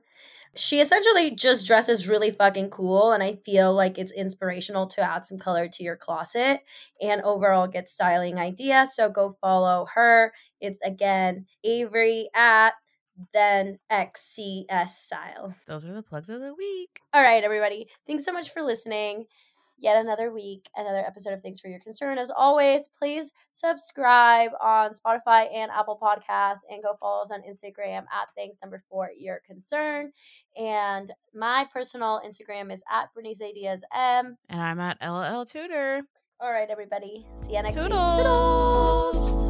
She 0.54 0.80
essentially 0.80 1.32
just 1.32 1.66
dresses 1.66 2.08
really 2.08 2.30
fucking 2.30 2.70
cool, 2.70 3.10
and 3.10 3.24
I 3.24 3.40
feel 3.44 3.74
like 3.74 3.98
it's 3.98 4.12
inspirational 4.12 4.86
to 4.88 5.02
add 5.02 5.24
some 5.24 5.38
color 5.38 5.66
to 5.66 5.82
your 5.82 5.96
closet 5.96 6.60
and 7.02 7.22
overall 7.22 7.66
get 7.66 7.88
styling 7.88 8.38
ideas. 8.38 8.94
So 8.94 9.10
go 9.10 9.34
follow 9.40 9.88
her. 9.94 10.32
It's 10.60 10.78
again 10.84 11.46
Avery 11.64 12.28
at 12.36 12.74
then 13.32 13.78
XCS 13.90 14.88
style. 14.90 15.54
Those 15.66 15.84
are 15.84 15.92
the 15.92 16.02
plugs 16.02 16.30
of 16.30 16.40
the 16.40 16.54
week. 16.54 17.00
All 17.12 17.22
right, 17.22 17.42
everybody. 17.42 17.88
Thanks 18.06 18.24
so 18.24 18.32
much 18.32 18.50
for 18.50 18.62
listening. 18.62 19.26
Yet 19.78 19.98
another 19.98 20.32
week, 20.32 20.70
another 20.74 21.04
episode 21.06 21.34
of 21.34 21.42
Thanks 21.42 21.60
for 21.60 21.68
Your 21.68 21.80
Concern. 21.80 22.16
As 22.16 22.30
always, 22.34 22.88
please 22.98 23.34
subscribe 23.50 24.52
on 24.62 24.92
Spotify 24.92 25.54
and 25.54 25.70
Apple 25.70 25.98
Podcasts 26.00 26.60
and 26.70 26.82
go 26.82 26.96
follow 26.98 27.20
us 27.22 27.30
on 27.30 27.42
Instagram 27.42 27.98
at 28.04 28.28
Thanks 28.34 28.58
Number 28.62 28.82
Four 28.88 29.10
Your 29.14 29.42
Concern. 29.46 30.12
And 30.56 31.12
my 31.34 31.66
personal 31.70 32.22
Instagram 32.26 32.72
is 32.72 32.82
at 32.90 33.12
Bernice 33.14 33.38
Diaz 33.38 33.84
M. 33.94 34.38
And 34.48 34.62
I'm 34.62 34.80
at 34.80 34.96
LL 35.02 35.44
Tutor. 35.44 36.02
All 36.40 36.52
right, 36.52 36.70
everybody. 36.70 37.26
See 37.42 37.54
you 37.54 37.62
next 37.62 37.76
Toodles. 37.76 37.92
week. 37.92 39.30
Toodles. 39.30 39.45